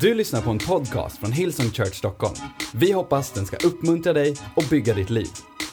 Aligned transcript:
Du 0.00 0.14
lyssnar 0.14 0.42
på 0.42 0.50
en 0.50 0.58
podcast 0.58 1.18
från 1.18 1.32
Hillsong 1.32 1.70
Church 1.70 1.94
Stockholm. 1.94 2.34
Vi 2.74 2.92
hoppas 2.92 3.32
den 3.32 3.46
ska 3.46 3.56
uppmuntra 3.66 4.12
dig 4.12 4.36
och 4.56 4.64
bygga 4.70 4.94
ditt 4.94 5.10
liv. 5.10 5.28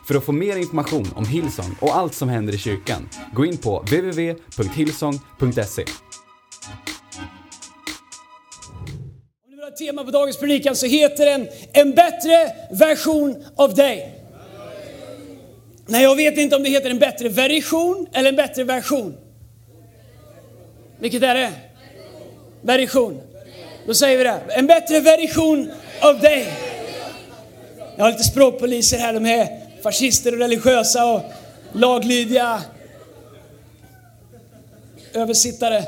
För 0.07 0.15
att 0.15 0.23
få 0.23 0.31
mer 0.31 0.57
information 0.57 1.07
om 1.15 1.25
Hillsong 1.25 1.75
och 1.81 1.95
allt 1.95 2.13
som 2.13 2.29
händer 2.29 2.53
i 2.53 2.57
kyrkan, 2.57 3.09
gå 3.33 3.45
in 3.45 3.57
på 3.57 3.79
www.hillsong.se. 3.79 5.15
Om 5.41 5.57
du 9.45 9.55
vill 9.55 9.59
ha 9.61 9.67
ett 9.67 9.77
tema 9.77 10.03
på 10.03 10.11
dagens 10.11 10.39
predikan 10.39 10.75
så 10.75 10.85
heter 10.85 11.25
den 11.25 11.47
En 11.73 11.91
bättre 11.91 12.53
version 12.71 13.43
av 13.55 13.75
dig. 13.75 14.23
Nej, 15.85 16.03
jag 16.03 16.15
vet 16.15 16.37
inte 16.37 16.55
om 16.55 16.63
det 16.63 16.69
heter 16.69 16.89
en 16.89 16.99
bättre 16.99 17.29
version 17.29 18.07
eller 18.13 18.29
en 18.29 18.35
bättre 18.35 18.63
version. 18.63 19.17
Vilket 20.99 21.23
är 21.23 21.35
det? 21.35 21.51
Version. 22.61 23.21
Då 23.85 23.93
säger 23.93 24.17
vi 24.17 24.23
det. 24.23 24.39
En 24.49 24.67
bättre 24.67 24.99
version 24.99 25.71
av 26.01 26.19
dig. 26.19 26.53
Jag 27.95 28.03
har 28.03 28.11
lite 28.11 28.23
språkpoliser 28.23 28.97
här. 28.97 29.13
De 29.13 29.25
är 29.25 29.47
fascister 29.83 30.31
och 30.31 30.39
religiösa 30.39 31.05
och 31.05 31.21
laglydiga 31.71 32.61
översittare. 35.13 35.83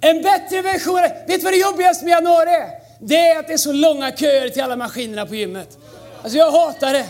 En 0.00 0.22
bättre 0.22 0.62
version. 0.62 1.00
Vet 1.00 1.26
du 1.26 1.38
vad 1.38 1.52
det 1.52 1.58
jobbigaste 1.58 2.04
med 2.04 2.12
januari 2.12 2.50
är? 2.50 2.68
Det 3.00 3.28
är 3.28 3.38
att 3.38 3.46
det 3.46 3.52
är 3.52 3.58
så 3.58 3.72
långa 3.72 4.12
köer 4.12 4.48
till 4.48 4.62
alla 4.62 4.76
maskinerna 4.76 5.26
på 5.26 5.34
gymmet. 5.34 5.78
Alltså 6.22 6.38
jag 6.38 6.50
hatar 6.50 6.92
det. 6.92 7.06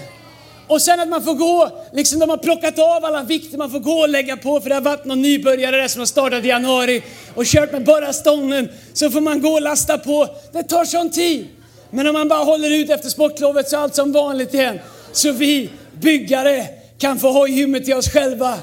Och 0.66 0.82
sen 0.82 1.00
att 1.00 1.08
man 1.08 1.24
får 1.24 1.34
gå, 1.34 1.70
liksom 1.92 2.18
de 2.18 2.30
har 2.30 2.36
plockat 2.36 2.78
av 2.78 3.04
alla 3.04 3.22
vikter, 3.22 3.58
man 3.58 3.70
får 3.70 3.78
gå 3.78 3.92
och 3.92 4.08
lägga 4.08 4.36
på 4.36 4.60
för 4.60 4.68
det 4.68 4.74
har 4.74 4.82
varit 4.82 5.04
någon 5.04 5.22
nybörjare 5.22 5.76
där 5.76 5.88
som 5.88 5.98
har 5.98 6.06
startat 6.06 6.44
i 6.44 6.48
januari 6.48 7.02
och 7.34 7.44
kört 7.44 7.72
med 7.72 7.84
bara 7.84 8.12
stången. 8.12 8.68
Så 8.92 9.10
får 9.10 9.20
man 9.20 9.40
gå 9.40 9.48
och 9.48 9.62
lasta 9.62 9.98
på. 9.98 10.28
Det 10.52 10.62
tar 10.62 10.84
sån 10.84 11.10
tid. 11.10 11.48
Men 11.90 12.06
om 12.06 12.12
man 12.12 12.28
bara 12.28 12.44
håller 12.44 12.70
ut 12.70 12.90
efter 12.90 13.08
sportlovet 13.08 13.68
så 13.68 13.76
är 13.76 13.80
allt 13.80 13.94
som 13.94 14.12
vanligt 14.12 14.54
igen. 14.54 14.78
Så 15.12 15.32
vi 15.32 15.70
byggare 15.92 16.66
kan 16.98 17.18
få 17.18 17.30
ha 17.30 17.46
gymmet 17.46 17.84
till 17.84 17.94
oss 17.94 18.08
själva. 18.08 18.58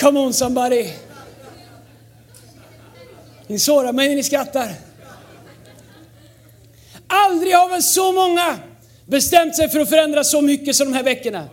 Come 0.00 0.20
on 0.20 0.32
somebody. 0.32 0.86
Ni 3.46 3.58
sårar 3.58 3.92
mig 3.92 4.08
när 4.08 4.16
ni 4.16 4.22
skrattar. 4.22 4.68
Aldrig 7.06 7.54
har 7.54 7.68
väl 7.68 7.82
så 7.82 8.12
många 8.12 8.58
bestämt 9.12 9.56
sig 9.56 9.68
för 9.68 9.80
att 9.80 9.88
förändra 9.88 10.24
så 10.24 10.40
mycket 10.40 10.76
som 10.76 10.90
de 10.90 10.96
här 10.96 11.04
veckorna. 11.04 11.48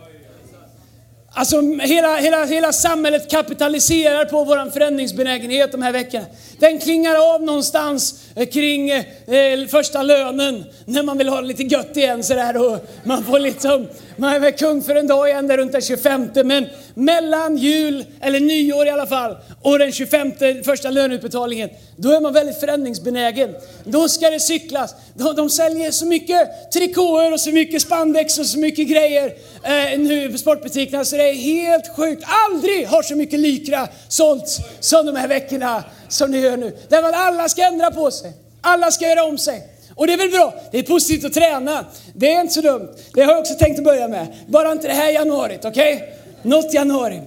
Alltså 1.32 1.60
hela, 1.80 2.16
hela, 2.16 2.44
hela 2.44 2.72
samhället 2.72 3.30
kapitaliserar 3.30 4.24
på 4.24 4.44
vår 4.44 4.70
förändringsbenägenhet 4.70 5.72
de 5.72 5.82
här 5.82 5.92
veckorna. 5.92 6.26
Den 6.58 6.78
klingar 6.78 7.34
av 7.34 7.42
någonstans 7.42 8.24
eh, 8.36 8.46
kring 8.48 8.90
eh, 8.90 9.04
eh, 9.26 9.66
första 9.66 10.02
lönen 10.02 10.64
när 10.84 11.02
man 11.02 11.18
vill 11.18 11.28
ha 11.28 11.40
det 11.40 11.46
lite 11.46 11.62
gött 11.62 11.96
igen 11.96 12.22
sådär 12.24 12.56
och 12.56 12.78
man 13.04 13.24
får 13.24 13.38
liksom, 13.38 13.86
man 14.20 14.34
är 14.34 14.40
väl 14.40 14.52
kung 14.52 14.82
för 14.82 14.94
en 14.94 15.06
dag 15.06 15.28
igen 15.28 15.46
där 15.46 15.56
runt 15.56 15.72
den 15.72 15.80
25 15.80 16.30
men 16.44 16.66
mellan 16.94 17.56
jul, 17.56 18.04
eller 18.20 18.40
nyår 18.40 18.86
i 18.86 18.90
alla 18.90 19.06
fall, 19.06 19.36
och 19.62 19.78
den 19.78 19.92
25 19.92 20.32
första 20.64 20.90
löneutbetalningen, 20.90 21.70
då 21.96 22.12
är 22.12 22.20
man 22.20 22.32
väldigt 22.32 22.60
förändringsbenägen. 22.60 23.54
Då 23.84 24.08
ska 24.08 24.30
det 24.30 24.40
cyklas. 24.40 24.94
De, 25.14 25.36
de 25.36 25.50
säljer 25.50 25.90
så 25.90 26.06
mycket 26.06 26.72
trikåer 26.72 27.32
och 27.32 27.40
så 27.40 27.50
mycket 27.50 27.82
spandex 27.82 28.38
och 28.38 28.46
så 28.46 28.58
mycket 28.58 28.88
grejer 28.88 29.34
eh, 29.64 29.98
nu 29.98 30.32
på 30.32 30.38
sportbutikerna 30.38 31.04
så 31.04 31.16
det 31.16 31.28
är 31.28 31.34
helt 31.34 31.96
sjukt. 31.96 32.24
Aldrig 32.50 32.86
har 32.86 33.02
så 33.02 33.16
mycket 33.16 33.40
Lycra 33.40 33.88
sålts 34.08 34.58
som 34.80 35.06
de 35.06 35.16
här 35.16 35.28
veckorna 35.28 35.84
som 36.08 36.30
ni 36.30 36.38
gör 36.38 36.56
nu. 36.56 36.76
Därför 36.88 37.08
att 37.08 37.14
alla 37.14 37.48
ska 37.48 37.62
ändra 37.62 37.90
på 37.90 38.10
sig. 38.10 38.32
Alla 38.60 38.90
ska 38.90 39.08
göra 39.08 39.24
om 39.24 39.38
sig. 39.38 39.62
Och 40.00 40.06
det 40.06 40.12
är 40.12 40.16
väl 40.16 40.30
bra, 40.30 40.54
det 40.70 40.78
är 40.78 40.82
positivt 40.82 41.24
att 41.24 41.32
träna. 41.32 41.86
Det 42.14 42.32
är 42.32 42.40
inte 42.40 42.54
så 42.54 42.60
dumt. 42.60 42.88
Det 43.14 43.22
har 43.22 43.32
jag 43.32 43.40
också 43.40 43.54
tänkt 43.54 43.78
att 43.78 43.84
börja 43.84 44.08
med. 44.08 44.26
Bara 44.48 44.72
inte 44.72 44.88
det 44.88 44.94
här 44.94 45.10
januari, 45.10 45.58
okej? 45.64 45.94
Okay? 45.94 46.08
Något 46.42 46.74
januari. 46.74 47.20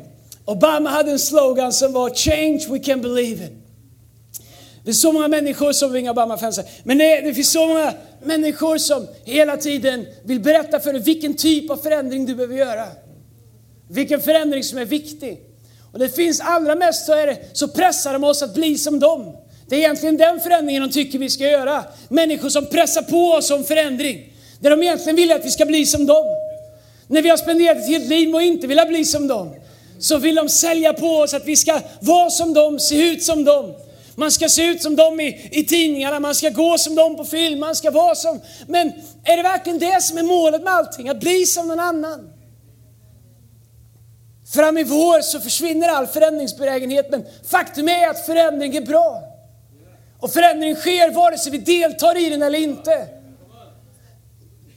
Obama 0.45 0.89
hade 0.89 1.11
en 1.11 1.19
slogan 1.19 1.73
som 1.73 1.93
var 1.93 2.09
Change 2.09 2.65
we 2.69 2.79
can 2.79 3.01
believe 3.01 3.43
in. 3.43 3.61
Det 4.83 4.91
är 4.91 4.93
så 4.93 5.11
många 5.11 5.27
människor 5.27 5.71
som, 5.71 5.95
inga 5.95 6.11
Obama-fans 6.11 6.59
men 6.83 6.97
det, 6.97 7.21
det 7.21 7.33
finns 7.33 7.51
så 7.51 7.67
många 7.67 7.93
människor 8.23 8.77
som 8.77 9.07
hela 9.23 9.57
tiden 9.57 10.05
vill 10.23 10.39
berätta 10.39 10.79
för 10.79 10.93
dig 10.93 11.01
vilken 11.01 11.33
typ 11.33 11.71
av 11.71 11.77
förändring 11.77 12.25
du 12.25 12.35
behöver 12.35 12.55
göra. 12.55 12.85
Vilken 13.87 14.21
förändring 14.21 14.63
som 14.63 14.77
är 14.77 14.85
viktig. 14.85 15.41
Och 15.91 15.99
det 15.99 16.09
finns 16.09 16.41
allra 16.41 16.75
mest 16.75 17.05
så, 17.05 17.13
är 17.13 17.27
det, 17.27 17.37
så 17.53 17.67
pressar 17.67 18.13
de 18.13 18.23
oss 18.23 18.43
att 18.43 18.53
bli 18.53 18.77
som 18.77 18.99
dem. 18.99 19.37
Det 19.67 19.75
är 19.75 19.79
egentligen 19.79 20.17
den 20.17 20.39
förändringen 20.39 20.81
de 20.81 20.93
tycker 20.93 21.19
vi 21.19 21.29
ska 21.29 21.43
göra. 21.43 21.83
Människor 22.09 22.49
som 22.49 22.65
pressar 22.65 23.01
på 23.01 23.31
oss 23.31 23.51
om 23.51 23.63
förändring. 23.63 24.33
Det 24.59 24.69
de 24.69 24.83
egentligen 24.83 25.15
vill 25.15 25.31
att 25.31 25.45
vi 25.45 25.51
ska 25.51 25.65
bli 25.65 25.85
som 25.85 26.05
dem. 26.05 26.25
När 27.07 27.21
vi 27.21 27.29
har 27.29 27.37
spenderat 27.37 27.77
ett 27.77 27.87
helt 27.87 28.07
liv 28.07 28.29
med 28.29 28.37
att 28.37 28.43
inte 28.43 28.67
vilja 28.67 28.85
bli 28.85 29.05
som 29.05 29.27
dem. 29.27 29.55
Så 29.99 30.17
vill 30.17 30.35
de 30.35 30.49
sälja 30.49 30.93
på 30.93 31.07
oss 31.07 31.33
att 31.33 31.45
vi 31.45 31.55
ska 31.55 31.79
vara 31.99 32.29
som 32.29 32.53
dem, 32.53 32.79
se 32.79 33.09
ut 33.09 33.23
som 33.23 33.43
dem. 33.43 33.73
Man 34.15 34.31
ska 34.31 34.49
se 34.49 34.65
ut 34.65 34.81
som 34.81 34.95
dem 34.95 35.19
i, 35.19 35.49
i 35.51 35.63
tidningarna, 35.63 36.19
man 36.19 36.35
ska 36.35 36.49
gå 36.49 36.77
som 36.77 36.95
dem 36.95 37.17
på 37.17 37.25
film, 37.25 37.59
man 37.59 37.75
ska 37.75 37.91
vara 37.91 38.15
som... 38.15 38.41
Men 38.67 38.87
är 39.23 39.37
det 39.37 39.43
verkligen 39.43 39.79
det 39.79 40.03
som 40.03 40.17
är 40.17 40.23
målet 40.23 40.63
med 40.63 40.73
allting? 40.73 41.09
Att 41.09 41.19
bli 41.19 41.45
som 41.45 41.67
någon 41.67 41.79
annan? 41.79 42.29
Fram 44.53 44.77
i 44.77 44.83
vår 44.83 45.21
så 45.21 45.39
försvinner 45.39 45.89
all 45.89 46.07
förändringsbenägenhet, 46.07 47.11
men 47.11 47.25
faktum 47.49 47.89
är 47.89 48.09
att 48.09 48.25
förändring 48.25 48.75
är 48.75 48.81
bra. 48.81 49.32
Och 50.23 50.33
förändring 50.33 50.75
sker 50.75 51.11
vare 51.11 51.37
sig 51.37 51.51
vi 51.51 51.57
deltar 51.57 52.17
i 52.17 52.29
den 52.29 52.41
eller 52.41 52.59
inte. 52.59 53.07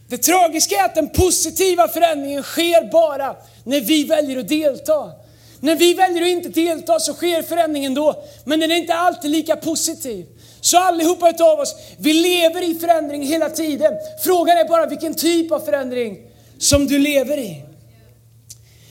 Det 0.09 0.17
tragiska 0.17 0.75
är 0.75 0.85
att 0.85 0.95
den 0.95 1.09
positiva 1.09 1.87
förändringen 1.87 2.43
sker 2.43 2.91
bara 2.91 3.35
när 3.63 3.81
vi 3.81 4.03
väljer 4.03 4.39
att 4.39 4.47
delta. 4.47 5.11
När 5.59 5.75
vi 5.75 5.93
väljer 5.93 6.21
att 6.21 6.27
inte 6.27 6.49
delta 6.49 6.99
så 6.99 7.13
sker 7.13 7.41
förändringen 7.41 7.93
då, 7.93 8.23
men 8.45 8.59
den 8.59 8.71
är 8.71 8.75
inte 8.75 8.93
alltid 8.93 9.31
lika 9.31 9.55
positiv. 9.55 10.25
Så 10.61 10.77
allihopa 10.77 11.29
utav 11.29 11.59
oss, 11.59 11.75
vi 11.97 12.13
lever 12.13 12.69
i 12.69 12.75
förändring 12.75 13.23
hela 13.23 13.49
tiden. 13.49 13.93
Frågan 14.23 14.57
är 14.57 14.67
bara 14.67 14.85
vilken 14.85 15.13
typ 15.13 15.51
av 15.51 15.59
förändring 15.59 16.17
som 16.59 16.87
du 16.87 16.99
lever 16.99 17.37
i. 17.37 17.63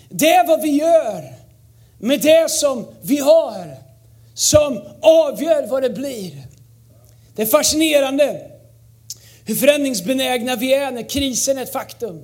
Det 0.09 0.35
är 0.35 0.47
vad 0.47 0.63
vi 0.63 0.71
gör 0.71 1.35
med 1.99 2.21
det 2.21 2.51
som 2.51 2.87
vi 3.03 3.19
har 3.19 3.87
som 4.37 4.83
avgör 5.01 5.67
vad 5.67 5.83
det 5.83 5.91
blir. 5.91 6.46
Det 7.37 7.43
är 7.43 7.47
fascinerande 7.47 8.41
hur 9.45 9.55
förändringsbenägna 9.55 10.57
vi 10.57 10.75
är 10.75 10.91
när 10.91 11.09
krisen 11.09 11.59
är 11.59 11.63
ett 11.63 11.73
faktum. 11.73 12.23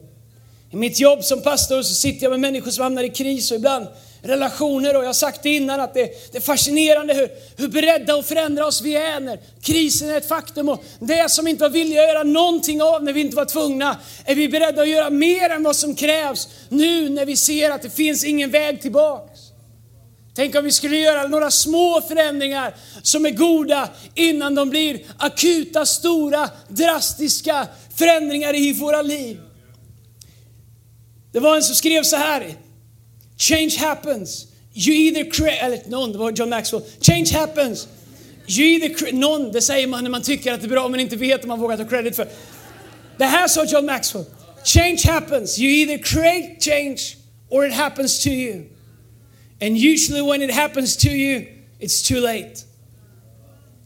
I 0.71 0.77
mitt 0.77 1.01
jobb 1.01 1.25
som 1.25 1.43
pastor 1.43 1.83
så 1.83 1.95
sitter 1.95 2.23
jag 2.25 2.31
med 2.31 2.41
människor 2.41 2.71
som 2.71 2.83
hamnar 2.83 3.03
i 3.03 3.09
kris 3.09 3.51
och 3.51 3.57
ibland 3.57 3.87
relationer 4.23 4.97
och 4.97 5.03
jag 5.03 5.09
har 5.09 5.15
sagt 5.15 5.43
det 5.43 5.49
innan 5.51 5.81
att 5.81 5.95
det, 5.95 6.33
det 6.33 6.39
är 6.39 6.43
fascinerande 6.43 7.15
hur, 7.15 7.29
hur 7.57 7.69
beredda 7.69 8.15
att 8.15 8.27
förändra 8.27 8.67
oss 8.67 8.83
vi 8.83 8.97
är 8.97 9.21
när 9.21 9.39
krisen 9.63 10.11
är 10.11 10.17
ett 10.17 10.29
faktum 10.29 10.69
och 10.69 10.85
det 11.01 11.31
som 11.31 11.49
inte 11.49 11.63
var 11.63 11.71
villiga 11.71 12.03
att 12.03 12.09
göra 12.09 12.23
någonting 12.23 12.83
av 12.83 13.05
när 13.05 13.13
vi 13.13 13.21
inte 13.21 13.37
var 13.37 13.45
tvungna 13.45 13.97
är 14.25 14.35
vi 14.35 14.49
beredda 14.49 14.83
att 14.83 14.89
göra 14.89 15.11
mer 15.11 15.51
än 15.51 15.63
vad 15.63 15.77
som 15.77 15.95
krävs 15.95 16.49
nu 16.69 17.09
när 17.09 17.27
vi 17.27 17.37
ser 17.37 17.71
att 17.71 17.83
det 17.83 17.91
finns 17.91 18.25
ingen 18.25 18.51
väg 18.51 18.83
tillbaks. 18.83 19.52
Tänk 20.35 20.55
om 20.55 20.65
vi 20.65 20.73
skulle 20.73 20.97
göra 20.97 21.29
några 21.29 21.51
små 21.51 22.01
förändringar 22.09 22.75
som 23.03 23.27
är 23.27 23.31
goda 23.31 23.89
innan 24.15 24.55
de 24.55 24.71
blir 24.71 25.01
akuta, 25.19 25.87
stora, 25.87 26.51
drastiska 26.69 27.67
förändringar 27.97 28.55
i 28.57 28.73
våra 28.73 29.03
liv. 29.03 29.41
Det 31.33 31.41
var 31.41 31.57
en 31.57 31.63
som 31.63 31.75
skrev 31.75 32.03
så 32.03 32.17
här. 32.17 32.55
Change 33.39 33.77
happens. 33.79 34.47
You 34.75 34.97
either 34.97 35.31
create, 35.31 35.59
eller 35.59 35.81
någon, 35.87 36.13
det 36.13 36.19
var 36.19 36.31
John 36.31 36.49
Maxwell. 36.49 36.83
Change 37.01 37.29
happens. 37.33 37.89
You 38.47 38.67
either 38.67 39.13
någon, 39.13 39.53
det 39.53 39.63
säger 39.63 39.87
man 39.87 40.05
när 40.05 40.11
man 40.11 40.23
tycker 40.23 40.53
att 40.53 40.61
det 40.61 40.67
är 40.67 40.69
bra 40.69 40.89
men 40.89 41.01
inte 41.01 41.17
vet 41.17 41.43
om 41.43 41.49
man 41.49 41.61
vågar 41.61 41.77
ta 41.77 41.85
credit 41.85 42.17
för. 42.17 42.29
Det 43.17 43.25
här 43.25 43.49
sa 43.49 43.65
John 43.65 43.87
Maxwell. 43.87 44.25
Change 44.65 45.01
happens. 45.05 45.59
You 45.59 45.71
either 45.71 45.99
create 45.99 46.57
change 46.61 47.17
or 47.49 47.67
it 47.67 47.75
happens 47.75 48.23
to 48.23 48.29
you. 48.29 48.72
And 49.63 49.79
usually 49.79 50.21
when 50.21 50.43
it 50.43 50.51
happens 50.51 50.97
to 50.97 51.11
you, 51.11 51.47
it's 51.79 52.03
too 52.03 52.21
late. 52.21 52.65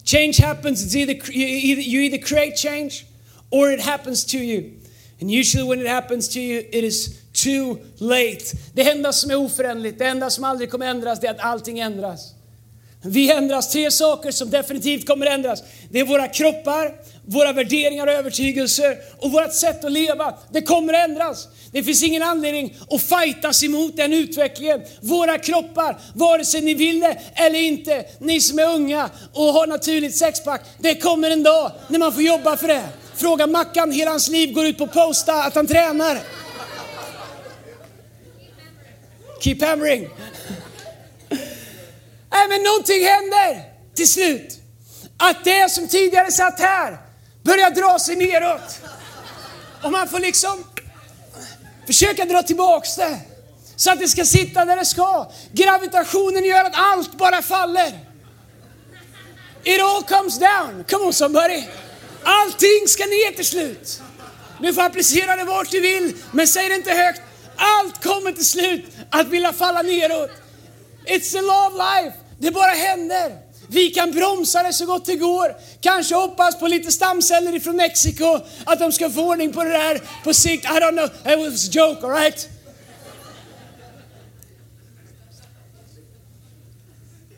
Change 0.04 0.38
happens, 0.38 0.82
it's 0.82 0.96
either, 0.96 1.12
you, 1.30 1.76
either, 1.76 2.16
create 2.16 2.56
change 2.56 3.04
or 3.50 3.70
it 3.70 3.80
happens 3.80 4.24
to 4.24 4.38
you. 4.38 4.72
And 5.20 5.30
usually 5.30 5.68
when 5.68 5.80
it 5.80 5.86
happens 5.86 6.28
to 6.28 6.40
you, 6.40 6.60
it 6.72 6.82
is 6.82 7.20
too 7.34 7.78
late. 7.98 8.56
Det 8.72 8.90
enda 8.90 9.12
som 9.12 9.30
är 9.30 9.36
oföränderligt, 9.36 9.98
det 9.98 10.06
enda 10.06 10.30
som 10.30 10.44
aldrig 10.44 10.70
kommer 10.70 10.86
ändras, 10.86 11.20
det 11.20 11.26
är 11.26 11.30
att 11.30 11.40
allting 11.40 11.78
ändras. 11.78 12.32
Vi 13.02 13.30
ändras. 13.32 13.72
Tre 13.72 13.90
saker 13.90 14.30
som 14.30 14.50
definitivt 14.50 15.06
kommer 15.06 15.26
ändras. 15.26 15.62
Det 15.90 16.00
är 16.00 16.04
våra 16.04 16.28
kroppar, 16.28 16.94
våra 17.24 17.52
värderingar 17.52 18.06
och 18.06 18.12
övertygelser 18.12 18.98
och 19.18 19.32
vårt 19.32 19.52
sätt 19.52 19.84
att 19.84 19.92
leva. 19.92 20.34
Det 20.50 20.62
kommer 20.62 20.92
ändras. 20.92 21.48
Det 21.76 21.82
finns 21.82 22.02
ingen 22.02 22.22
anledning 22.22 22.76
att 22.90 23.02
fightas 23.02 23.62
emot 23.62 23.96
den 23.96 24.12
utvecklingen. 24.12 24.80
Våra 25.00 25.38
kroppar, 25.38 25.98
vare 26.14 26.44
sig 26.44 26.60
ni 26.60 26.74
vill 26.74 27.00
det 27.00 27.18
eller 27.34 27.58
inte, 27.58 28.04
ni 28.18 28.40
som 28.40 28.58
är 28.58 28.74
unga 28.74 29.10
och 29.32 29.44
har 29.44 29.66
naturligt 29.66 30.16
sexpack, 30.16 30.60
det 30.78 30.94
kommer 30.94 31.30
en 31.30 31.42
dag 31.42 31.72
när 31.88 31.98
man 31.98 32.12
får 32.12 32.22
jobba 32.22 32.56
för 32.56 32.68
det. 32.68 32.82
Fråga 33.16 33.46
Mackan, 33.46 33.92
hela 33.92 34.10
hans 34.10 34.28
liv 34.28 34.52
går 34.52 34.66
ut 34.66 34.78
på 34.78 34.84
att 34.84 34.92
posta 34.92 35.42
att 35.42 35.54
han 35.54 35.66
tränar. 35.66 36.18
Keep 39.40 39.58
hammering. 39.60 40.08
Nej, 42.30 42.48
men 42.48 42.62
någonting 42.62 43.04
händer 43.04 43.62
till 43.94 44.08
slut. 44.08 44.60
Att 45.16 45.44
det 45.44 45.70
som 45.70 45.88
tidigare 45.88 46.32
satt 46.32 46.60
här 46.60 46.98
börjar 47.42 47.70
dra 47.70 47.98
sig 47.98 48.16
neråt. 48.16 48.80
Och 49.82 49.92
man 49.92 50.08
får 50.08 50.18
liksom 50.18 50.64
försöka 51.86 52.24
dra 52.24 52.42
tillbaks 52.42 52.96
det. 52.96 53.18
Så 53.76 53.92
att 53.92 53.98
det 53.98 54.08
ska 54.08 54.24
sitta 54.24 54.64
där 54.64 54.76
det 54.76 54.84
ska. 54.84 55.30
Gravitationen 55.52 56.44
gör 56.44 56.64
att 56.64 56.74
allt 56.74 57.18
bara 57.18 57.42
faller. 57.42 57.98
It 59.64 59.82
all 59.82 60.02
comes 60.02 60.38
down. 60.38 60.84
Come 60.88 61.04
on 61.04 61.12
somebody. 61.12 61.64
Allting 62.22 62.88
ska 62.88 63.04
ner 63.04 63.32
till 63.32 63.46
slut. 63.46 64.00
Du 64.60 64.74
får 64.74 64.82
applicera 64.82 65.36
det 65.36 65.44
vart 65.44 65.70
du 65.70 65.80
vill, 65.80 66.16
men 66.32 66.48
säg 66.48 66.68
det 66.68 66.74
inte 66.74 66.92
högt. 66.92 67.20
Allt 67.56 68.02
kommer 68.02 68.32
till 68.32 68.46
slut 68.46 68.84
att 69.10 69.26
vilja 69.26 69.52
falla 69.52 69.82
neråt. 69.82 70.30
It's 71.06 71.32
the 71.32 71.40
law 71.40 71.66
of 71.66 71.72
life. 71.72 72.16
Det 72.38 72.50
bara 72.50 72.70
händer. 72.70 73.45
Vi 73.68 73.90
kan 73.90 74.12
bromsa 74.12 74.62
det 74.62 74.72
så 74.72 74.86
gott 74.86 75.04
det 75.04 75.16
går. 75.16 75.56
Kanske 75.80 76.14
hoppas 76.14 76.58
på 76.58 76.66
lite 76.66 76.92
stamceller 76.92 77.54
ifrån 77.54 77.76
Mexiko, 77.76 78.40
att 78.64 78.78
de 78.78 78.92
ska 78.92 79.10
få 79.10 79.28
ordning 79.28 79.52
på 79.52 79.64
det 79.64 79.70
där 79.70 80.00
på 80.24 80.34
sikt. 80.34 80.64
I 80.64 80.68
don't 80.68 80.92
know, 80.92 81.32
it 81.32 81.52
was 81.52 81.68
a 81.68 81.70
joke, 81.72 82.06
alright? 82.06 82.48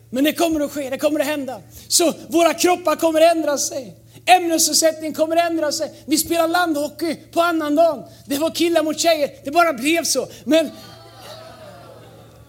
Men 0.09 0.23
det 0.23 0.33
kommer 0.33 0.59
att 0.59 0.71
ske, 0.71 0.89
det 0.89 0.97
kommer 0.97 1.19
att 1.19 1.25
hända. 1.25 1.61
Så 1.87 2.13
våra 2.27 2.53
kroppar 2.53 2.95
kommer 2.95 3.21
att 3.21 3.35
ändra 3.35 3.57
sig. 3.57 3.95
Ämnesomsättningen 4.25 5.13
kommer 5.13 5.37
att 5.37 5.51
ändra 5.51 5.71
sig. 5.71 5.91
Vi 6.05 6.17
spelar 6.17 6.47
landhockey 6.47 7.15
på 7.15 7.41
annandagen. 7.41 8.03
Det 8.25 8.37
var 8.37 8.49
killar 8.49 8.83
mot 8.83 8.99
tjejer, 8.99 9.31
det 9.43 9.51
bara 9.51 9.73
blev 9.73 10.03
så. 10.03 10.27
Men 10.43 10.69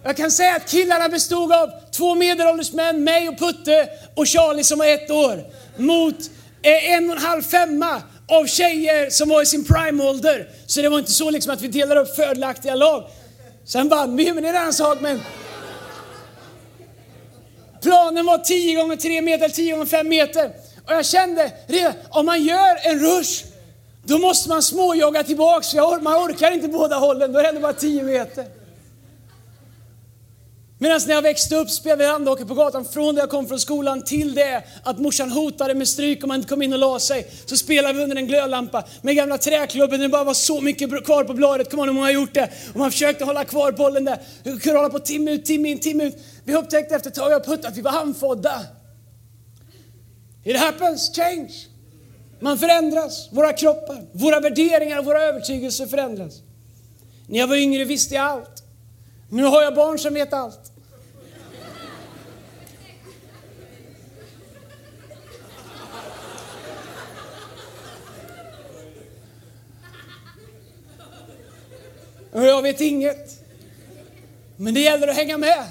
jag 0.02 0.17
kan 0.17 0.31
säga 0.31 0.56
att 0.56 0.70
killarna 0.70 1.08
bestod 1.08 1.52
av 1.52 1.70
två 1.91 2.14
medelålders 2.14 2.73
män, 2.73 3.05
mig 3.05 3.29
och 3.29 3.38
Putte 3.38 3.88
och 4.14 4.26
Charlie 4.26 4.64
som 4.64 4.79
var 4.79 4.87
ett 4.87 5.11
år. 5.11 5.44
Mot 5.76 6.17
eh, 6.62 6.93
en 6.93 7.11
och 7.11 7.17
en 7.17 7.23
halv 7.23 7.43
femma 7.43 8.02
av 8.29 8.47
tjejer 8.47 9.11
som 9.11 9.29
var 9.29 9.43
i 9.43 9.47
sin 9.47 9.64
prime-ålder. 9.64 10.49
Så 10.67 10.82
det 10.82 10.88
var 10.88 10.99
inte 10.99 11.12
så 11.12 11.31
liksom 11.31 11.52
att 11.52 11.62
vi 11.62 11.69
delade 11.69 12.00
upp 12.00 12.17
fördelaktiga 12.17 12.75
lag. 12.75 13.05
Sen 13.64 13.88
vann 13.88 14.17
vi, 14.17 14.32
men 14.32 14.43
det 14.43 14.49
är 14.49 14.55
en 14.55 14.61
annan 14.61 14.73
sak. 14.73 14.99
Men 15.00 15.20
planen 17.82 18.26
var 18.26 18.38
10 18.38 18.76
gånger 18.76 18.97
3 18.97 19.23
meter, 19.23 19.49
10 19.49 19.73
gånger 19.73 19.87
5 19.87 20.08
meter. 20.08 20.50
Och 20.87 20.93
jag 20.93 21.06
kände 21.06 21.52
redan, 21.67 21.93
om 22.11 22.26
man 22.26 22.43
gör 22.43 22.91
en 22.91 22.99
rush, 22.99 23.44
då 24.05 24.19
måste 24.19 24.49
man 24.49 24.62
småjogga 24.62 25.23
tillbaks. 25.23 25.75
Man 25.75 26.06
orkar 26.06 26.50
inte 26.50 26.69
båda 26.69 26.97
hållen, 26.97 27.32
då 27.32 27.38
är 27.38 27.43
det 27.43 27.49
ändå 27.49 27.61
bara 27.61 27.73
10 27.73 28.02
meter. 28.02 28.60
Medan 30.82 31.00
när 31.06 31.15
jag 31.15 31.23
växte 31.23 31.56
upp 31.56 31.71
spelade 31.71 32.05
vi 32.05 32.11
handhockey 32.11 32.44
på 32.44 32.55
gatan 32.55 32.85
från 32.85 33.15
det 33.15 33.21
jag 33.21 33.31
kom 33.31 33.47
från 33.47 33.61
skolan 33.61 34.03
till 34.03 34.35
det 34.35 34.62
att 34.82 34.99
morsan 34.99 35.31
hotade 35.31 35.75
med 35.75 35.88
stryk 35.88 36.25
om 36.25 36.29
man 36.29 36.37
inte 36.37 36.49
kom 36.49 36.62
in 36.62 36.73
och 36.73 36.79
la 36.79 36.99
sig. 36.99 37.31
Så 37.47 37.56
spelade 37.56 37.94
vi 37.94 38.03
under 38.05 38.17
en 38.17 38.27
glödlampa 38.27 38.85
med 39.03 39.17
gamla 39.17 39.38
träklubben. 39.38 40.00
Det 40.00 40.09
bara 40.09 40.25
var 40.25 40.35
så 40.35 40.61
mycket 40.61 41.05
kvar 41.05 41.25
på 41.25 41.35
bladet. 41.35 41.71
Kom 41.71 41.81
hur 41.81 41.93
många 41.93 42.06
har 42.06 42.12
gjort 42.12 42.35
det? 42.35 42.50
Och 42.73 42.77
man 42.77 42.91
försökte 42.91 43.25
hålla 43.25 43.44
kvar 43.44 43.73
bollen 43.73 44.05
där. 44.05 44.19
Vi 44.43 44.59
kunde 44.59 44.79
hålla 44.79 44.91
på 44.91 44.99
timme 44.99 45.31
ut, 45.31 45.44
timme 45.44 45.69
in, 45.69 45.79
timme 45.79 46.05
ut. 46.05 46.17
Vi 46.44 46.55
upptäckte 46.55 46.94
efter 46.94 47.11
ett 47.11 47.17
tag 47.17 47.33
jag 47.33 47.44
putt 47.44 47.65
att 47.65 47.76
vi 47.76 47.83
var 47.83 47.91
handfådda. 47.91 48.61
It 50.44 50.56
happens, 50.56 51.17
change. 51.17 51.53
Man 52.41 52.59
förändras, 52.59 53.29
våra 53.33 53.53
kroppar, 53.53 54.05
våra 54.12 54.41
värderingar 54.41 54.99
och 54.99 55.05
våra 55.05 55.23
övertygelser 55.23 55.87
förändras. 55.87 56.35
När 57.26 57.38
jag 57.38 57.47
var 57.47 57.56
yngre 57.56 57.85
visste 57.85 58.15
jag 58.15 58.25
allt. 58.25 58.62
Nu 59.31 59.44
har 59.44 59.62
jag 59.62 59.75
barn 59.75 59.99
som 59.99 60.15
vet 60.15 60.33
allt. 60.33 60.70
Och 72.32 72.47
jag 72.47 72.62
vet 72.62 72.81
inget. 72.81 73.31
Men 74.56 74.75
det 74.75 74.81
gäller 74.81 75.09
att 75.09 75.17
hänga 75.17 75.38
med. 75.38 75.65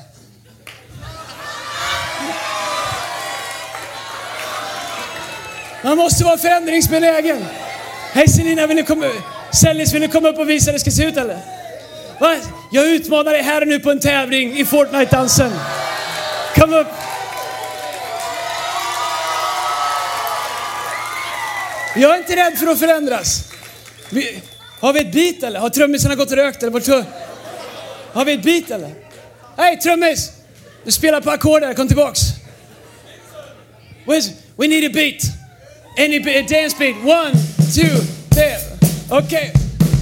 Man 5.84 5.98
måste 5.98 6.24
vara 6.24 6.38
förändringsbenägen. 6.38 7.46
Hej 8.14 8.28
Selina, 8.28 8.68
vill 8.68 8.76
ni 8.76 8.84
komma, 8.84 9.10
Sellis, 9.62 9.94
vill 9.94 10.02
ni 10.02 10.08
komma 10.08 10.30
upp 10.30 10.38
och 10.38 10.50
visa 10.50 10.72
hur 10.72 10.74
det 10.74 10.80
ska 10.80 10.92
se 10.92 11.06
ut 11.06 11.18
eller? 11.18 11.38
Va? 12.20 12.36
Jag 12.72 12.88
utmanar 12.88 13.32
dig 13.32 13.42
här 13.42 13.62
och 13.62 13.68
nu 13.68 13.80
på 13.80 13.92
en 13.92 14.00
tävling 14.00 14.58
i 14.58 14.66
Fortnite-dansen. 14.66 15.52
Kom 16.56 16.74
upp! 16.74 16.88
Jag 21.96 22.14
är 22.14 22.18
inte 22.18 22.36
rädd 22.36 22.58
för 22.58 22.68
att 22.68 22.80
förändras. 22.80 23.44
Vi, 24.10 24.42
har 24.80 24.94
vi 24.94 25.00
ett 25.00 25.12
beat 25.12 25.44
eller? 25.44 25.60
Har 25.60 25.70
trummisarna 25.70 26.16
gått 26.16 26.32
och 26.32 26.38
rökt 26.38 26.64
eller? 26.64 27.06
Har 28.14 28.26
vi 28.26 28.34
ett 28.34 28.44
beat 28.44 28.72
eller? 28.72 28.94
Hej 29.58 29.78
trummis! 29.80 30.32
Du 30.86 30.92
spelar 30.92 31.22
på 31.22 31.32
ackord 31.32 31.62
där, 31.62 31.74
kom 31.74 31.88
tillbaks. 31.88 32.20
We 34.60 34.68
need 34.68 34.84
a 34.84 34.90
beat. 34.94 35.24
Any 35.98 36.20
beat, 36.20 36.46
a 36.46 36.48
dance 36.48 36.76
beat. 36.78 36.96
One, 37.04 37.32
two, 37.74 38.02
three. 38.30 38.58
Okej. 39.10 39.52
Okay. 39.52 39.52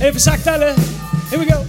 Är 0.01 0.05
det 0.05 0.13
för 0.13 0.19
sakta 0.19 0.53
eller? 0.53 0.73
Here 1.31 1.37
we 1.37 1.45
go. 1.45 1.66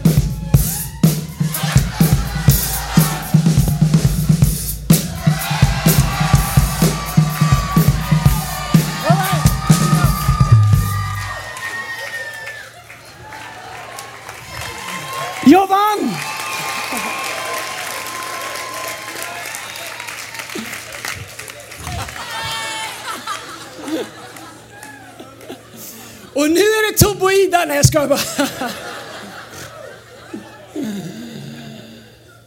Sida. 27.45 27.65
Nej, 27.65 27.77
jag 27.77 27.87
ska 27.87 28.07
bara. 28.07 28.21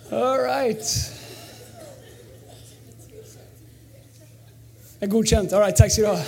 All 0.10 0.38
right. 0.38 1.12
Jag 5.00 5.08
är 5.08 5.12
godkänt. 5.12 5.54
All 5.54 5.62
right, 5.62 5.76
tack 5.76 5.92
ska 5.92 6.02
du 6.02 6.08
ha. 6.08 6.22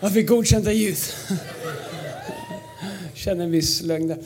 Jag 0.00 0.12
fick 0.12 0.28
godkänt 0.28 0.66
av 0.66 0.72
Youth. 0.72 1.32
Känner 3.14 3.44
en 3.44 3.50
viss 3.50 3.82
lögn 3.82 4.08
där 4.08 4.18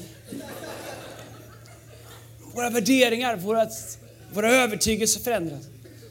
våra 2.55 2.71
värderingar, 2.71 3.37
våra, 3.37 3.69
våra 4.33 4.50
övertygelser 4.53 5.21
förändras. 5.21 5.61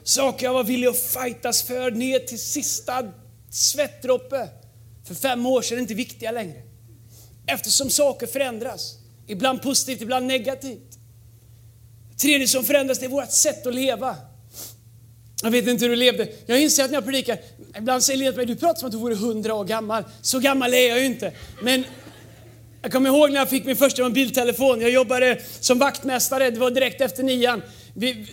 Saker 0.02 0.46
jag 0.46 0.52
var 0.52 0.64
villig 0.64 0.88
att 0.88 0.98
fightas 0.98 1.62
för 1.62 1.90
ner 1.90 2.18
till 2.18 2.38
sista 2.38 3.12
svettdroppe 3.50 4.48
för 5.04 5.14
fem 5.14 5.46
år 5.46 5.62
sedan 5.62 5.78
inte 5.78 5.94
viktiga 5.94 6.30
längre. 6.30 6.62
Eftersom 7.46 7.90
saker 7.90 8.26
förändras. 8.26 8.98
Ibland 9.26 9.62
positivt, 9.62 10.00
ibland 10.00 10.26
negativt. 10.26 10.98
Det 12.10 12.18
tredje 12.18 12.48
som 12.48 12.64
förändras 12.64 12.98
det 12.98 13.06
är 13.06 13.10
vårt 13.10 13.32
sätt 13.32 13.66
att 13.66 13.74
leva. 13.74 14.16
Jag 15.42 15.50
vet 15.50 15.66
inte 15.66 15.84
hur 15.84 15.90
du 15.90 15.96
levde. 15.96 16.28
Jag 16.46 16.62
inser 16.62 16.84
att 16.84 16.90
när 16.90 16.96
jag 16.96 17.04
predikar, 17.04 17.38
ibland 17.78 18.02
säger 18.02 18.18
Lena 18.18 18.30
till 18.32 18.36
mig, 18.36 18.46
du 18.46 18.56
pratar 18.56 18.80
som 18.80 18.86
att 18.86 18.92
du 18.92 18.98
vore 18.98 19.14
hundra 19.14 19.54
år 19.54 19.64
gammal. 19.64 20.04
Så 20.22 20.38
gammal 20.38 20.74
är 20.74 20.88
jag 20.88 21.00
ju 21.00 21.06
inte. 21.06 21.32
Men 21.62 21.84
jag 22.82 22.92
kommer 22.92 23.10
ihåg 23.10 23.30
när 23.30 23.38
jag 23.38 23.50
fick 23.50 23.64
min 23.64 23.76
första 23.76 24.02
mobiltelefon. 24.02 24.80
Jag 24.80 24.90
jobbade 24.90 25.42
som 25.60 25.78
vaktmästare, 25.78 26.50
det 26.50 26.60
var 26.60 26.70
direkt 26.70 27.00
efter 27.00 27.22
nian. 27.22 27.62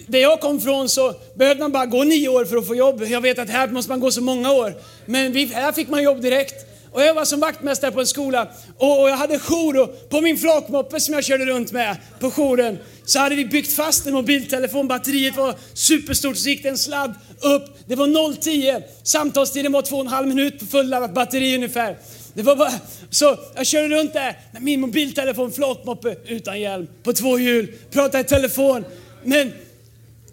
Där 0.07 0.19
jag 0.19 0.39
kom 0.39 0.61
från 0.61 0.89
så 0.89 1.13
behövde 1.35 1.61
man 1.61 1.71
bara 1.71 1.85
gå 1.85 2.03
nio 2.03 2.29
år 2.29 2.45
för 2.45 2.57
att 2.57 2.67
få 2.67 2.75
jobb. 2.75 3.03
Jag 3.03 3.21
vet 3.21 3.39
att 3.39 3.49
här 3.49 3.67
måste 3.67 3.91
man 3.91 3.99
gå 3.99 4.11
så 4.11 4.21
många 4.21 4.51
år. 4.51 4.73
Men 5.05 5.35
här 5.35 5.71
fick 5.71 5.89
man 5.89 6.03
jobb 6.03 6.21
direkt. 6.21 6.65
Och 6.91 7.01
jag 7.01 7.13
var 7.13 7.25
som 7.25 7.39
vaktmästare 7.39 7.91
på 7.91 7.99
en 7.99 8.07
skola 8.07 8.47
och, 8.77 9.01
och 9.01 9.09
jag 9.09 9.17
hade 9.17 9.39
jour 9.39 9.77
och 9.77 10.09
på 10.09 10.21
min 10.21 10.37
flakmoppe 10.37 10.99
som 10.99 11.13
jag 11.13 11.23
körde 11.23 11.45
runt 11.45 11.71
med 11.71 11.97
på 12.19 12.31
jouren 12.31 12.77
så 13.05 13.19
hade 13.19 13.35
vi 13.35 13.45
byggt 13.45 13.73
fast 13.73 14.05
en 14.05 14.13
mobiltelefon. 14.13 14.87
Batteriet 14.87 15.37
var 15.37 15.55
superstort 15.73 16.37
så 16.37 16.49
gick 16.49 16.63
det 16.63 16.69
en 16.69 16.77
sladd 16.77 17.13
upp. 17.41 17.77
Det 17.85 17.95
var 17.95 18.07
0,10. 18.07 18.83
Samtalstiden 19.03 19.71
var 19.71 19.81
två 19.81 19.95
och 19.95 20.01
en 20.01 20.07
halv 20.07 20.27
minut 20.27 20.59
på 20.59 20.65
fulladdat 20.65 21.13
batteri 21.13 21.55
ungefär. 21.55 21.97
Det 22.33 22.41
var 22.41 22.55
bara, 22.55 22.71
så 23.09 23.37
jag 23.55 23.65
körde 23.65 23.95
runt 23.95 24.13
där 24.13 24.39
med 24.53 24.61
min 24.61 24.81
mobiltelefon, 24.81 25.51
flakmoppe 25.51 26.15
utan 26.25 26.61
hjälm, 26.61 26.87
på 27.03 27.13
två 27.13 27.39
hjul, 27.39 27.73
pratade 27.91 28.19
i 28.19 28.23
telefon. 28.23 28.85
Men 29.23 29.51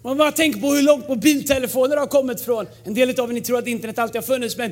man 0.01 0.17
bara 0.17 0.31
tänker 0.31 0.61
på 0.61 0.67
hur 0.67 0.81
långt 0.81 1.09
mobiltelefoner 1.09 1.97
har 1.97 2.07
kommit 2.07 2.41
från. 2.41 2.67
En 2.83 2.93
del 2.93 3.19
av 3.19 3.29
er 3.29 3.33
ni 3.33 3.41
tror 3.41 3.57
att 3.57 3.67
internet 3.67 3.99
alltid 3.99 4.15
har 4.15 4.21
funnits, 4.27 4.57
men 4.57 4.71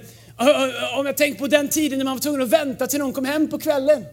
om 0.97 1.05
jag 1.05 1.17
tänker 1.17 1.39
på 1.39 1.47
den 1.47 1.69
tiden 1.69 1.97
när 1.97 2.05
man 2.05 2.13
var 2.13 2.21
tvungen 2.21 2.41
att 2.41 2.50
vänta 2.50 2.88
till 2.88 3.00
någon 3.00 3.13
kom 3.13 3.25
hem 3.25 3.47
på 3.47 3.59
kvällen. 3.59 4.05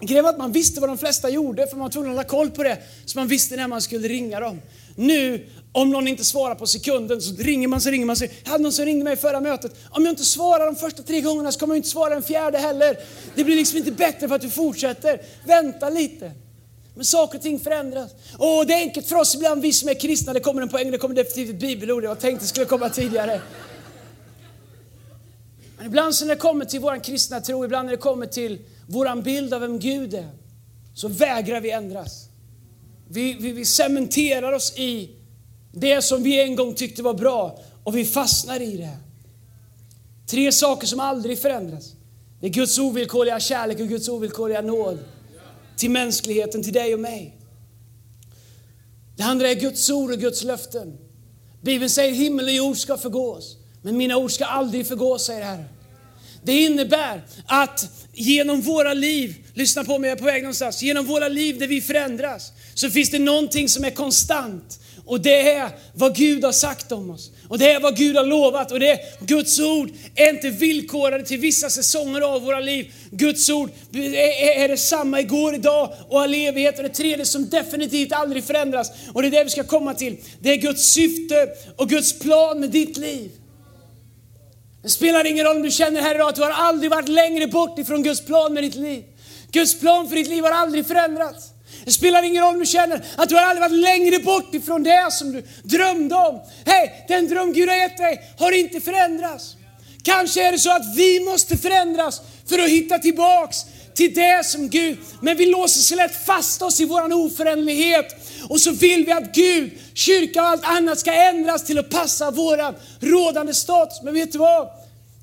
Grejen 0.00 0.24
var 0.24 0.30
att 0.30 0.38
man 0.38 0.52
visste 0.52 0.80
vad 0.80 0.90
de 0.90 0.98
flesta 0.98 1.30
gjorde, 1.30 1.66
för 1.66 1.76
man 1.76 1.84
var 1.84 1.90
tvungen 1.90 2.10
att 2.10 2.16
hålla 2.16 2.28
koll 2.28 2.50
på 2.50 2.62
det. 2.62 2.78
Så 3.04 3.18
man 3.18 3.28
visste 3.28 3.56
när 3.56 3.68
man 3.68 3.82
skulle 3.82 4.08
ringa 4.08 4.40
dem. 4.40 4.60
Nu, 4.96 5.46
om 5.72 5.90
någon 5.90 6.08
inte 6.08 6.24
svarar 6.24 6.54
på 6.54 6.66
sekunden, 6.66 7.20
så 7.20 7.42
ringer 7.42 7.68
man, 7.68 7.80
så 7.80 7.90
ringer 7.90 8.06
man. 8.06 8.16
Så, 8.16 8.24
jag 8.24 8.50
hade 8.50 8.62
någon 8.62 8.72
som 8.72 8.84
ringde 8.84 9.04
mig 9.04 9.12
i 9.12 9.16
förra 9.16 9.40
mötet. 9.40 9.72
Om 9.90 10.04
jag 10.04 10.12
inte 10.12 10.24
svarar 10.24 10.66
de 10.66 10.76
första 10.76 11.02
tre 11.02 11.20
gångerna 11.20 11.52
så 11.52 11.60
kommer 11.60 11.74
jag 11.74 11.78
inte 11.78 11.88
svara 11.88 12.14
den 12.14 12.22
fjärde 12.22 12.58
heller. 12.58 12.96
Det 13.34 13.44
blir 13.44 13.56
liksom 13.56 13.78
inte 13.78 13.92
bättre 13.92 14.28
för 14.28 14.34
att 14.34 14.42
du 14.42 14.50
fortsätter. 14.50 15.20
Vänta 15.46 15.90
lite. 15.90 16.32
Men 16.94 17.04
saker 17.04 17.38
och 17.38 17.42
ting 17.42 17.60
förändras. 17.60 18.10
Och 18.38 18.66
det 18.66 18.74
är 18.74 18.78
enkelt 18.78 19.06
för 19.06 19.16
oss 19.16 19.34
ibland, 19.34 19.62
vi 19.62 19.72
som 19.72 19.88
är 19.88 19.94
kristna, 19.94 20.32
det 20.32 20.40
kommer 20.40 20.62
en 20.62 20.68
poäng, 20.68 20.90
det 20.90 20.98
kommer 20.98 21.14
definitivt 21.14 21.54
ett 21.54 21.60
bibelord. 21.60 22.04
Jag 22.04 22.20
tänkte 22.20 22.44
det 22.44 22.48
skulle 22.48 22.66
komma 22.66 22.88
tidigare. 22.88 23.40
Men 25.76 25.86
ibland 25.86 26.14
när 26.20 26.28
det 26.28 26.36
kommer 26.36 26.64
till 26.64 26.80
vår 26.80 27.04
kristna 27.04 27.40
tro, 27.40 27.64
ibland 27.64 27.86
när 27.86 27.92
det 27.92 28.02
kommer 28.02 28.26
till 28.26 28.58
vår 28.86 29.22
bild 29.22 29.54
av 29.54 29.60
vem 29.60 29.78
Gud 29.78 30.14
är, 30.14 30.28
så 30.94 31.08
vägrar 31.08 31.60
vi 31.60 31.70
ändras. 31.70 32.28
Vi, 33.08 33.32
vi, 33.32 33.52
vi 33.52 33.64
cementerar 33.64 34.52
oss 34.52 34.78
i 34.78 35.10
det 35.72 36.02
som 36.02 36.22
vi 36.22 36.42
en 36.42 36.56
gång 36.56 36.74
tyckte 36.74 37.02
var 37.02 37.14
bra 37.14 37.58
och 37.84 37.96
vi 37.96 38.04
fastnar 38.04 38.62
i 38.62 38.76
det. 38.76 38.96
Tre 40.26 40.52
saker 40.52 40.86
som 40.86 41.00
aldrig 41.00 41.38
förändras. 41.38 41.92
Det 42.40 42.46
är 42.46 42.50
Guds 42.50 42.78
ovillkorliga 42.78 43.40
kärlek 43.40 43.80
och 43.80 43.88
Guds 43.88 44.08
ovillkorliga 44.08 44.60
nåd 44.60 44.98
till 45.76 45.90
mänskligheten, 45.90 46.62
till 46.62 46.72
dig 46.72 46.94
och 46.94 47.00
mig. 47.00 47.36
Det 49.16 49.22
andra 49.22 49.48
är 49.48 49.54
Guds 49.54 49.90
ord 49.90 50.10
och 50.10 50.18
Guds 50.18 50.44
löften. 50.44 50.98
Bibeln 51.62 51.90
säger 51.90 52.12
himmel 52.12 52.44
och 52.44 52.52
jord 52.52 52.76
ska 52.76 52.96
förgås, 52.96 53.56
men 53.82 53.96
mina 53.96 54.16
ord 54.16 54.32
ska 54.32 54.44
aldrig 54.44 54.86
förgås, 54.86 55.26
säger 55.26 55.44
Herren. 55.44 55.73
Det 56.44 56.52
innebär 56.52 57.22
att 57.46 57.88
genom 58.12 58.60
våra 58.60 58.94
liv, 58.94 59.34
lyssna 59.54 59.84
på 59.84 59.98
mig, 59.98 60.10
jag 60.10 60.16
är 60.16 60.20
på 60.20 60.26
väg 60.26 60.42
någonstans, 60.42 60.82
genom 60.82 61.06
våra 61.06 61.28
liv 61.28 61.58
där 61.58 61.66
vi 61.66 61.80
förändras, 61.80 62.52
så 62.74 62.90
finns 62.90 63.10
det 63.10 63.18
någonting 63.18 63.68
som 63.68 63.84
är 63.84 63.90
konstant. 63.90 64.80
Och 65.06 65.20
det 65.20 65.50
är 65.50 65.70
vad 65.94 66.16
Gud 66.16 66.44
har 66.44 66.52
sagt 66.52 66.92
om 66.92 67.10
oss. 67.10 67.30
Och 67.48 67.58
det 67.58 67.72
är 67.72 67.80
vad 67.80 67.96
Gud 67.96 68.16
har 68.16 68.24
lovat. 68.24 68.72
Och 68.72 68.80
det 68.80 68.90
är 68.90 68.98
Guds 69.26 69.60
ord 69.60 69.90
är 70.14 70.30
inte 70.30 70.50
villkorade 70.50 71.24
till 71.24 71.40
vissa 71.40 71.70
säsonger 71.70 72.20
av 72.20 72.42
våra 72.42 72.60
liv. 72.60 72.92
Guds 73.10 73.50
ord 73.50 73.70
är, 73.92 74.68
detsamma 74.68 75.20
igår, 75.20 75.54
idag 75.54 75.94
och 76.08 76.20
all 76.20 76.34
evighet. 76.34 76.76
Och 76.76 76.82
det 76.82 76.88
tredje 76.88 77.24
som 77.24 77.48
definitivt 77.48 78.12
aldrig 78.12 78.44
förändras. 78.44 78.90
Och 79.12 79.22
det 79.22 79.28
är 79.28 79.30
det 79.30 79.44
vi 79.44 79.50
ska 79.50 79.64
komma 79.64 79.94
till. 79.94 80.16
Det 80.40 80.50
är 80.50 80.56
Guds 80.56 80.92
syfte 80.92 81.48
och 81.76 81.88
Guds 81.88 82.18
plan 82.18 82.60
med 82.60 82.70
ditt 82.70 82.96
liv. 82.96 83.30
Det 84.84 84.90
spelar 84.90 85.26
ingen 85.26 85.44
roll 85.44 85.56
om 85.56 85.62
du 85.62 85.70
känner 85.70 86.00
här 86.00 86.14
idag 86.14 86.28
att 86.28 86.36
du 86.36 86.42
har 86.42 86.50
aldrig 86.50 86.90
varit 86.90 87.08
längre 87.08 87.46
bort 87.46 87.78
ifrån 87.78 88.02
Guds 88.02 88.20
plan 88.20 88.54
med 88.54 88.62
ditt 88.62 88.74
liv. 88.74 89.04
Guds 89.50 89.80
plan 89.80 90.08
för 90.08 90.16
ditt 90.16 90.28
liv 90.28 90.44
har 90.44 90.50
aldrig 90.50 90.86
förändrats. 90.86 91.46
Det 91.84 91.90
spelar 91.90 92.22
ingen 92.22 92.42
roll 92.42 92.54
om 92.54 92.60
du 92.60 92.66
känner 92.66 93.04
att 93.16 93.28
du 93.28 93.34
har 93.34 93.42
aldrig 93.42 93.60
varit 93.60 93.82
längre 93.84 94.18
bort 94.18 94.54
ifrån 94.54 94.82
det 94.82 95.12
som 95.12 95.32
du 95.32 95.42
drömde 95.62 96.14
om. 96.14 96.40
Hej, 96.66 97.04
den 97.08 97.28
dröm 97.28 97.52
Gud 97.52 97.68
har 97.68 97.76
gett 97.76 97.96
dig 97.96 98.34
har 98.38 98.52
inte 98.52 98.80
förändrats. 98.80 99.56
Kanske 100.02 100.48
är 100.48 100.52
det 100.52 100.58
så 100.58 100.70
att 100.70 100.96
vi 100.96 101.20
måste 101.20 101.56
förändras 101.56 102.20
för 102.48 102.58
att 102.58 102.68
hitta 102.68 102.98
tillbaks 102.98 103.56
till 103.94 104.14
det 104.14 104.46
som 104.46 104.68
Gud, 104.68 104.98
men 105.20 105.36
vi 105.36 105.46
låser 105.46 105.80
så 105.80 105.94
lätt 105.94 106.26
fast 106.26 106.62
oss 106.62 106.80
i 106.80 106.84
våran 106.84 107.12
oföränderlighet. 107.12 108.16
Och 108.48 108.60
så 108.60 108.70
vill 108.70 109.04
vi 109.04 109.12
att 109.12 109.34
Gud, 109.34 109.70
kyrka 109.94 110.42
och 110.42 110.48
allt 110.48 110.64
annat 110.64 110.98
ska 110.98 111.12
ändras 111.12 111.64
till 111.64 111.78
att 111.78 111.90
passa 111.90 112.30
våran 112.30 112.74
rådande 113.00 113.54
status. 113.54 114.02
Men 114.02 114.14
vet 114.14 114.32
du 114.32 114.38
vad? 114.38 114.68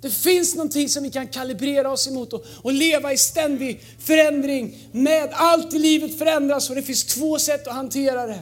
Det 0.02 0.10
finns 0.10 0.56
någonting 0.56 0.90
som 0.90 1.04
vi 1.04 1.12
kan 1.12 1.28
kalibrera 1.28 1.92
oss 1.92 2.08
emot 2.08 2.34
och, 2.34 2.46
och, 2.62 2.74
leva 2.74 3.14
i 3.14 3.18
ständig 3.18 3.84
förändring 4.00 4.78
med. 4.92 5.30
Allt 5.32 5.74
i 5.74 5.80
livet 5.80 6.18
förändras 6.18 6.70
och 6.70 6.76
det 6.76 6.82
finns 6.82 7.06
två 7.06 7.40
sätt 7.40 7.68
att 7.68 7.74
hantera 7.74 8.28
det. 8.28 8.40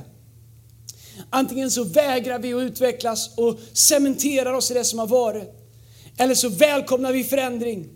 Antingen 1.30 1.72
så 1.72 1.84
vägrar 1.84 2.40
vi 2.40 2.54
att 2.54 2.62
utvecklas 2.62 3.38
och 3.38 3.60
cementerar 3.74 4.54
oss 4.54 4.72
i 4.72 4.74
det 4.74 4.84
som 4.84 5.00
har 5.00 5.08
varit. 5.08 5.54
Eller 6.18 6.36
så 6.36 6.50
välkomnar 6.50 7.14
vi 7.14 7.24
förändring 7.24 7.90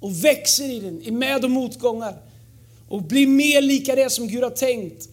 och 0.00 0.24
växer 0.24 0.64
i 0.64 0.80
den, 0.80 1.02
i 1.02 1.10
med 1.10 1.44
och 1.44 1.50
motgångar. 1.50 2.16
Och 2.88 3.02
blir 3.02 3.26
mer 3.26 3.62
lika 3.62 3.94
det 3.94 4.10
som 4.10 4.28
Gud 4.28 4.42
har 4.42 4.50
tänkt. 4.50 5.08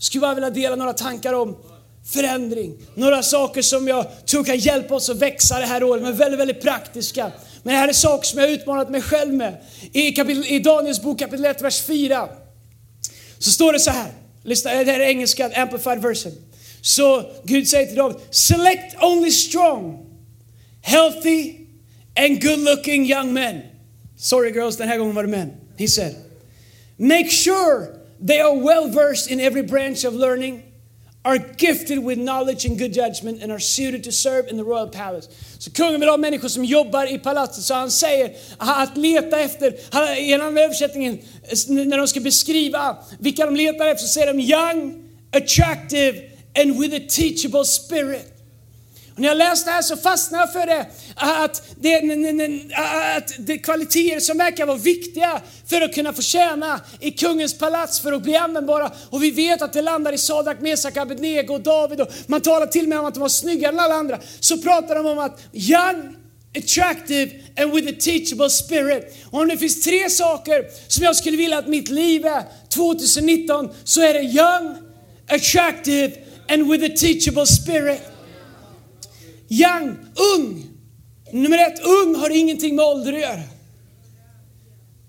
Jag 0.00 0.04
skulle 0.04 0.20
bara 0.20 0.34
vilja 0.34 0.50
dela 0.50 0.76
några 0.76 0.92
tankar 0.92 1.32
om 1.32 1.56
förändring. 2.04 2.78
Några 2.94 3.22
saker 3.22 3.62
som 3.62 3.88
jag 3.88 4.26
tror 4.26 4.44
kan 4.44 4.58
hjälpa 4.58 4.94
oss 4.94 5.10
att 5.10 5.16
växa 5.16 5.58
det 5.58 5.66
här 5.66 5.82
året, 5.82 6.02
men 6.02 6.16
väldigt, 6.16 6.40
väldigt 6.40 6.62
praktiska. 6.62 7.32
Men 7.62 7.74
det 7.74 7.80
här 7.80 7.88
är 7.88 7.92
saker 7.92 8.26
som 8.26 8.38
jag 8.38 8.46
har 8.46 8.52
utmanat 8.52 8.90
mig 8.90 9.02
själv 9.02 9.34
med. 9.34 9.60
I, 9.92 10.12
kapitel, 10.12 10.46
i 10.46 10.58
Daniels 10.58 11.02
bok 11.02 11.18
kapitel 11.18 11.44
1, 11.44 11.62
vers 11.62 11.82
4 11.82 12.28
så 13.38 13.50
står 13.50 13.72
det 13.72 13.80
så 13.80 13.90
här. 13.90 14.12
Lyssna, 14.42 14.70
det 14.70 14.92
här 14.92 15.00
är 15.00 15.08
engelska, 15.08 15.50
amplified 15.62 16.02
version. 16.02 16.32
Så 16.80 17.30
Gud 17.44 17.68
säger 17.68 17.86
till 17.86 17.96
David, 17.96 18.16
select 18.30 19.02
only 19.02 19.30
strong, 19.30 20.06
healthy 20.82 21.54
and 22.16 22.42
good 22.42 22.58
looking 22.58 23.10
young 23.10 23.32
men. 23.32 23.60
Sorry 24.18 24.50
girls, 24.50 24.76
den 24.76 24.88
här 24.88 24.98
gången 24.98 25.14
var 25.14 25.22
det 25.22 25.28
män. 25.28 25.50
He 25.78 25.88
said, 25.88 26.14
make 26.96 27.30
sure 27.30 27.99
they 28.20 28.40
are 28.40 28.54
well 28.54 28.88
versed 28.88 29.30
in 29.30 29.40
every 29.40 29.62
branch 29.62 30.04
of 30.04 30.14
learning 30.14 30.62
are 31.24 31.38
gifted 31.38 31.98
with 31.98 32.18
knowledge 32.18 32.64
and 32.64 32.78
good 32.78 32.94
judgment 32.94 33.42
and 33.42 33.52
are 33.52 33.58
suited 33.58 34.04
to 34.04 34.12
serve 34.12 34.48
in 34.48 34.56
the 34.56 34.64
royal 34.64 34.88
palace. 34.88 35.28
Så 35.58 35.70
kungen 35.70 36.00
vill 36.00 36.08
ha 36.08 36.16
människor 36.16 36.48
som 36.48 36.64
jobbar 36.64 37.06
i 37.06 37.18
palatset. 37.18 37.64
Så 37.64 37.74
han 37.74 37.90
säger 37.90 38.36
att 38.58 38.96
leta 38.96 39.40
efter, 39.40 39.74
i 40.18 40.32
en 40.32 40.40
annan 40.40 40.58
översättningen, 40.58 41.18
när 41.68 41.98
de 41.98 42.08
ska 42.08 42.20
beskriva 42.20 42.96
vilka 43.18 43.46
de 43.46 43.56
letar 43.56 43.86
efter, 43.86 44.06
så 44.06 44.08
säger 44.08 44.26
de 44.34 44.40
young, 44.40 45.04
attractive 45.32 46.30
and 46.56 46.80
with 46.80 46.94
a 46.94 47.06
teachable 47.08 47.64
spirit. 47.64 48.39
När 49.20 49.28
jag 49.28 49.36
läste 49.36 49.70
det 49.70 49.74
här 49.74 49.82
så 49.82 49.96
fastnade 49.96 50.44
jag 50.44 50.52
för 50.52 50.66
det, 50.66 50.86
att 51.14 51.62
det, 51.80 51.96
att 53.16 53.32
det 53.38 53.52
är 53.52 53.58
kvaliteter 53.58 54.20
som 54.20 54.38
verkar 54.38 54.66
vara 54.66 54.76
viktiga 54.76 55.40
för 55.66 55.80
att 55.80 55.94
kunna 55.94 56.12
få 56.12 56.22
tjäna 56.22 56.80
i 57.00 57.10
kungens 57.10 57.58
palats, 57.58 58.00
för 58.00 58.12
att 58.12 58.22
bli 58.22 58.36
användbara. 58.36 58.92
Och 59.10 59.22
vi 59.22 59.30
vet 59.30 59.62
att 59.62 59.72
det 59.72 59.82
landar 59.82 60.12
i 60.12 60.18
Sadak, 60.18 60.60
Mesak, 60.60 60.96
Abednego 60.96 61.54
och 61.54 61.60
David. 61.60 62.00
Och 62.00 62.08
man 62.26 62.40
talar 62.40 62.66
till 62.66 62.82
och 62.82 62.88
med 62.88 62.98
om 62.98 63.04
att 63.04 63.14
de 63.14 63.20
var 63.20 63.28
snyggare 63.28 63.72
än 63.72 63.80
alla 63.80 63.94
andra. 63.94 64.18
Så 64.40 64.58
pratar 64.58 64.94
de 64.94 65.06
om 65.06 65.18
att 65.18 65.40
young, 65.52 66.16
attractive 66.56 67.30
and 67.56 67.72
with 67.74 67.88
a 67.88 67.96
teachable 68.00 68.50
spirit. 68.50 69.16
Och 69.30 69.40
om 69.40 69.48
det 69.48 69.56
finns 69.56 69.82
tre 69.82 70.10
saker 70.10 70.64
som 70.88 71.04
jag 71.04 71.16
skulle 71.16 71.36
vilja 71.36 71.58
att 71.58 71.68
mitt 71.68 71.88
liv 71.88 72.26
är 72.26 72.42
2019 72.68 73.68
så 73.84 74.02
är 74.02 74.14
det 74.14 74.22
young, 74.22 74.76
attractive 75.28 76.12
and 76.48 76.70
with 76.70 76.84
a 76.84 76.96
teachable 76.96 77.46
spirit. 77.46 78.09
Young, 79.50 79.96
ung. 80.36 80.66
Nummer 81.32 81.58
ett, 81.58 81.80
ung 81.84 82.14
har 82.14 82.30
ingenting 82.30 82.76
med 82.76 82.84
ålder 82.84 83.12
att 83.12 83.20
göra. 83.20 83.42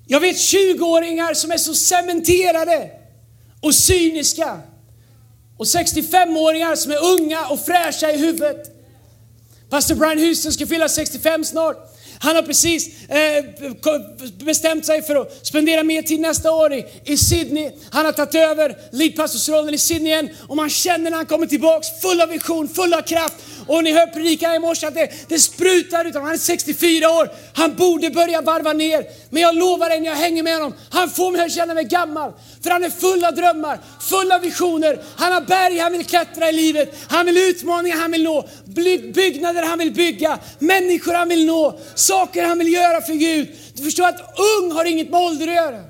Jag 0.07 0.19
vet 0.19 0.35
20-åringar 0.35 1.33
som 1.33 1.51
är 1.51 1.57
så 1.57 1.73
cementerade 1.73 2.89
och 3.61 3.75
cyniska. 3.75 4.59
Och 5.57 5.65
65-åringar 5.65 6.75
som 6.75 6.91
är 6.91 7.03
unga 7.03 7.47
och 7.47 7.59
fräscha 7.59 8.11
i 8.11 8.17
huvudet. 8.17 8.71
Pastor 9.69 9.95
Brian 9.95 10.17
Houston 10.17 10.51
ska 10.51 10.67
fylla 10.67 10.89
65 10.89 11.43
snart. 11.43 11.77
Han 12.23 12.35
har 12.35 12.43
precis 12.43 13.09
eh, 13.09 13.45
bestämt 14.45 14.85
sig 14.85 15.01
för 15.01 15.15
att 15.15 15.47
spendera 15.47 15.83
mer 15.83 16.01
tid 16.01 16.19
nästa 16.19 16.51
år 16.51 16.73
i, 16.73 16.85
i 17.05 17.17
Sydney. 17.17 17.71
Han 17.91 18.05
har 18.05 18.11
tagit 18.11 18.35
över 18.35 18.77
leadpastorsrollen 18.91 19.73
i 19.73 19.77
Sydney 19.77 20.11
igen 20.11 20.29
och 20.47 20.55
man 20.55 20.69
känner 20.69 21.09
när 21.09 21.17
han 21.17 21.25
kommer 21.25 21.47
tillbaks 21.47 21.87
full 22.01 22.21
av 22.21 22.29
vision, 22.29 22.69
full 22.69 22.93
av 22.93 23.01
kraft. 23.01 23.35
Och 23.67 23.83
ni 23.83 23.91
hör 23.91 24.07
predikan 24.07 24.55
i 24.55 24.59
morse 24.59 24.87
att 24.87 24.93
det, 24.93 25.09
det 25.27 25.39
sprutar 25.39 26.05
ut 26.05 26.15
Han 26.15 26.31
är 26.31 26.37
64 26.37 27.09
år. 27.09 27.29
Han 27.53 27.75
borde 27.75 28.09
börja 28.09 28.41
varva 28.41 28.73
ner. 28.73 29.05
Men 29.29 29.41
jag 29.41 29.55
lovar 29.55 29.89
dig 29.89 29.99
när 29.99 30.07
jag 30.07 30.15
hänger 30.15 30.43
med 30.43 30.53
honom, 30.53 30.73
han 30.89 31.09
får 31.09 31.31
mig 31.31 31.41
att 31.45 31.51
känna 31.51 31.73
mig 31.73 31.83
gammal. 31.83 32.31
För 32.63 32.69
han 32.69 32.83
är 32.83 32.89
full 32.89 33.25
av 33.25 33.35
drömmar, 33.35 33.79
full 33.99 34.31
av 34.31 34.41
visioner. 34.41 34.99
Han 35.15 35.33
har 35.33 35.41
berg 35.41 35.79
han 35.79 35.91
vill 35.91 36.05
klättra 36.05 36.49
i 36.49 36.53
livet. 36.53 36.95
Han 37.07 37.25
vill 37.25 37.37
utmaningar 37.37 37.97
han 37.97 38.11
vill 38.11 38.23
nå. 38.23 38.47
Byggnader 39.13 39.63
han 39.63 39.79
vill 39.79 39.93
bygga. 39.93 40.39
Människor 40.59 41.13
han 41.13 41.29
vill 41.29 41.45
nå 41.45 41.79
saker 42.11 42.43
han 42.43 42.57
vill 42.57 42.73
göra 42.73 43.01
för 43.01 43.13
Gud. 43.13 43.47
Du 43.73 43.83
förstår 43.83 44.07
att 44.07 44.39
ung 44.59 44.71
har 44.71 44.85
inget 44.85 45.09
med 45.09 45.19
ålder 45.19 45.47
att 45.47 45.53
göra. 45.53 45.83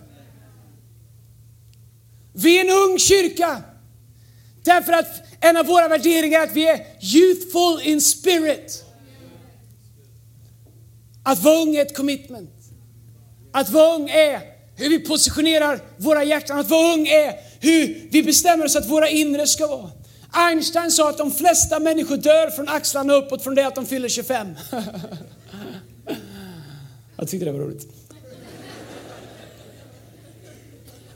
Vi 2.33 2.57
är 2.57 2.61
en 2.65 2.69
ung 2.69 2.99
kyrka. 2.99 3.61
Därför 4.63 4.93
att 4.93 5.07
en 5.39 5.57
av 5.57 5.65
våra 5.65 5.87
värderingar 5.87 6.39
är 6.39 6.43
att 6.43 6.55
vi 6.55 6.67
är 6.67 6.79
youthful 7.01 7.81
in 7.87 8.01
spirit. 8.01 8.85
Att 11.23 11.39
vara 11.43 11.55
ung 11.55 11.75
är 11.75 11.81
ett 11.81 11.97
commitment. 11.97 12.55
Att 13.51 13.69
vara 13.69 13.95
ung 13.95 14.09
är 14.09 14.41
hur 14.75 14.89
vi 14.89 14.99
positionerar 14.99 15.79
våra 15.97 16.23
hjärtan. 16.23 16.59
Att 16.59 16.69
vara 16.69 16.93
ung 16.93 17.07
är 17.07 17.35
hur 17.59 18.07
vi 18.11 18.23
bestämmer 18.23 18.65
oss 18.65 18.75
att 18.75 18.89
våra 18.89 19.09
inre 19.09 19.47
ska 19.47 19.67
vara. 19.67 19.91
Einstein 20.31 20.91
sa 20.91 21.09
att 21.09 21.17
de 21.17 21.31
flesta 21.31 21.79
människor 21.79 22.17
dör 22.17 22.49
från 22.49 22.69
axlarna 22.69 23.13
uppåt 23.13 23.43
från 23.43 23.55
det 23.55 23.67
att 23.67 23.75
de 23.75 23.85
fyller 23.85 24.09
25. 24.09 24.47
Jag 27.21 27.29
tyckte 27.29 27.45
det 27.45 27.51
var 27.51 27.59
roligt. 27.59 27.87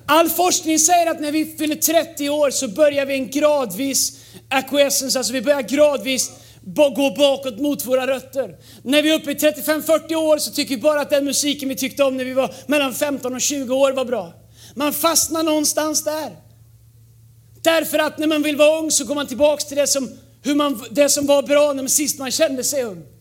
All 0.05 0.29
forskning 0.29 0.79
säger 0.79 1.11
att 1.11 1.21
när 1.21 1.31
vi 1.31 1.45
fyller 1.45 1.75
30 1.75 2.29
år 2.29 2.49
så 2.49 2.67
börjar 2.67 3.05
vi 3.05 3.13
en 3.13 3.29
gradvis 3.29 4.19
acquiescence, 4.49 5.19
alltså 5.19 5.33
vi 5.33 5.41
börjar 5.41 5.61
gradvis 5.61 6.31
gå 6.65 7.13
bakåt 7.17 7.59
mot 7.59 7.85
våra 7.85 8.07
rötter. 8.07 8.57
När 8.83 9.01
vi 9.01 9.09
är 9.09 9.15
uppe 9.15 9.31
i 9.31 9.35
35-40 9.35 10.15
år 10.15 10.37
så 10.37 10.51
tycker 10.51 10.75
vi 10.75 10.81
bara 10.81 11.01
att 11.01 11.09
den 11.09 11.25
musiken 11.25 11.69
vi 11.69 11.75
tyckte 11.75 12.03
om 12.03 12.17
när 12.17 12.25
vi 12.25 12.33
var 12.33 12.53
mellan 12.67 12.93
15 12.93 13.35
och 13.35 13.41
20 13.41 13.75
år 13.75 13.91
var 13.91 14.05
bra. 14.05 14.33
Man 14.75 14.93
fastnar 14.93 15.43
någonstans 15.43 16.03
där. 16.03 16.35
Därför 17.61 17.99
att 17.99 18.17
när 18.17 18.27
man 18.27 18.43
vill 18.43 18.55
vara 18.55 18.79
ung 18.79 18.91
så 18.91 19.05
går 19.05 19.15
man 19.15 19.27
tillbaks 19.27 19.65
till 19.65 19.77
det 19.77 19.87
som, 19.87 20.09
hur 20.41 20.55
man, 20.55 20.83
det 20.91 21.09
som 21.09 21.25
var 21.25 21.43
bra 21.43 21.73
när 21.73 21.83
man 21.83 21.89
sist 21.89 22.19
man 22.19 22.31
kände 22.31 22.63
sig 22.63 22.83
ung. 22.83 23.14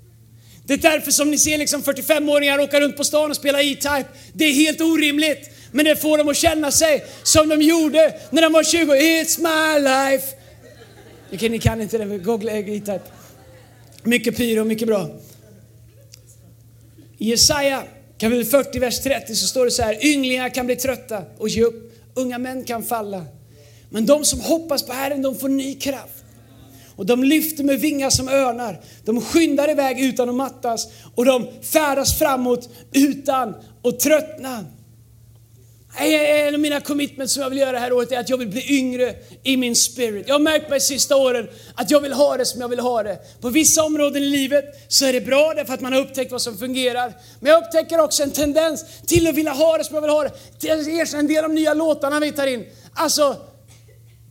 Det 0.66 0.74
är 0.74 0.78
därför 0.78 1.10
som 1.10 1.30
ni 1.30 1.38
ser 1.38 1.58
liksom 1.58 1.82
45-åringar 1.82 2.58
åka 2.58 2.80
runt 2.80 2.96
på 2.96 3.04
stan 3.04 3.30
och 3.30 3.36
spela 3.36 3.62
E-Type. 3.62 4.04
Det 4.32 4.44
är 4.44 4.52
helt 4.52 4.80
orimligt. 4.80 5.50
Men 5.72 5.84
det 5.84 5.96
får 5.96 6.18
dem 6.18 6.28
att 6.28 6.36
känna 6.36 6.70
sig 6.70 7.04
som 7.22 7.48
de 7.48 7.62
gjorde 7.62 8.14
när 8.30 8.42
de 8.42 8.52
var 8.52 8.64
20. 8.64 8.94
It's 8.94 9.38
my 9.38 9.80
life. 9.80 10.26
Okej, 11.32 11.48
ni 11.48 11.58
kan 11.58 11.80
inte 11.80 11.98
det, 11.98 12.18
googla 12.18 12.52
E-Type. 12.52 13.00
Mycket 14.02 14.36
pyro, 14.36 14.64
mycket 14.64 14.88
bra. 14.88 15.10
I 17.18 17.30
Jesaja 17.30 17.82
kapitel 18.18 18.44
40, 18.44 18.78
vers 18.78 19.00
30 19.00 19.34
så 19.34 19.46
står 19.46 19.64
det 19.64 19.70
så 19.70 19.82
här. 19.82 20.06
Ynglingar 20.06 20.48
kan 20.48 20.66
bli 20.66 20.76
trötta 20.76 21.22
och 21.38 21.48
ge 21.48 21.62
upp. 21.62 21.92
Unga 22.14 22.38
män 22.38 22.64
kan 22.64 22.82
falla. 22.82 23.24
Men 23.90 24.06
de 24.06 24.24
som 24.24 24.40
hoppas 24.40 24.82
på 24.82 24.92
Herren, 24.92 25.22
de 25.22 25.38
får 25.38 25.48
ny 25.48 25.74
kraft. 25.74 26.23
Och 26.96 27.06
de 27.06 27.24
lyfter 27.24 27.64
med 27.64 27.80
vingar 27.80 28.10
som 28.10 28.28
örnar. 28.28 28.80
De 29.04 29.20
skyndar 29.20 29.70
iväg 29.70 30.00
utan 30.00 30.28
att 30.28 30.34
mattas 30.34 30.88
och 31.14 31.24
de 31.24 31.46
färdas 31.62 32.18
framåt 32.18 32.68
utan 32.92 33.54
att 33.84 34.00
tröttna. 34.00 34.64
En 35.96 36.54
av 36.54 36.60
mina 36.60 36.80
commitments 36.80 37.34
som 37.34 37.42
jag 37.42 37.50
vill 37.50 37.58
göra 37.58 37.72
det 37.72 37.78
här 37.78 37.92
året 37.92 38.12
är 38.12 38.18
att 38.18 38.28
jag 38.28 38.36
vill 38.36 38.48
bli 38.48 38.78
yngre 38.78 39.14
i 39.42 39.56
min 39.56 39.76
spirit. 39.76 40.28
Jag 40.28 40.34
har 40.34 40.40
märkt 40.40 40.70
mig 40.70 40.80
sista 40.80 41.16
åren 41.16 41.48
att 41.74 41.90
jag 41.90 42.00
vill 42.00 42.12
ha 42.12 42.36
det 42.36 42.44
som 42.44 42.60
jag 42.60 42.68
vill 42.68 42.80
ha 42.80 43.02
det. 43.02 43.18
På 43.40 43.48
vissa 43.48 43.84
områden 43.84 44.22
i 44.22 44.26
livet 44.26 44.64
så 44.88 45.06
är 45.06 45.12
det 45.12 45.20
bra 45.20 45.52
därför 45.56 45.74
att 45.74 45.80
man 45.80 45.92
har 45.92 46.00
upptäckt 46.00 46.32
vad 46.32 46.42
som 46.42 46.58
fungerar. 46.58 47.12
Men 47.40 47.52
jag 47.52 47.64
upptäcker 47.64 48.00
också 48.00 48.22
en 48.22 48.30
tendens 48.30 48.84
till 49.06 49.26
att 49.26 49.34
vilja 49.34 49.52
ha 49.52 49.78
det 49.78 49.84
som 49.84 49.94
jag 49.94 50.02
vill 50.02 50.10
ha 50.10 50.22
det. 50.22 50.32
Jag 50.60 50.78
erkänner 50.78 51.18
en 51.22 51.26
del 51.26 51.44
av 51.44 51.50
de 51.50 51.54
nya 51.54 51.74
låtarna 51.74 52.20
vi 52.20 52.32
tar 52.32 52.46
in. 52.46 52.66
Alltså, 52.94 53.36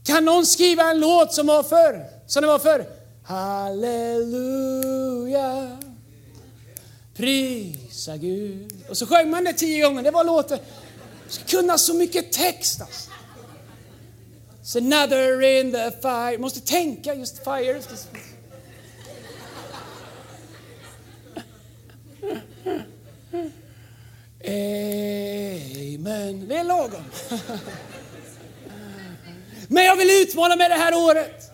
kan 0.05 0.25
någon 0.25 0.46
skriva 0.46 0.84
en 0.84 1.00
låt 1.00 1.34
som 1.34 1.48
var 1.48 1.63
förr? 1.63 2.05
Som 2.33 2.41
det 2.41 2.47
var 2.47 2.59
förr? 2.59 2.85
Halleluja, 3.23 3.77
prisa 7.15 8.17
Gud. 8.17 8.83
Och 8.89 8.97
så 8.97 9.07
sjöng 9.07 9.29
man 9.29 9.43
det 9.43 9.53
tio 9.53 9.85
gånger. 9.85 10.03
Det 10.03 10.11
var 10.11 10.23
låten. 10.23 10.59
Du 11.27 11.33
ska 11.33 11.45
kunna 11.45 11.77
så 11.77 11.93
mycket 11.93 12.31
text 12.31 12.81
alltså. 12.81 13.09
It's 14.63 14.77
another 14.77 15.41
in 15.41 15.71
the 15.71 15.91
fire. 16.01 16.37
Måste 16.37 16.59
tänka 16.59 17.13
just 17.13 17.43
fire. 17.43 17.81
Amen. 24.45 26.47
Det 26.47 26.55
är 26.55 26.63
lagom. 26.63 27.03
Men 29.67 29.85
jag 29.85 29.95
vill 29.95 30.09
utmana 30.09 30.55
mig 30.55 30.69
det 30.69 30.75
här 30.75 30.95
året. 30.95 31.52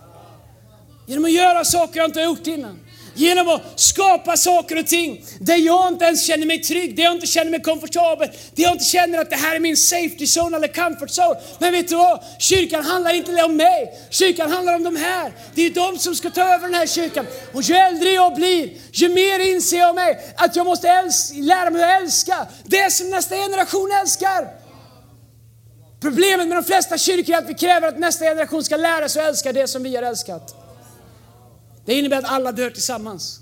Genom 1.10 1.26
att 1.26 1.32
göra 1.32 1.66
saker 1.66 2.00
jag 2.00 2.08
inte 2.08 2.20
har 2.20 2.26
gjort 2.26 2.48
innan. 2.48 2.80
Genom 3.14 3.50
att 3.50 3.62
skapa 3.76 4.38
saker 4.38 4.80
och 4.80 4.88
ting 4.88 5.26
där 5.40 5.58
jag 5.58 5.88
inte 5.88 6.06
ens 6.06 6.28
känner 6.28 6.46
mig 6.46 6.60
trygg, 6.60 6.96
där 6.96 7.04
jag 7.04 7.14
inte 7.14 7.28
känner 7.28 7.52
mig 7.52 7.62
komfortabel, 7.62 8.30
där 8.56 8.64
jag 8.64 8.72
inte 8.72 8.86
känner 8.86 9.20
att 9.20 9.30
det 9.30 9.36
här 9.36 9.56
är 9.56 9.60
min 9.60 9.78
safety 9.78 10.26
zone 10.26 10.58
eller 10.58 10.68
comfort 10.68 11.10
zone. 11.10 11.40
Men 11.60 11.72
vet 11.72 11.88
du 11.88 11.96
vad? 11.96 12.24
Kyrkan 12.40 12.86
handlar 12.86 13.14
inte 13.14 13.44
om 13.44 13.56
mig, 13.56 14.00
kyrkan 14.10 14.52
handlar 14.52 14.76
om 14.76 14.84
de 14.84 14.96
här. 14.96 15.32
Det 15.56 15.66
är 15.66 15.70
de 15.70 16.00
som 16.00 16.16
ska 16.16 16.30
ta 16.30 16.42
över 16.42 16.68
den 16.68 16.74
här 16.74 16.88
kyrkan. 16.88 17.26
Och 17.54 17.62
ju 17.62 17.76
äldre 17.76 18.10
jag 18.10 18.36
blir, 18.36 18.70
ju 18.92 19.10
mer 19.10 19.40
inser 19.40 19.80
jag 19.80 19.96
mig 19.96 20.34
att 20.38 20.56
jag 20.56 20.66
måste 20.66 20.88
lära 21.34 21.70
mig 21.70 21.84
att 21.84 22.02
älska 22.02 22.48
det 22.64 22.94
som 22.94 23.10
nästa 23.10 23.36
generation 23.36 23.92
älskar. 24.02 24.48
Problemet 26.02 26.48
med 26.48 26.58
de 26.58 26.64
flesta 26.64 26.98
kyrkor 26.98 27.36
är 27.36 27.38
att 27.38 27.50
vi 27.50 27.54
kräver 27.54 27.88
att 27.88 28.00
nästa 28.00 28.26
generation 28.26 28.64
ska 28.64 28.78
lära 28.78 29.10
sig 29.10 29.22
att 29.22 29.30
älska 29.30 29.54
det 29.54 29.68
som 29.68 29.84
vi 29.84 29.96
har 29.96 30.04
älskat. 30.04 30.69
Det 31.90 31.96
innebär 31.96 32.18
att 32.18 32.32
alla 32.32 32.52
dör 32.52 32.70
tillsammans. 32.70 33.40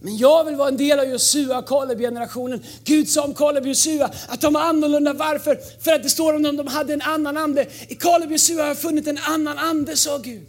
Men 0.00 0.16
jag 0.16 0.44
vill 0.44 0.56
vara 0.56 0.68
en 0.68 0.76
del 0.76 0.98
av 0.98 1.04
Josua 1.04 1.58
och 1.58 1.68
Kaleb-generationen. 1.68 2.64
Gud 2.84 3.08
sa 3.08 3.24
om 3.24 3.34
Kaleb 3.34 3.62
och 3.62 3.68
Josua 3.68 4.10
att 4.28 4.40
de 4.40 4.52
var 4.52 4.60
annorlunda. 4.60 5.12
Varför? 5.12 5.60
För 5.80 5.92
att 5.92 6.02
det 6.02 6.08
står 6.08 6.34
om 6.34 6.42
dem, 6.42 6.56
de 6.56 6.66
hade 6.66 6.92
en 6.92 7.02
annan 7.02 7.36
ande. 7.36 7.66
I 7.88 7.94
Kaleb 7.94 8.26
och 8.26 8.32
Josua 8.32 8.62
har 8.62 8.68
jag 8.68 8.78
funnit 8.78 9.06
en 9.06 9.18
annan 9.18 9.58
ande, 9.58 9.96
sa 9.96 10.18
Gud. 10.18 10.46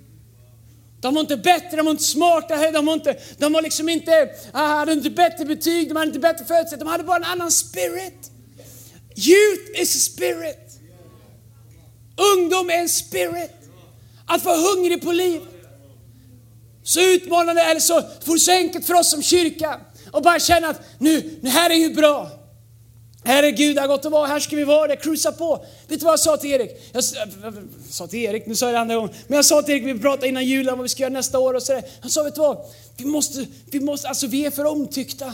De 1.02 1.14
var 1.14 1.22
inte 1.22 1.38
bättre, 1.38 1.78
de 1.78 1.86
var 1.86 1.92
inte 1.92 2.04
smartare, 2.04 2.72
de 2.72 2.86
var, 2.86 2.94
inte, 2.94 3.20
de 3.38 3.54
var 3.54 3.62
liksom 3.62 3.90
inte, 3.90 4.30
ah, 4.52 4.68
hade 4.68 4.94
inte 4.94 5.10
bättre 5.10 5.46
betyg, 5.46 5.90
de 5.90 5.96
hade 5.96 6.08
inte 6.08 6.20
bättre 6.20 6.46
förutsättningar. 6.46 6.86
De 6.86 6.92
hade 6.92 7.04
bara 7.04 7.18
en 7.18 7.24
annan 7.24 7.52
spirit. 7.52 8.32
Youth 9.16 9.82
is 9.82 9.96
a 9.96 10.00
spirit. 10.00 10.65
Ungdom 12.16 12.70
är 12.70 12.74
en 12.74 12.90
spirit. 12.90 13.52
Att 14.26 14.46
vara 14.46 14.58
hungrig 14.58 15.02
på 15.02 15.12
liv. 15.12 15.42
Så 16.84 17.02
utmanande, 17.02 17.62
eller 17.62 17.80
så, 17.80 18.02
för 18.22 18.38
så 18.38 18.52
enkelt 18.52 18.86
för 18.86 18.94
oss 18.94 19.12
som 19.12 19.24
kyrka. 19.24 19.80
Och 20.12 20.22
bara 20.22 20.40
känna 20.40 20.68
att 20.68 20.82
nu, 20.98 21.40
nu 21.42 21.50
här 21.50 21.70
är 21.70 21.76
ju 21.76 21.94
bra. 21.94 22.30
Herregud, 23.24 23.76
det 23.76 23.82
har 23.82 23.88
gått 23.88 24.06
att 24.06 24.12
vara 24.12 24.28
här, 24.28 24.40
ska 24.40 24.56
vi 24.56 24.64
vara 24.64 24.88
det, 24.88 24.96
cruisa 24.96 25.32
på. 25.32 25.66
Vet 25.88 26.00
du 26.00 26.06
vad 26.06 26.12
jag 26.12 26.20
sa 26.20 26.38
till 26.38 26.52
Erik? 26.52 26.72
Jag 26.92 27.04
sa 27.90 28.08
till 28.08 28.20
Erik, 28.20 28.46
nu 28.46 28.56
sa 28.56 28.66
jag 28.66 28.76
det 28.76 28.80
andra 28.80 28.96
gången. 28.96 29.14
Men 29.28 29.36
jag 29.36 29.46
sa 29.46 29.62
till 29.62 29.74
Erik, 29.74 29.96
vi 29.96 30.00
pratade 30.00 30.28
innan 30.28 30.46
julen 30.46 30.74
om 30.74 30.78
vad 30.80 30.84
vi 30.84 30.90
ska 30.90 31.04
göra 31.04 31.14
nästa 31.14 31.40
år 31.40 31.54
och 31.54 31.64
sådär. 31.64 31.84
Han 32.02 32.12
sa, 32.12 32.24
vet 32.24 32.36
du 32.36 32.42
vad? 32.42 32.58
Vi 32.98 33.06
måste, 33.06 33.46
vi 33.66 33.80
måste, 33.80 34.08
alltså 34.08 34.28
vi 34.28 34.46
är 34.46 34.52
för 34.52 34.66
omtyckta. 34.66 35.34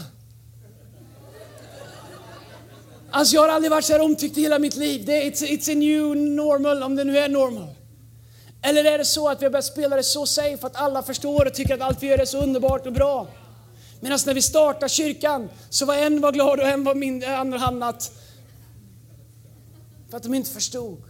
Alltså 3.11 3.35
jag 3.35 3.41
har 3.41 3.49
aldrig 3.49 3.71
varit 3.71 3.85
så 3.85 3.93
här 3.93 4.01
omtyckt 4.01 4.37
i 4.37 4.41
hela 4.41 4.59
mitt 4.59 4.75
liv. 4.75 5.05
Det 5.05 5.27
är, 5.27 5.31
it's, 5.31 5.43
it's 5.43 5.71
a 5.71 5.75
new 5.75 6.17
normal, 6.17 6.83
om 6.83 6.95
det 6.95 7.03
nu 7.03 7.17
är 7.17 7.29
normal. 7.29 7.75
Eller 8.61 8.85
är 8.85 8.97
det 8.97 9.05
så 9.05 9.29
att 9.29 9.41
vi 9.41 9.45
har 9.45 9.51
börjat 9.51 9.65
spela 9.65 9.95
det 9.95 10.03
så 10.03 10.25
safe 10.25 10.67
att 10.67 10.75
alla 10.75 11.03
förstår 11.03 11.45
och 11.45 11.53
tycker 11.53 11.73
att 11.73 11.81
allt 11.81 12.03
vi 12.03 12.07
gör 12.07 12.17
är 12.17 12.25
så 12.25 12.37
underbart 12.43 12.85
och 12.85 12.93
bra? 12.93 13.27
Medan 13.99 14.19
när 14.25 14.33
vi 14.33 14.41
startade 14.41 14.89
kyrkan 14.89 15.49
så 15.69 15.85
var 15.85 15.95
en 15.95 16.21
var 16.21 16.31
glad 16.31 16.59
och 16.59 16.67
en 16.67 16.83
var 16.83 16.95
mindre, 16.95 17.37
andra 17.37 17.57
hamnat. 17.57 18.11
För 20.09 20.17
att 20.17 20.23
de 20.23 20.33
inte 20.33 20.49
förstod. 20.49 21.01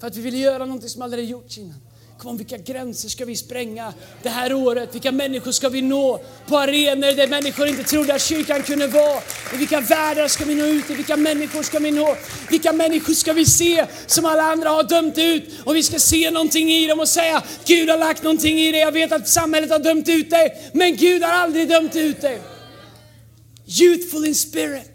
För 0.00 0.06
att 0.06 0.16
vi 0.16 0.20
ville 0.20 0.36
göra 0.36 0.58
någonting 0.58 0.88
som 0.88 1.02
aldrig 1.02 1.30
gjorts 1.30 1.58
innan. 1.58 1.80
Kom 2.18 2.36
vilka 2.36 2.56
gränser 2.56 3.08
ska 3.08 3.24
vi 3.24 3.36
spränga 3.36 3.94
det 4.22 4.28
här 4.28 4.52
året? 4.52 4.94
Vilka 4.94 5.12
människor 5.12 5.52
ska 5.52 5.68
vi 5.68 5.82
nå 5.82 6.20
på 6.46 6.58
arenor 6.58 7.16
där 7.16 7.28
människor 7.28 7.66
inte 7.66 7.82
trodde 7.82 8.14
att 8.14 8.22
kyrkan 8.22 8.62
kunde 8.62 8.86
vara? 8.86 9.20
I 9.54 9.56
vilka 9.56 9.80
världar 9.80 10.28
ska 10.28 10.44
vi 10.44 10.54
nå 10.54 10.64
ut? 10.64 10.90
I 10.90 10.94
vilka 10.94 11.16
människor 11.16 11.62
ska 11.62 11.78
vi 11.78 11.90
nå? 11.90 12.16
Vilka 12.50 12.72
människor 12.72 13.14
ska 13.14 13.32
vi 13.32 13.44
se 13.44 13.86
som 14.06 14.24
alla 14.24 14.42
andra 14.42 14.68
har 14.68 14.82
dömt 14.82 15.18
ut? 15.18 15.44
Och 15.64 15.76
vi 15.76 15.82
ska 15.82 15.98
se 15.98 16.30
någonting 16.30 16.70
i 16.70 16.86
dem 16.86 17.00
och 17.00 17.08
säga, 17.08 17.42
Gud 17.66 17.90
har 17.90 17.98
lagt 17.98 18.22
någonting 18.22 18.58
i 18.58 18.72
dig. 18.72 18.80
Jag 18.80 18.92
vet 18.92 19.12
att 19.12 19.28
samhället 19.28 19.70
har 19.70 19.78
dömt 19.78 20.08
ut 20.08 20.30
dig, 20.30 20.70
men 20.72 20.96
Gud 20.96 21.22
har 21.22 21.32
aldrig 21.32 21.68
dömt 21.68 21.96
ut 21.96 22.20
dig. 22.20 22.40
Youthful 23.80 24.26
in 24.26 24.34
spirit. 24.34 24.90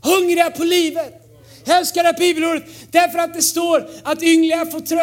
Hungriga 0.00 0.50
på 0.50 0.64
livet. 0.64 1.21
Jag 1.64 1.78
älskar 1.78 2.02
det 2.02 2.08
här 2.08 2.18
bibelordet 2.18 2.64
därför 2.90 3.18
att 3.18 3.34
det 3.34 3.42
står 3.42 3.88
att 4.02 4.22
ynglingar 4.22 4.64
får 4.64 4.80
trö, 4.80 5.02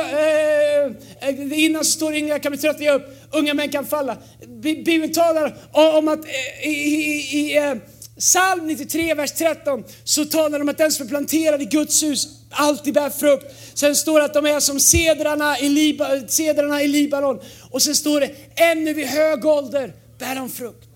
äh, 1.29 1.63
innan 1.65 1.85
så 1.85 1.91
står 1.91 2.13
ynglingar 2.13 2.39
kan 2.39 2.51
bli 2.51 2.61
trötta, 2.61 2.91
upp, 2.91 3.03
unga 3.31 3.53
män 3.53 3.69
kan 3.69 3.85
falla. 3.85 4.17
Bibeln 4.61 5.13
talar 5.13 5.57
om 5.71 6.07
att 6.07 6.25
eh, 6.25 6.69
i, 6.69 6.71
i, 6.71 7.57
i 7.57 7.79
Psalm 8.19 8.67
93, 8.67 9.13
vers 9.13 9.31
13, 9.31 9.83
så 10.03 10.25
talar 10.25 10.59
de 10.59 10.61
om 10.61 10.69
att 10.69 10.77
den 10.77 10.91
som 10.91 11.05
är 11.05 11.09
planterad 11.09 11.61
i 11.61 11.65
Guds 11.65 12.03
hus 12.03 12.27
alltid 12.49 12.93
bär 12.93 13.09
frukt. 13.09 13.45
Sen 13.73 13.95
står 13.95 14.19
det 14.19 14.25
att 14.25 14.33
de 14.33 14.45
är 14.45 14.59
som 14.59 14.79
cedrarna 14.79 15.59
i, 15.59 15.69
Liba, 15.69 16.27
cedrarna 16.27 16.83
i 16.83 16.87
Libanon. 16.87 17.39
Och 17.71 17.81
sen 17.81 17.95
står 17.95 18.19
det, 18.19 18.31
ännu 18.55 18.93
vid 18.93 19.07
hög 19.07 19.45
ålder 19.45 19.93
bär 20.17 20.35
de 20.35 20.49
frukt. 20.49 20.87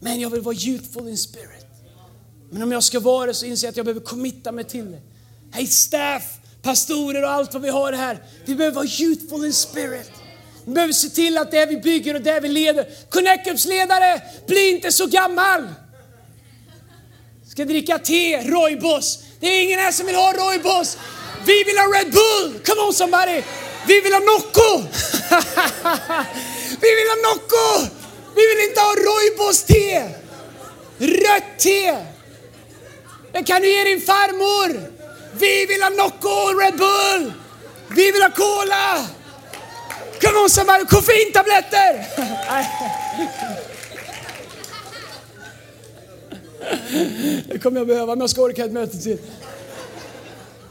Men 0.00 0.20
jag 0.20 0.30
vill 0.30 0.40
vara 0.40 0.54
youthful 0.54 1.08
in 1.08 1.18
spirit. 1.18 1.65
Men 2.56 2.62
om 2.62 2.72
jag 2.72 2.84
ska 2.84 3.00
vara 3.00 3.26
det 3.26 3.34
så 3.34 3.46
inser 3.46 3.66
jag 3.66 3.70
att 3.70 3.76
jag 3.76 3.86
behöver 3.86 4.00
committa 4.00 4.52
mig 4.52 4.64
till 4.64 4.90
det. 4.90 5.00
Hej 5.50 5.66
staff, 5.66 6.22
pastorer 6.62 7.22
och 7.22 7.30
allt 7.30 7.52
vad 7.52 7.62
vi 7.62 7.68
har 7.68 7.92
här. 7.92 8.18
Vi 8.44 8.54
behöver 8.54 8.74
vara 8.74 8.86
youthful 8.86 9.44
in 9.44 9.52
spirit. 9.52 10.10
Vi 10.64 10.72
behöver 10.72 10.92
se 10.92 11.08
till 11.08 11.38
att 11.38 11.50
det 11.50 11.66
vi 11.66 11.76
bygger 11.76 12.14
och 12.14 12.20
det 12.20 12.40
vi 12.40 12.48
leder. 12.48 12.88
Connect 13.10 13.64
ledare, 13.64 14.22
bli 14.46 14.70
inte 14.70 14.92
så 14.92 15.06
gammal! 15.06 15.68
Ska 17.48 17.64
dricka 17.64 17.98
te, 17.98 18.40
Roybos. 18.42 19.18
Det 19.40 19.46
är 19.46 19.62
ingen 19.62 19.80
här 19.80 19.92
som 19.92 20.06
vill 20.06 20.16
ha 20.16 20.32
Roybos. 20.32 20.98
Vi 21.46 21.64
vill 21.64 21.78
ha 21.78 21.84
Red 21.84 22.12
Bull! 22.12 22.60
Come 22.64 22.80
on 22.80 22.94
somebody! 22.94 23.42
Vi 23.86 24.00
vill 24.00 24.12
ha 24.12 24.20
Nocco! 24.20 24.78
vi 26.80 26.88
vill 26.96 27.08
ha 27.08 27.16
Nocco! 27.30 27.96
Vi 28.34 28.42
vill 28.48 28.68
inte 28.68 28.80
ha 28.80 28.94
Roybos 28.94 29.62
te! 29.62 30.08
Rött 30.98 31.58
te! 31.58 32.15
Det 33.36 33.44
kan 33.44 33.62
du 33.62 33.68
ge 33.68 33.84
din 33.84 34.00
farmor! 34.00 34.68
Vi 35.38 35.66
vill 35.66 35.82
ha 35.82 35.90
Nocco 35.90 36.28
och 36.28 36.60
Red 36.60 36.76
Bull! 36.76 37.32
Vi 37.96 38.10
vill 38.12 38.22
ha 38.22 38.30
Cola! 38.30 39.06
Come 40.20 40.38
on 40.38 40.50
somebody, 40.50 40.84
koffeintabletter! 40.84 42.06
Det 47.48 47.58
kommer 47.58 47.80
jag 47.80 47.86
behöva 47.86 48.12
om 48.12 48.20
jag 48.20 48.30
ska 48.30 48.42
orka 48.42 48.64
ett 48.64 48.72
möte 48.72 48.98
till. 48.98 49.18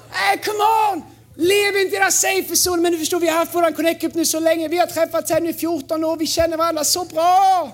Hey, 0.10 0.38
come 0.38 0.60
on! 0.92 1.04
Lev 1.36 1.78
inte 1.78 1.96
i 1.96 2.00
era 2.00 2.12
safe 2.12 2.54
zone. 2.56 2.82
Men 2.82 2.92
du 2.92 2.98
förstår, 2.98 3.20
vi 3.20 3.28
har 3.28 3.38
haft 3.38 3.56
våran 3.56 3.74
connect 3.74 4.16
nu 4.16 4.26
så 4.26 4.40
länge. 4.40 4.68
Vi 4.68 4.78
har 4.78 4.88
träffats 4.88 5.32
här 5.32 5.42
nu 5.42 5.50
i 5.50 5.54
14 5.54 6.04
år. 6.04 6.18
Vi 6.18 6.28
känner 6.28 6.58
varandra 6.58 6.84
så 6.84 7.06
bra. 7.06 7.72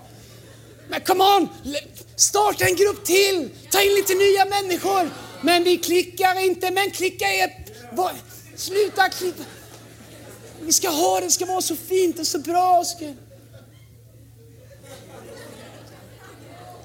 Men 0.90 1.02
come 1.02 1.24
on! 1.24 1.50
Starta 2.22 2.66
en 2.66 2.76
grupp 2.76 3.06
till. 3.06 3.50
Ta 3.72 3.82
in 3.82 3.94
lite 3.96 4.14
nya 4.14 4.46
människor. 4.46 5.10
Men 5.42 5.64
vi 5.64 5.78
klickar 5.78 6.46
inte. 6.46 6.72
Men 6.72 6.92
klicka 6.92 7.26
er! 7.26 7.66
Sluta 8.56 9.10
klicka. 9.10 9.44
Vi 10.62 10.74
ska 10.74 10.90
ha 10.90 11.20
det, 11.20 11.26
det 11.26 11.32
ska 11.32 11.46
vara 11.46 11.62
så 11.62 11.76
fint 11.76 12.20
och 12.20 12.28
så 12.28 12.40
bra. 12.40 12.84
Ska... 12.84 13.14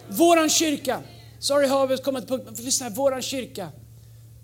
Våran 0.09 0.49
kyrka. 0.49 1.03
Sorry 1.39 1.67
Harvard, 1.67 2.03
kommer 2.03 2.21
till 2.21 2.29
punkt. 2.29 2.61
Lyssna, 2.61 2.89
våran 2.89 3.23
kyrka. 3.23 3.69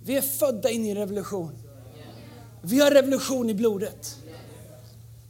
Vi 0.04 0.16
är 0.16 0.22
födda 0.22 0.70
in 0.70 0.84
i 0.84 0.94
revolution. 0.94 1.58
Vi 2.62 2.80
har 2.80 2.90
revolution 2.90 3.50
i 3.50 3.54
blodet. 3.54 4.16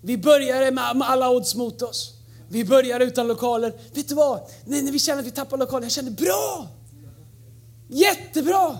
Vi 0.01 0.19
började 0.19 0.71
med 0.71 0.85
alla 0.85 1.31
odds 1.31 1.55
mot 1.55 1.83
oss. 1.83 2.22
Vi 2.53 2.65
börjar 2.65 3.01
utan 3.01 3.29
lokaler. 3.29 3.73
Vet 3.95 4.09
du 4.09 4.15
vad? 4.15 4.41
När 4.65 4.93
vi 4.93 4.99
känner 4.99 5.21
att 5.21 5.27
vi 5.27 5.31
tappar 5.31 5.59
lokaler, 5.59 5.85
jag 5.85 5.93
känner 5.93 6.11
bra! 6.11 6.69
Jättebra! 7.89 8.79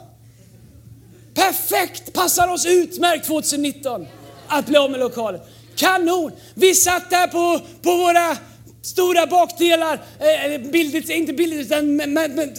Perfekt! 1.35 2.13
Passar 2.13 2.49
oss 2.49 2.67
utmärkt 2.67 3.27
2019 3.27 4.07
att 4.49 4.67
bli 4.67 4.77
av 4.77 4.91
med 4.91 5.01
lokaler. 5.01 5.41
Kanon! 5.77 6.33
Vi 6.55 6.75
satt 6.75 7.11
där 7.11 7.27
på, 7.27 7.65
på 7.83 7.97
våra 7.97 8.37
stora 8.83 9.27
bakdelar, 9.27 10.03
eh, 10.19 10.61
bildligt, 10.61 11.11
inte 11.11 11.33
bildligt 11.33 11.67
utan 11.67 11.97
men, 11.97 12.13
men, 12.13 12.57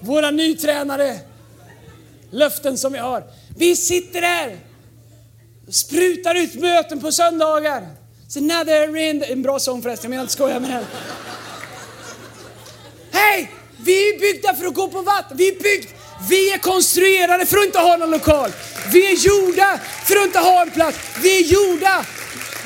våra 0.00 0.30
nytränare, 0.30 1.18
löften 2.30 2.78
som 2.78 2.92
vi 2.92 2.98
har. 2.98 3.24
Vi 3.56 3.76
sitter 3.76 4.20
där, 4.20 4.69
sprutar 5.70 6.34
ut 6.34 6.54
möten 6.54 7.00
på 7.00 7.12
söndagar. 7.12 7.88
It's 8.28 8.38
another 8.38 8.96
in, 8.96 9.22
en 9.22 9.42
bra 9.42 9.58
sång 9.58 9.82
förresten, 9.82 10.04
jag 10.04 10.10
menar 10.10 10.22
inte 10.22 10.32
skoja 10.32 10.60
med 10.60 10.70
den. 10.70 10.84
Hej! 13.10 13.52
Vi 13.84 14.08
är 14.08 14.18
byggda 14.18 14.54
för 14.54 14.66
att 14.66 14.74
gå 14.74 14.88
på 14.88 15.02
vatten. 15.02 15.36
Vi 15.36 15.48
är 15.48 15.62
byggda 15.62 16.00
vi 16.28 16.52
är 16.52 16.58
konstruerade 16.58 17.46
för 17.46 17.58
att 17.58 17.64
inte 17.64 17.78
ha 17.78 17.96
någon 17.96 18.10
lokal. 18.10 18.50
Vi 18.92 19.06
är 19.06 19.16
gjorda 19.16 19.80
för 20.04 20.16
att 20.16 20.26
inte 20.26 20.38
ha 20.38 20.62
en 20.62 20.70
plats. 20.70 20.98
Vi 21.22 21.38
är 21.38 21.42
gjorda 21.42 22.04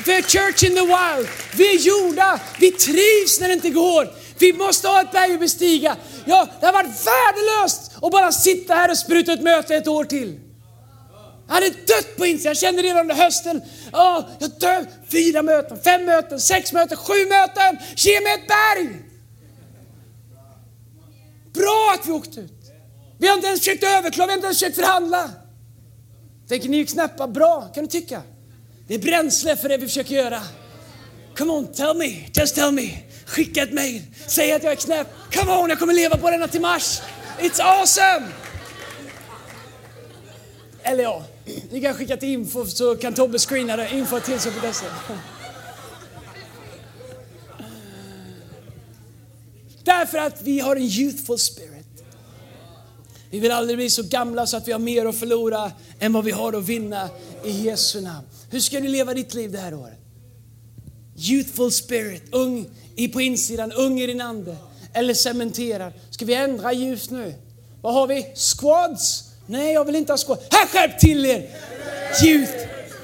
för 0.05 0.21
church 0.21 0.63
in 0.63 0.75
the 0.75 0.81
wild. 0.81 1.29
Vi 1.55 1.75
är 1.75 1.79
gjorda, 1.79 2.39
vi 2.59 2.71
trivs 2.71 3.39
när 3.39 3.47
det 3.47 3.53
inte 3.53 3.69
går. 3.69 4.07
Vi 4.39 4.53
måste 4.53 4.87
ha 4.87 5.01
ett 5.01 5.11
berg 5.11 5.33
att 5.33 5.39
bestiga. 5.39 5.95
Ja, 6.25 6.47
det 6.59 6.65
har 6.65 6.73
varit 6.73 7.07
värdelöst 7.07 7.91
att 8.01 8.11
bara 8.11 8.31
sitta 8.31 8.73
här 8.73 8.91
och 8.91 8.97
spruta 8.97 9.33
ett 9.33 9.41
möte 9.41 9.75
ett 9.75 9.87
år 9.87 10.03
till. 10.03 10.39
Jag 11.47 11.53
hade 11.53 11.69
dött 11.69 12.17
på 12.17 12.25
insidan. 12.25 12.49
Jag 12.49 12.57
kände 12.57 12.81
redan 12.81 13.01
under 13.01 13.15
hösten, 13.15 13.61
oh, 13.93 14.23
jag 14.39 14.51
dör. 14.59 14.85
Fyra 15.11 15.41
möten, 15.41 15.79
fem 15.83 16.05
möten, 16.05 16.39
sex 16.39 16.73
möten, 16.73 16.97
sju 16.97 17.25
möten. 17.29 17.77
Ge 17.95 18.21
mig 18.21 18.33
ett 18.33 18.47
berg! 18.47 19.01
Bra 21.53 21.95
att 21.99 22.07
vi 22.07 22.11
åkte 22.11 22.39
ut. 22.39 22.51
Vi 23.17 23.27
har 23.27 23.35
inte 23.35 23.47
ens 23.47 23.59
försökt 23.59 23.83
överklaga, 23.83 24.27
vi 24.27 24.31
har 24.31 24.37
inte 24.37 24.47
ens 24.47 24.59
försökt 24.59 24.75
förhandla. 24.75 25.29
Tänker 26.47 26.69
ni 26.69 26.81
är 26.81 26.85
knäppa? 26.85 27.27
Bra, 27.27 27.71
kan 27.75 27.83
du 27.83 27.89
tycka. 27.89 28.21
Det 28.87 28.95
är 28.95 28.99
bränsle 28.99 29.55
för 29.55 29.69
det 29.69 29.77
vi 29.77 29.87
försöker 29.87 30.15
göra. 30.15 30.41
Come 31.37 31.51
on, 31.51 31.67
tell 31.73 31.97
me, 31.97 32.29
just 32.33 32.55
tell 32.55 32.71
me. 32.71 32.89
Skicka 33.25 33.63
ett 33.63 33.73
mail, 33.73 34.01
säg 34.27 34.51
att 34.51 34.63
jag 34.63 34.71
är 34.71 34.75
knäpp. 34.75 35.07
Come 35.33 35.51
on, 35.51 35.69
jag 35.69 35.79
kommer 35.79 35.93
leva 35.93 36.17
på 36.17 36.31
denna 36.31 36.47
till 36.47 36.61
mars. 36.61 37.01
It's 37.39 37.61
awesome! 37.61 38.27
Eller 40.83 41.03
ja, 41.03 41.23
ni 41.71 41.81
kan 41.81 41.93
skicka 41.93 42.17
till 42.17 42.29
info 42.29 42.65
så 42.65 42.95
kan 42.95 43.13
Tobbe 43.13 43.39
screena 43.39 43.75
det. 43.75 43.89
Info 43.93 44.19
till 44.19 44.39
så 44.39 44.51
på 44.51 44.65
dessa. 44.65 44.85
Därför 49.83 50.17
att 50.17 50.41
vi 50.41 50.59
har 50.59 50.75
en 50.75 50.81
youthful 50.81 51.39
spirit. 51.39 52.03
Vi 53.29 53.39
vill 53.39 53.51
aldrig 53.51 53.77
bli 53.77 53.89
så 53.89 54.03
gamla 54.03 54.47
så 54.47 54.57
att 54.57 54.67
vi 54.67 54.71
har 54.71 54.79
mer 54.79 55.05
att 55.05 55.15
förlora 55.15 55.71
än 55.99 56.13
vad 56.13 56.23
vi 56.23 56.31
har 56.31 56.53
att 56.53 56.63
vinna 56.63 57.09
i 57.43 57.51
Jesu 57.51 58.01
namn. 58.01 58.27
Hur 58.49 58.59
ska 58.59 58.79
du 58.79 58.87
leva 58.87 59.13
ditt 59.13 59.33
liv 59.33 59.51
det 59.51 59.57
här 59.57 59.73
året? 59.73 59.99
Youthful 61.17 61.71
spirit, 61.71 62.23
ung 62.31 62.69
på 63.13 63.21
insidan, 63.21 63.71
ung 63.71 63.99
i 63.99 64.07
din 64.07 64.21
ande. 64.21 64.55
Eller 64.93 65.13
cementerad. 65.13 65.93
Ska 66.09 66.25
vi 66.25 66.33
ändra 66.33 66.73
ljus 66.73 67.09
nu? 67.09 67.33
Vad 67.81 67.93
har 67.93 68.07
vi? 68.07 68.25
Squads? 68.35 69.34
Nej, 69.45 69.73
jag 69.73 69.85
vill 69.85 69.95
inte 69.95 70.13
ha 70.13 70.17
skoj. 70.17 70.37
Här 70.51 70.67
skärp 70.67 70.99
till 70.99 71.25
er! 71.25 71.41
Youth. 72.25 72.51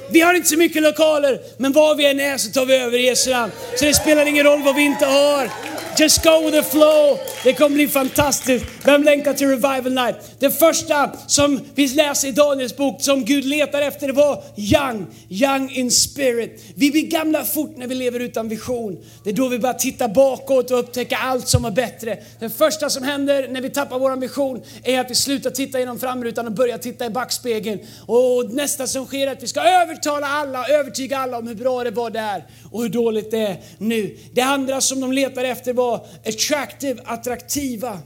Vi 0.10 0.22
har 0.22 0.34
inte 0.34 0.50
så 0.50 0.58
mycket 0.58 0.82
lokaler, 0.82 1.40
men 1.58 1.72
var 1.72 1.96
vi 1.96 2.06
än 2.06 2.20
är 2.20 2.38
så 2.38 2.52
tar 2.52 2.66
vi 2.66 2.76
över 2.76 2.98
Jesu 2.98 3.32
namn. 3.32 3.52
Så 3.78 3.86
det 3.86 3.94
spelar 3.94 4.26
ingen 4.26 4.44
roll 4.46 4.64
vad 4.64 4.76
vi 4.76 4.82
inte 4.82 5.06
har. 5.06 5.50
Just 5.98 6.24
go 6.24 6.42
with 6.46 6.56
the 6.56 6.64
flow. 6.64 7.20
Det 7.44 7.54
kommer 7.54 7.76
bli 7.76 7.88
fantastiskt. 7.88 8.66
Vem 8.86 9.04
längtar 9.04 9.34
till 9.34 9.48
Revival 9.48 9.94
Night? 9.94 10.16
Det 10.40 10.52
första 10.52 11.12
som 11.28 11.60
vi 11.76 11.88
läser 11.88 12.28
i 12.28 12.32
Daniels 12.32 12.78
bok 12.78 13.02
som 13.02 13.26
Gud 13.26 13.46
letar 13.46 13.82
efter 13.82 14.08
det 14.08 14.14
var 14.14 14.44
young, 14.56 15.08
young 15.30 15.72
in 15.72 15.92
spirit. 15.92 16.64
Vi 16.76 16.92
blir 16.92 17.08
gamla 17.08 17.44
fort 17.44 17.78
när 17.78 17.88
vi 17.88 17.96
lever 17.96 18.20
utan 18.20 18.50
vision. 18.50 18.98
Det 19.24 19.30
är 19.30 19.34
då 19.34 19.48
vi 19.48 19.60
börjar 19.60 19.74
titta 19.74 20.08
bakåt 20.08 20.72
och 20.72 20.80
upptäcka 20.80 21.18
allt 21.18 21.48
som 21.48 21.66
är 21.66 21.72
bättre. 21.72 22.18
Det 22.40 22.50
första 22.50 22.90
som 22.90 23.04
händer 23.04 23.48
när 23.48 23.62
vi 23.62 23.70
tappar 23.70 24.00
vår 24.00 24.16
vision 24.16 24.62
är 24.84 25.00
att 25.00 25.12
vi 25.12 25.16
slutar 25.16 25.50
titta 25.50 25.80
genom 25.80 26.00
framrutan 26.00 26.46
och 26.46 26.52
börjar 26.52 26.78
titta 26.78 27.06
i 27.06 27.10
backspegeln. 27.10 27.80
Och 28.06 28.52
nästa 28.52 28.88
som 28.88 29.06
sker 29.06 29.28
är 29.28 29.32
att 29.32 29.44
vi 29.44 29.48
ska 29.48 29.62
övertala 29.62 30.28
alla, 30.28 30.68
övertyga 30.68 31.18
alla 31.18 31.38
om 31.38 31.48
hur 31.48 31.56
bra 31.56 31.84
det 31.84 31.92
var 31.92 32.10
där 32.10 32.46
och 32.72 32.82
hur 32.82 32.90
dåligt 32.90 33.32
det 33.32 33.40
är 33.40 33.58
nu. 33.78 34.18
Det 34.34 34.42
andra 34.42 34.82
som 34.82 35.02
de 35.02 35.12
letar 35.12 35.44
efter 35.44 35.74
vara 35.82 36.02
attractive, 36.26 37.02
attraktiva. 37.06 38.00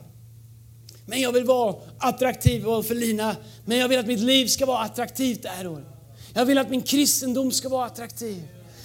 Men 1.06 1.22
jag 1.22 1.32
vill 1.32 1.44
vara 1.44 1.76
attraktiv 1.98 2.62
för 2.62 2.96
Lina. 2.96 3.36
Men 3.66 3.78
jag 3.78 3.88
vill 3.88 4.00
att 4.00 4.08
mitt 4.08 4.20
liv 4.20 4.48
ska 4.48 4.66
vara 4.66 4.80
attraktivt 4.80 5.44
det 5.44 5.50
här 5.50 5.68
året. 5.68 5.86
Jag 6.34 6.46
vill 6.46 6.58
att 6.58 6.70
min 6.70 6.82
kristendom 6.82 7.52
ska 7.52 7.70
vara 7.70 7.86
attraktiv. 7.86 8.44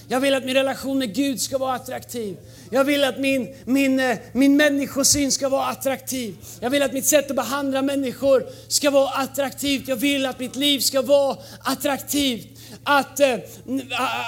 Jag 0.09 0.21
vill 0.21 0.35
att 0.35 0.45
min 0.45 0.55
relation 0.55 0.99
med 0.99 1.15
Gud 1.15 1.41
ska 1.41 1.59
vara 1.59 1.75
attraktiv. 1.75 2.37
Jag 2.71 2.85
vill 2.85 3.05
att 3.05 3.19
min, 3.19 3.55
min, 3.65 4.01
eh, 4.01 4.19
min 4.33 4.57
människosyn 4.57 5.33
ska 5.33 5.49
vara 5.49 5.67
attraktiv. 5.67 6.37
Jag 6.61 6.71
vill 6.71 6.83
att 6.83 6.93
mitt 6.93 7.07
sätt 7.07 7.31
att 7.31 7.37
behandla 7.37 7.83
människor 7.83 8.47
ska 8.69 8.91
vara 8.91 9.09
attraktivt. 9.09 9.89
Jag 9.89 9.97
vill 9.97 10.27
att 10.27 10.39
mitt 10.39 10.57
liv 10.57 10.81
ska 10.81 11.03
vara 11.03 11.37
attraktivt. 11.61 12.60
Att, 12.85 13.21
eh, 13.21 13.39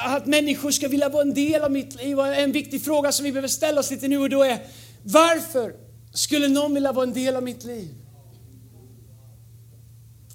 att 0.05 0.27
människor 0.27 0.71
ska 0.71 0.89
vilja 0.89 1.09
vara 1.09 1.23
en 1.23 1.35
del 1.35 1.63
av 1.63 1.71
mitt 1.71 1.95
liv. 1.95 2.21
En 2.21 2.53
viktig 2.53 2.85
fråga 2.85 3.13
som 3.13 3.25
vi 3.25 3.33
behöver 3.33 3.49
ställa 3.49 3.81
oss 3.81 3.91
lite 3.91 4.09
nu 4.09 4.19
och 4.19 4.31
då 4.31 4.43
är 4.43 4.59
varför 5.03 5.75
skulle 6.13 6.49
någon 6.49 6.75
vilja 6.75 6.93
vara 6.93 7.07
en 7.07 7.13
del 7.13 7.37
av 7.37 7.43
mitt 7.43 7.65
liv? 7.65 7.95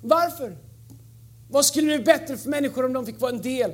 Varför? 0.01 0.58
Vad 1.49 1.65
skulle 1.65 1.86
bli 1.88 1.99
bättre 1.99 2.38
för 2.38 2.49
människor 2.49 2.86
om 2.86 2.93
de 2.93 3.06
fick 3.06 3.21
vara 3.21 3.32
en 3.32 3.41
del 3.41 3.73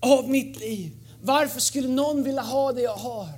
av 0.00 0.30
mitt 0.30 0.60
liv? 0.60 0.92
Varför 1.22 1.60
skulle 1.60 1.88
någon 1.88 2.22
vilja 2.22 2.42
ha 2.42 2.72
det 2.72 2.82
jag 2.82 2.96
har? 2.96 3.28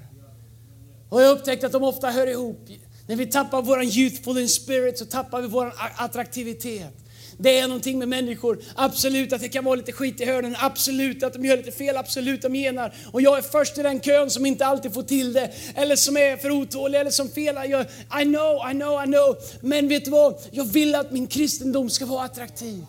Och 1.08 1.22
jag 1.22 1.38
upptäckte 1.38 1.66
att 1.66 1.72
de 1.72 1.82
ofta 1.82 2.10
hör 2.10 2.26
ihop. 2.26 2.68
När 3.06 3.16
vi 3.16 3.26
tappar 3.26 3.62
vår 3.62 3.82
youthful 3.82 4.38
in 4.38 4.48
spirit 4.48 4.98
så 4.98 5.04
tappar 5.04 5.42
vi 5.42 5.48
vår 5.48 5.74
attraktivitet. 5.96 7.05
Det 7.38 7.58
är 7.58 7.68
någonting 7.68 7.98
med 7.98 8.08
människor. 8.08 8.58
Absolut 8.74 9.32
att 9.32 9.40
det 9.40 9.48
kan 9.48 9.64
vara 9.64 9.74
lite 9.74 9.92
skit 9.92 10.20
i 10.20 10.24
hörnen. 10.24 10.56
Absolut 10.58 11.22
att 11.22 11.32
de 11.32 11.44
gör 11.44 11.56
lite 11.56 11.72
fel. 11.72 11.96
Absolut 11.96 12.42
de 12.42 12.54
genar. 12.54 12.94
Och 13.12 13.22
jag 13.22 13.38
är 13.38 13.42
först 13.42 13.78
i 13.78 13.82
den 13.82 14.00
kön 14.00 14.30
som 14.30 14.46
inte 14.46 14.66
alltid 14.66 14.94
får 14.94 15.02
till 15.02 15.32
det. 15.32 15.52
Eller 15.74 15.96
som 15.96 16.16
är 16.16 16.36
för 16.36 16.50
otålig 16.50 17.00
eller 17.00 17.10
som 17.10 17.28
felar. 17.28 17.64
Jag, 17.64 17.86
I 18.22 18.24
know, 18.24 18.70
I 18.70 18.72
know, 18.72 19.04
I 19.04 19.06
know. 19.06 19.36
Men 19.60 19.88
vet 19.88 20.04
du 20.04 20.10
vad? 20.10 20.38
Jag 20.50 20.64
vill 20.64 20.94
att 20.94 21.12
min 21.12 21.26
kristendom 21.26 21.90
ska 21.90 22.06
vara 22.06 22.24
attraktiv. 22.24 22.84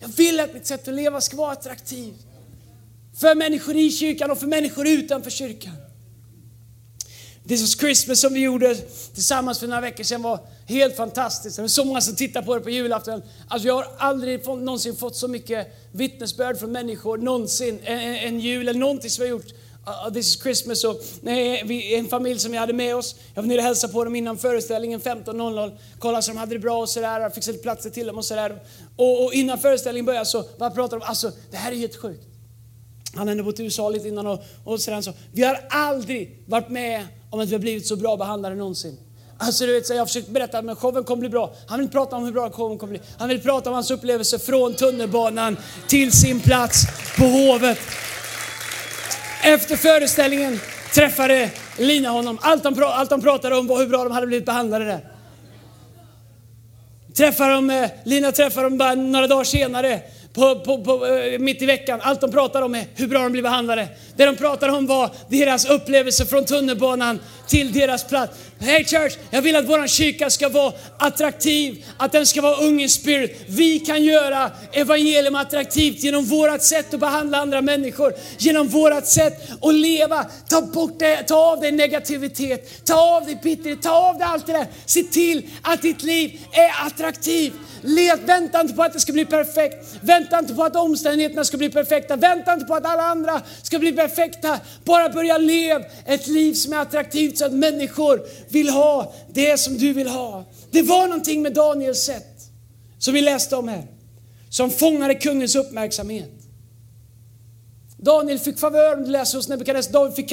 Jag 0.00 0.08
vill 0.08 0.40
att 0.40 0.54
mitt 0.54 0.66
sätt 0.66 0.88
att 0.88 0.94
leva 0.94 1.20
ska 1.20 1.36
vara 1.36 1.52
attraktivt. 1.52 2.26
För 3.20 3.34
människor 3.34 3.76
i 3.76 3.90
kyrkan 3.90 4.30
och 4.30 4.38
för 4.38 4.46
människor 4.46 4.88
utanför 4.88 5.30
kyrkan. 5.30 5.72
This 7.48 7.60
was 7.60 7.80
Christmas 7.80 8.20
som 8.20 8.34
vi 8.34 8.40
gjorde 8.40 8.74
tillsammans 9.14 9.58
för 9.58 9.66
några 9.66 9.80
veckor 9.80 10.04
sedan 10.04 10.22
var 10.22 10.40
helt 10.66 10.96
fantastiskt. 10.96 11.56
Det 11.56 11.62
var 11.62 11.68
så 11.68 11.84
många 11.84 12.00
som 12.00 12.16
tittade 12.16 12.46
på 12.46 12.54
det 12.54 12.60
på 12.60 12.70
julafton. 12.70 13.22
Alltså 13.48 13.68
jag 13.68 13.74
har 13.74 13.86
aldrig 13.98 14.46
någonsin 14.46 14.96
fått 14.96 15.16
så 15.16 15.28
mycket 15.28 15.66
vittnesbörd 15.92 16.58
från 16.58 16.72
människor 16.72 17.18
någonsin. 17.18 17.78
En, 17.84 17.98
en 17.98 18.40
jul 18.40 18.68
eller 18.68 18.80
någonting 18.80 19.10
som 19.10 19.22
vi 19.22 19.30
har 19.30 19.38
gjort. 19.38 19.52
Uh, 19.86 20.12
this 20.12 20.26
is 20.26 20.42
Christmas. 20.42 20.84
Och, 20.84 21.02
nej, 21.20 21.62
vi, 21.66 21.94
en 21.94 22.08
familj 22.08 22.40
som 22.40 22.52
vi 22.52 22.58
hade 22.58 22.72
med 22.72 22.96
oss. 22.96 23.16
Jag 23.34 23.42
var 23.42 23.48
nere 23.48 23.58
och 23.58 23.64
hälsade 23.64 23.92
på 23.92 24.04
dem 24.04 24.16
innan 24.16 24.38
föreställningen 24.38 25.00
15.00. 25.00 25.78
Kollade 25.98 26.22
så 26.22 26.30
de 26.30 26.38
hade 26.38 26.54
det 26.54 26.58
bra 26.58 26.78
och 26.78 26.88
sådär. 26.88 27.30
Fixade 27.30 27.58
platser 27.58 27.90
till 27.90 28.06
dem 28.06 28.18
och 28.18 28.24
sådär. 28.24 28.62
Och, 28.96 29.24
och 29.24 29.32
innan 29.32 29.58
föreställningen 29.58 30.06
började 30.06 30.26
så 30.26 30.44
vad 30.56 30.74
pratade 30.74 31.00
de 31.00 31.06
Alltså 31.08 31.32
det 31.50 31.56
här 31.56 31.72
är 31.72 31.76
helt 31.76 31.96
sjukt. 31.96 32.24
Han 33.14 33.28
hade 33.28 33.42
bott 33.42 33.60
i 33.60 33.62
USA 33.62 33.88
lite 33.88 34.08
innan 34.08 34.26
och, 34.26 34.42
och 34.64 34.80
sådär. 34.80 35.00
Så, 35.00 35.12
vi 35.32 35.42
har 35.42 35.60
aldrig 35.68 36.44
varit 36.46 36.68
med 36.68 37.06
om 37.30 37.40
att 37.40 37.48
vi 37.48 37.52
har 37.52 37.60
blivit 37.60 37.86
så 37.86 37.96
bra 37.96 38.16
behandlade 38.16 38.54
någonsin. 38.54 38.98
Alltså 39.38 39.66
du 39.66 39.72
vet, 39.72 39.86
så 39.86 39.92
jag 39.92 39.98
har 39.98 40.06
försökt 40.06 40.28
berätta 40.28 40.58
att 40.58 40.78
showen 40.78 41.04
kommer 41.04 41.20
bli 41.20 41.28
bra. 41.28 41.54
Han 41.66 41.78
vill 41.78 41.88
prata 41.88 42.16
om 42.16 42.24
hur 42.24 42.32
bra 42.32 42.50
showen 42.50 42.78
kommer 42.78 42.90
bli. 42.90 43.00
Han 43.18 43.28
vill 43.28 43.40
prata 43.40 43.70
om 43.70 43.74
hans 43.74 43.90
upplevelse 43.90 44.38
från 44.38 44.74
tunnelbanan 44.74 45.56
till 45.86 46.12
sin 46.12 46.40
plats 46.40 46.86
på 47.18 47.24
Hovet. 47.24 47.78
Efter 49.44 49.76
föreställningen 49.76 50.60
träffade 50.94 51.50
Lina 51.78 52.08
honom. 52.08 52.38
Allt 52.42 52.62
de, 52.62 52.82
allt 52.82 53.10
de 53.10 53.22
pratade 53.22 53.56
om 53.56 53.66
var 53.66 53.78
hur 53.78 53.88
bra 53.88 54.04
de 54.04 54.12
hade 54.12 54.26
blivit 54.26 54.46
behandlade 54.46 54.84
där. 54.84 55.00
Träffade 57.16 57.52
de, 57.52 57.70
eh, 57.70 57.90
Lina 58.04 58.32
träffade 58.32 58.66
dem 58.66 58.78
bara 58.78 58.94
några 58.94 59.26
dagar 59.26 59.44
senare 59.44 60.02
på, 60.36 60.60
på, 60.60 60.84
på, 60.84 61.06
eh, 61.06 61.38
mitt 61.38 61.62
i 61.62 61.66
veckan. 61.66 62.00
Allt 62.02 62.20
de 62.20 62.30
pratar 62.30 62.62
om 62.62 62.74
är 62.74 62.86
hur 62.94 63.06
bra 63.06 63.22
de 63.22 63.32
blir 63.32 63.42
behandlade. 63.42 63.88
Det 64.16 64.24
de 64.24 64.36
pratar 64.36 64.68
om 64.68 64.86
var 64.86 65.10
deras 65.28 65.64
upplevelse 65.64 66.26
från 66.26 66.44
tunnelbanan 66.44 67.18
till 67.46 67.72
deras 67.72 68.04
plats. 68.04 68.38
Hey 68.58 68.84
church, 68.84 69.12
jag 69.30 69.42
vill 69.42 69.56
att 69.56 69.68
vår 69.68 69.86
kyrka 69.86 70.30
ska 70.30 70.48
vara 70.48 70.72
attraktiv, 70.98 71.84
att 71.98 72.12
den 72.12 72.26
ska 72.26 72.40
vara 72.40 72.56
ung 72.56 72.80
in 72.80 72.88
spirit. 72.88 73.44
Vi 73.48 73.78
kan 73.78 74.04
göra 74.04 74.50
evangelium 74.72 75.34
attraktivt 75.34 76.04
genom 76.04 76.24
vårt 76.24 76.62
sätt 76.62 76.94
att 76.94 77.00
behandla 77.00 77.38
andra 77.38 77.62
människor, 77.62 78.12
genom 78.38 78.68
vårt 78.68 79.06
sätt 79.06 79.50
att 79.62 79.74
leva. 79.74 80.26
Ta 80.48 80.62
bort 80.62 80.98
det, 80.98 81.22
ta 81.22 81.36
av 81.36 81.60
dig 81.60 81.72
negativitet, 81.72 82.84
ta 82.84 83.16
av 83.16 83.24
dig 83.24 83.38
bitterhet, 83.42 83.82
ta 83.82 83.90
av 83.90 84.18
dig 84.18 84.26
allt 84.26 84.46
det 84.46 84.52
där. 84.52 84.66
Se 84.86 85.02
till 85.02 85.42
att 85.62 85.82
ditt 85.82 86.02
liv 86.02 86.40
är 86.52 86.86
attraktivt. 86.86 87.54
Let, 87.86 88.20
vänta 88.20 88.60
inte 88.60 88.74
på 88.74 88.82
att 88.82 88.92
det 88.92 89.00
ska 89.00 89.12
bli 89.12 89.24
perfekt. 89.24 89.96
Vänta 90.00 90.38
inte 90.38 90.54
på 90.54 90.64
att 90.64 90.76
omständigheterna 90.76 91.44
ska 91.44 91.56
bli 91.56 91.70
perfekta. 91.70 92.16
Vänta 92.16 92.52
inte 92.52 92.66
på 92.66 92.74
att 92.74 92.86
alla 92.86 93.02
andra 93.02 93.42
ska 93.62 93.78
bli 93.78 93.92
perfekta. 93.92 94.60
Bara 94.84 95.08
börja 95.08 95.38
leva 95.38 95.84
ett 96.06 96.26
liv 96.26 96.54
som 96.54 96.72
är 96.72 96.76
attraktivt 96.76 97.38
så 97.38 97.44
att 97.44 97.52
människor 97.52 98.26
vill 98.48 98.68
ha 98.68 99.14
det 99.32 99.58
som 99.58 99.78
du 99.78 99.92
vill 99.92 100.08
ha. 100.08 100.44
Det 100.70 100.82
var 100.82 101.06
någonting 101.06 101.42
med 101.42 101.54
Daniels 101.54 102.02
sätt, 102.02 102.36
som 102.98 103.14
vi 103.14 103.20
läste 103.20 103.56
om 103.56 103.68
här, 103.68 103.86
som 104.50 104.70
fångade 104.70 105.14
kungens 105.14 105.56
uppmärksamhet. 105.56 106.32
Daniel 107.98 108.38
fick 108.38 108.58
favör 108.58 108.96
om 108.96 109.02
du 109.04 109.10
läser 109.10 109.38
hos 109.38 109.48
Nebukadnessar. 109.48 109.92
Daniel 109.92 110.14
fick 110.14 110.30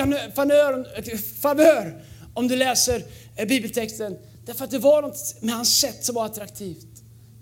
favör 1.41 2.03
om 2.33 2.47
du 2.47 2.55
läser 2.55 3.03
eh, 3.35 3.47
bibeltexten. 3.47 4.17
Därför 4.45 4.65
att 4.65 4.71
det 4.71 4.79
var 4.79 5.01
något 5.01 5.35
med 5.41 5.55
hans 5.55 5.79
sätt 5.79 6.05
som 6.05 6.15
var 6.15 6.25
attraktivt. 6.25 6.92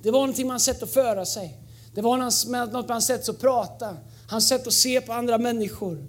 Det 0.02 0.12
var 0.12 0.20
någonting 0.20 0.48
med 0.48 0.54
hans 0.54 0.64
sätt 0.64 0.84
att 0.84 0.92
föra 0.92 1.26
sig. 1.26 1.58
Det 1.94 2.02
var 2.02 2.18
något 2.18 2.82
med 2.82 2.90
hans 2.90 3.06
sätt 3.06 3.30
att 3.30 3.40
prata, 3.40 3.98
hans 4.28 4.48
sätt 4.48 4.68
att 4.68 4.74
se 4.74 5.02
på 5.02 5.14
andra 5.14 5.38
människor. 5.38 6.06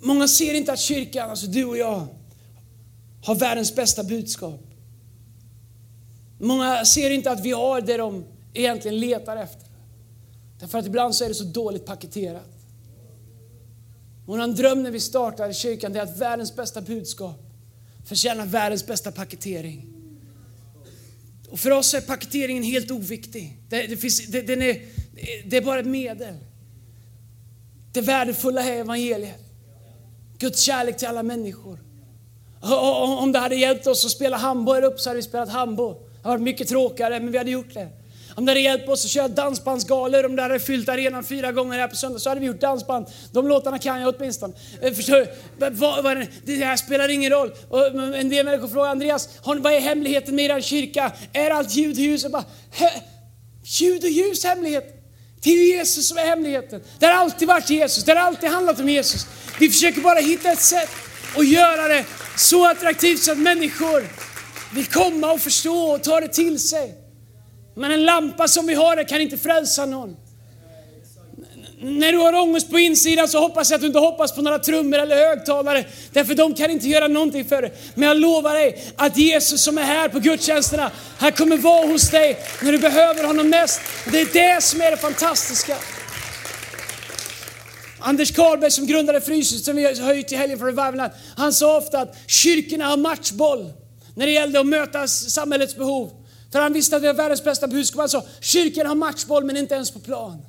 Många 0.00 0.28
ser 0.28 0.54
inte 0.54 0.72
att 0.72 0.78
kyrkan, 0.78 1.30
alltså 1.30 1.46
du 1.46 1.64
och 1.64 1.78
jag, 1.78 2.06
har 3.24 3.34
världens 3.34 3.74
bästa 3.74 4.04
budskap. 4.04 4.60
Många 6.38 6.84
ser 6.84 7.10
inte 7.10 7.30
att 7.30 7.40
vi 7.40 7.52
har 7.52 7.80
det 7.80 7.96
de 7.96 8.24
egentligen 8.54 9.00
letar 9.00 9.36
efter. 9.36 9.68
Därför 10.60 10.78
att 10.78 10.86
ibland 10.86 11.14
så 11.14 11.24
är 11.24 11.28
det 11.28 11.34
så 11.34 11.44
dåligt 11.44 11.86
paketerat. 11.86 12.50
Vår 14.26 14.46
dröm 14.46 14.82
när 14.82 14.90
vi 14.90 15.00
startade 15.00 15.54
kyrkan 15.54 15.96
är 15.96 16.00
att 16.00 16.18
världens 16.18 16.56
bästa 16.56 16.80
budskap 16.80 17.42
förtjänar 18.04 18.46
världens 18.46 18.86
bästa 18.86 19.12
paketering. 19.12 19.93
Och 21.54 21.60
för 21.60 21.70
oss 21.70 21.94
är 21.94 22.00
paketeringen 22.00 22.62
helt 22.62 22.90
oviktig. 22.90 23.58
Det, 23.68 23.86
det, 23.86 23.96
finns, 23.96 24.26
det, 24.26 24.42
den 24.42 24.62
är, 24.62 24.82
det 25.44 25.56
är 25.56 25.60
bara 25.60 25.80
ett 25.80 25.86
medel. 25.86 26.34
Det 27.92 28.00
värdefulla 28.00 28.64
är 28.64 28.80
evangeliet. 28.80 29.40
Guds 30.38 30.60
kärlek 30.60 30.96
till 30.96 31.08
alla 31.08 31.22
människor. 31.22 31.78
Om 33.20 33.32
det 33.32 33.38
hade 33.38 33.56
hjälpt 33.56 33.86
oss 33.86 34.04
att 34.04 34.10
spela 34.10 34.36
handboll 34.36 34.84
upp 34.84 35.00
så 35.00 35.10
hade 35.10 35.16
vi 35.16 35.22
spelat 35.22 35.48
handboll. 35.48 35.94
Det 35.94 36.28
hade 36.28 36.28
varit 36.28 36.42
mycket 36.42 36.68
tråkigare, 36.68 37.20
men 37.20 37.32
vi 37.32 37.38
hade 37.38 37.50
gjort 37.50 37.74
det. 37.74 37.88
Om 38.34 38.44
det 38.44 38.50
hade 38.50 38.60
hjälpt 38.60 38.88
oss 38.88 39.04
att 39.04 39.10
köra 39.10 39.28
dansbandsgalor, 39.28 40.26
om 40.26 40.36
det 40.36 40.42
hade 40.42 40.60
fyllt 40.60 40.88
arenan 40.88 41.24
fyra 41.24 41.52
gånger 41.52 41.78
här 41.78 41.88
på 41.88 41.96
söndag, 41.96 42.18
så 42.18 42.28
hade 42.28 42.40
vi 42.40 42.46
gjort 42.46 42.60
dansband. 42.60 43.06
De 43.32 43.48
låtarna 43.48 43.78
kan 43.78 44.00
jag 44.00 44.14
åtminstone. 44.16 44.54
Eh, 44.80 44.92
förstår 44.92 45.16
du? 45.16 46.26
det 46.44 46.64
här 46.64 46.76
spelar 46.76 47.08
ingen 47.08 47.30
roll. 47.30 47.52
Och 47.68 47.86
en 48.16 48.28
del 48.28 48.44
människor 48.44 48.68
frågar 48.68 48.90
Andreas, 48.90 49.28
vad 49.44 49.66
är 49.66 49.80
hemligheten 49.80 50.34
med 50.34 50.50
er 50.50 50.60
kyrka? 50.60 51.12
Är 51.32 51.50
allt 51.50 51.74
ljud 51.74 51.96
och 51.96 52.02
ljus? 52.02 52.22
Jag 52.22 52.32
bara, 52.32 52.44
ljud 53.64 54.04
och 54.04 54.10
ljus 54.10 54.44
hemlighet? 54.44 55.00
Det 55.42 55.50
är 55.50 55.54
ju 55.54 55.76
Jesus 55.76 56.08
som 56.08 56.18
är 56.18 56.24
hemligheten. 56.24 56.82
Det 56.98 57.06
har 57.06 57.12
alltid 57.12 57.48
varit 57.48 57.70
Jesus, 57.70 58.04
det 58.04 58.12
har 58.12 58.20
alltid 58.20 58.50
handlat 58.50 58.80
om 58.80 58.88
Jesus. 58.88 59.26
Vi 59.60 59.70
försöker 59.70 60.00
bara 60.00 60.18
hitta 60.18 60.52
ett 60.52 60.60
sätt 60.60 60.90
att 61.36 61.48
göra 61.48 61.88
det 61.88 62.04
så 62.36 62.66
attraktivt 62.66 63.22
så 63.22 63.32
att 63.32 63.38
människor 63.38 64.08
vill 64.74 64.86
komma 64.86 65.32
och 65.32 65.40
förstå 65.40 65.76
och 65.76 66.02
ta 66.02 66.20
det 66.20 66.28
till 66.28 66.60
sig. 66.60 67.03
Men 67.74 67.92
en 67.92 68.04
lampa 68.04 68.48
som 68.48 68.66
vi 68.66 68.74
har 68.74 69.08
kan 69.08 69.20
inte 69.20 69.38
frälsa 69.38 69.86
någon. 69.86 70.16
När 71.80 72.12
du 72.12 72.18
har 72.18 72.34
ångest 72.34 72.70
på 72.70 72.78
insidan 72.78 73.28
så 73.28 73.38
hoppas 73.38 73.70
jag 73.70 73.76
att 73.76 73.80
du 73.80 73.86
inte 73.86 73.98
hoppas 73.98 74.32
på 74.32 74.42
några 74.42 74.58
trummor 74.58 74.98
eller 74.98 75.16
högtalare. 75.16 75.84
Därför 76.12 76.34
de 76.34 76.54
kan 76.54 76.70
inte 76.70 76.88
göra 76.88 77.08
någonting 77.08 77.44
för 77.44 77.62
dig. 77.62 77.72
Men 77.94 78.08
jag 78.08 78.16
lovar 78.16 78.54
dig 78.54 78.84
att 78.96 79.16
Jesus 79.16 79.62
som 79.62 79.78
är 79.78 79.82
här 79.82 80.08
på 80.08 80.18
gudstjänsterna, 80.18 80.90
han 81.18 81.32
kommer 81.32 81.56
vara 81.56 81.86
hos 81.86 82.10
dig 82.10 82.38
när 82.62 82.72
du 82.72 82.78
behöver 82.78 83.24
honom 83.24 83.48
mest. 83.48 83.80
Det 84.12 84.20
är 84.20 84.28
det 84.32 84.62
som 84.62 84.80
är 84.80 84.90
det 84.90 84.96
fantastiska. 84.96 85.76
Anders 87.98 88.32
Karlberg 88.32 88.70
som 88.70 88.86
grundade 88.86 89.20
Fryshuset 89.20 89.64
som 89.64 89.76
vi 89.76 89.84
har 89.84 89.94
höjt 89.94 90.32
i 90.32 90.36
helgen 90.36 90.58
för 90.58 90.66
Revival 90.66 91.10
han 91.36 91.52
sa 91.52 91.76
ofta 91.76 92.00
att 92.00 92.16
kyrkorna 92.26 92.86
har 92.86 92.96
matchboll 92.96 93.72
när 94.14 94.26
det 94.26 94.32
gällde 94.32 94.60
att 94.60 94.66
möta 94.66 95.08
samhällets 95.08 95.76
behov. 95.76 96.23
För 96.54 96.60
han 96.60 96.72
visste 96.72 96.96
att 96.96 97.02
det 97.02 97.08
har 97.08 97.14
världens 97.14 97.44
bästa 97.44 97.68
budskap. 97.68 98.00
Han 98.00 98.08
sa, 98.08 98.24
kyrkan 98.40 98.86
har 98.86 98.94
matchboll 98.94 99.44
men 99.44 99.56
inte 99.56 99.74
ens 99.74 99.90
på 99.90 99.98
plan. 99.98 100.42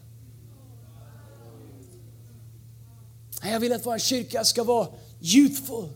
Jag 3.43 3.59
vill 3.59 3.73
att 3.73 3.85
vår 3.85 3.97
kyrka 3.97 4.43
ska 4.43 4.63
vara 4.63 4.87
youthful, 5.21 5.89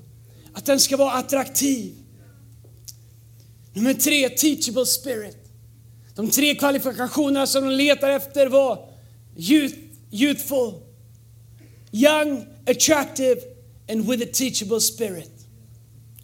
att 0.54 0.66
den 0.66 0.80
ska 0.80 0.98
vara 0.98 1.12
attraktiv. 1.12 1.96
Nummer 3.74 3.94
tre, 3.94 4.30
teachable 4.30 4.86
spirit. 4.86 5.38
De 6.16 6.30
tre 6.30 6.56
kvalifikationerna 6.56 7.48
som 7.48 7.64
de 7.64 7.72
letar 7.72 8.10
efter 8.10 8.48
var 8.48 8.90
youth, 9.36 9.76
youthful, 10.12 10.74
young, 11.92 12.46
attractive 12.68 13.42
and 13.90 14.10
with 14.10 14.24
a 14.24 14.32
teachable 14.34 14.82
spirit. 14.82 15.32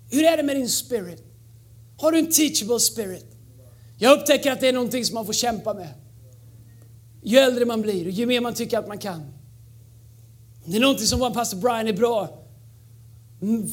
Hur 0.10 0.24
är 0.24 0.38
det 0.38 0.44
med 0.44 0.56
din 0.56 0.70
spirit? 0.70 1.24
Har 1.98 2.12
du 2.12 2.20
en 2.20 2.32
teachable 2.32 2.80
spirit? 2.80 3.35
Jag 3.98 4.20
upptäcker 4.20 4.52
att 4.52 4.60
det 4.60 4.68
är 4.68 4.74
någonting 4.74 5.06
som 5.06 5.14
man 5.14 5.26
får 5.26 5.34
kämpa 5.34 5.74
med. 5.74 5.90
Ju 7.24 7.38
äldre 7.38 7.66
man 7.66 7.82
blir 7.82 8.06
och 8.06 8.12
ju 8.12 8.26
mer 8.26 8.42
man 8.42 8.54
tycker 8.54 8.78
att 8.80 8.88
man 8.88 8.98
kan. 8.98 9.22
Det 10.66 10.78
är 10.78 10.82
någonting 10.82 11.08
som 11.08 11.20
vår 11.20 11.30
pastor 11.30 11.58
Brian 11.58 11.88
är 11.88 11.94
bra 11.94 12.46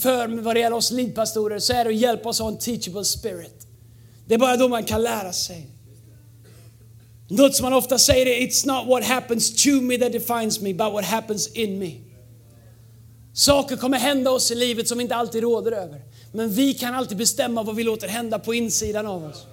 för 0.02 0.42
vad 0.42 0.56
det 0.56 0.60
gäller 0.60 0.76
oss 0.76 0.90
lidpastorer, 0.90 1.58
så 1.58 1.72
är 1.72 1.84
det 1.84 1.90
att 1.90 1.96
hjälpa 1.96 2.28
oss 2.28 2.40
att 2.40 2.44
ha 2.44 2.52
en 2.52 2.58
teachable 2.58 3.04
spirit. 3.04 3.66
Det 4.26 4.34
är 4.34 4.38
bara 4.38 4.56
då 4.56 4.68
man 4.68 4.84
kan 4.84 5.02
lära 5.02 5.32
sig. 5.32 5.68
Något 7.28 7.54
som 7.54 7.64
man 7.64 7.72
ofta 7.72 7.98
säger 7.98 8.26
är 8.26 8.46
It's 8.46 8.66
not 8.66 8.88
what 8.88 9.04
happens 9.04 9.64
to 9.64 9.70
me 9.70 9.98
that 9.98 10.12
defines 10.12 10.60
me, 10.60 10.74
but 10.74 10.92
what 10.92 11.04
happens 11.04 11.48
in 11.48 11.78
me. 11.78 11.92
Saker 13.32 13.76
kommer 13.76 13.98
hända 13.98 14.30
oss 14.30 14.50
i 14.50 14.54
livet 14.54 14.88
som 14.88 14.98
vi 14.98 15.02
inte 15.02 15.16
alltid 15.16 15.42
råder 15.42 15.72
över. 15.72 16.00
Men 16.32 16.50
vi 16.50 16.74
kan 16.74 16.94
alltid 16.94 17.18
bestämma 17.18 17.62
vad 17.62 17.76
vi 17.76 17.84
låter 17.84 18.08
hända 18.08 18.38
på 18.38 18.54
insidan 18.54 19.06
av 19.06 19.24
oss. 19.24 19.46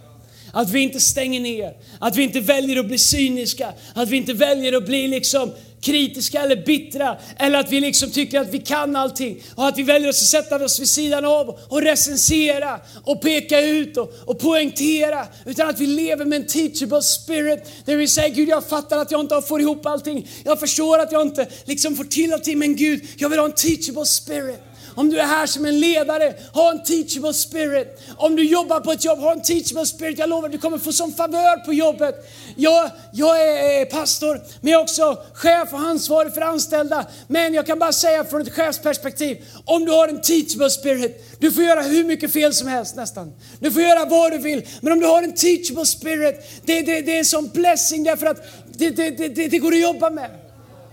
Att 0.54 0.70
vi 0.70 0.80
inte 0.80 1.00
stänger 1.00 1.40
ner, 1.40 1.74
att 2.00 2.16
vi 2.16 2.24
inte 2.24 2.40
väljer 2.40 2.80
att 2.80 2.88
bli 2.88 2.98
cyniska, 2.98 3.74
att 3.94 4.10
vi 4.10 4.18
inte 4.18 4.34
väljer 4.34 4.78
att 4.78 4.86
bli 4.86 5.08
liksom 5.08 5.52
kritiska 5.82 6.42
eller 6.42 6.56
bittra. 6.56 7.18
Eller 7.38 7.60
att 7.60 7.72
vi 7.72 7.80
liksom 7.80 8.12
tycker 8.12 8.40
att 8.40 8.54
vi 8.54 8.60
kan 8.60 8.96
allting. 8.96 9.44
Och 9.56 9.68
att 9.68 9.78
vi 9.78 9.84
väljer 9.84 10.10
att 10.10 10.16
sätta 10.16 10.64
oss 10.64 10.80
vid 10.80 10.90
sidan 10.90 11.26
av 11.26 11.60
och 11.68 11.82
recensera 11.82 12.80
och 13.04 13.22
peka 13.22 13.62
ut 13.62 13.98
och, 13.98 14.14
och 14.26 14.40
poängtera. 14.40 15.28
Utan 15.46 15.70
att 15.70 15.80
vi 15.80 15.88
lever 15.88 16.26
med 16.26 16.42
en 16.42 16.48
teachable 16.48 17.02
spirit. 17.02 17.72
Där 17.86 17.96
vi 17.96 18.08
säger 18.08 18.36
Gud 18.36 18.50
jag 18.50 18.66
fattar 18.66 18.98
att 18.98 19.12
jag 19.12 19.22
inte 19.22 19.42
får 19.42 19.62
ihop 19.62 19.86
allting, 19.86 20.28
jag 20.44 20.60
förstår 20.60 21.00
att 21.00 21.12
jag 21.12 21.22
inte 21.22 21.48
liksom 21.66 21.96
får 21.96 22.04
till 22.04 22.34
allting. 22.34 22.60
Men 22.60 22.76
Gud 22.76 23.08
jag 23.18 23.30
vill 23.30 23.40
ha 23.40 23.46
en 23.46 23.52
teachable 23.52 24.06
spirit. 24.06 24.69
Om 24.96 25.10
du 25.10 25.20
är 25.20 25.26
här 25.26 25.46
som 25.46 25.66
en 25.66 25.80
ledare, 25.80 26.34
ha 26.54 26.72
en 26.72 26.84
teachable 26.84 27.34
spirit. 27.34 28.02
Om 28.18 28.36
du 28.36 28.44
jobbar 28.44 28.80
på 28.80 28.92
ett 28.92 29.06
jobb, 29.06 29.20
ha 29.20 29.32
en 29.32 29.42
teachable 29.42 29.86
spirit. 29.86 30.20
Jag 30.20 30.30
lovar, 30.30 30.50
du 30.50 30.58
kommer 30.58 30.78
få 30.78 30.92
sån 30.92 31.14
favör 31.14 31.66
på 31.66 31.74
jobbet. 31.74 32.16
Jag, 32.56 32.90
jag 33.12 33.42
är 33.42 33.86
pastor, 33.86 34.42
men 34.62 34.72
jag 34.72 34.80
är 34.80 34.84
också 34.84 35.18
chef 35.34 35.74
och 35.74 35.80
ansvarig 35.80 36.34
för 36.34 36.42
anställda. 36.42 37.06
Men 37.28 37.54
jag 37.54 37.66
kan 37.66 37.80
bara 37.80 37.92
säga 37.92 38.24
från 38.24 38.42
ett 38.42 38.54
chefsperspektiv, 38.54 39.46
om 39.66 39.86
du 39.86 39.92
har 39.92 40.08
en 40.08 40.22
teachable 40.22 40.70
spirit, 40.70 41.40
du 41.40 41.52
får 41.52 41.64
göra 41.64 41.82
hur 41.82 42.04
mycket 42.04 42.34
fel 42.34 42.54
som 42.54 42.68
helst 42.68 42.96
nästan. 42.96 43.34
Du 43.60 43.72
får 43.72 43.82
göra 43.82 44.06
vad 44.06 44.32
du 44.32 44.38
vill, 44.38 44.68
men 44.82 44.94
om 44.94 45.00
du 45.00 45.06
har 45.06 45.24
en 45.24 45.34
teachable 45.34 45.86
spirit, 45.86 46.36
det, 46.66 46.82
det, 46.82 47.02
det 47.02 47.16
är 47.16 47.20
en 47.20 47.26
sån 47.26 47.48
blessing 47.48 48.04
därför 48.04 48.26
att 48.26 48.46
det, 48.78 48.90
det, 48.90 49.10
det, 49.10 49.48
det 49.48 49.58
går 49.58 49.74
att 49.74 49.80
jobba 49.80 50.10
med. 50.10 50.49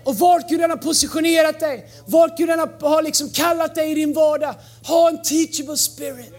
Och 0.07 0.19
vart 0.19 0.49
Gud 0.49 0.61
än 0.61 0.71
har 0.71 0.77
positionerat 0.77 1.61
dig, 1.61 1.91
vart 2.07 2.39
Gud 2.39 2.51
än 2.51 2.59
har 2.81 3.03
liksom 3.03 3.31
kallat 3.31 3.75
dig 3.75 3.91
i 3.91 3.95
din 3.95 4.13
vardag, 4.13 4.55
ha 4.83 5.09
en 5.09 5.23
teachable 5.23 5.77
spirit. 5.77 6.33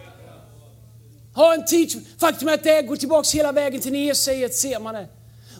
Ha 1.35 1.53
en 1.53 1.65
teachable. 1.65 2.07
Faktum 2.17 2.47
är 2.47 2.53
att 2.53 2.63
det 2.63 2.81
går 2.81 2.95
tillbaks 2.95 3.35
hela 3.35 3.51
vägen 3.51 3.81
till 3.81 3.91
när 3.91 4.13
ser 4.13 4.33
man 4.33 4.41
det. 4.41 4.53
semane. 4.53 5.07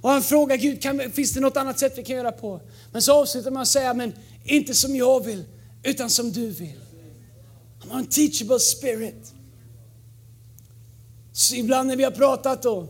Och 0.01 0.09
han 0.09 0.23
frågar 0.23 0.57
Gud, 0.57 0.81
kan, 0.81 1.11
finns 1.11 1.33
det 1.33 1.39
något 1.39 1.57
annat 1.57 1.79
sätt 1.79 1.93
vi 1.97 2.03
kan 2.03 2.15
göra 2.15 2.31
på? 2.31 2.61
Men 2.91 3.01
så 3.01 3.13
avslutar 3.13 3.51
man 3.51 3.61
att 3.61 3.67
säga, 3.67 3.93
men 3.93 4.13
inte 4.43 4.73
som 4.73 4.95
jag 4.95 5.25
vill, 5.25 5.43
utan 5.83 6.09
som 6.09 6.31
du 6.31 6.49
vill. 6.49 6.79
Han 7.79 7.91
har 7.91 7.99
en 7.99 8.05
teachable 8.05 8.59
spirit. 8.59 9.33
Så 11.33 11.55
ibland 11.55 11.87
när 11.87 11.95
vi 11.95 12.03
har 12.03 12.11
pratat 12.11 12.63
då, 12.63 12.87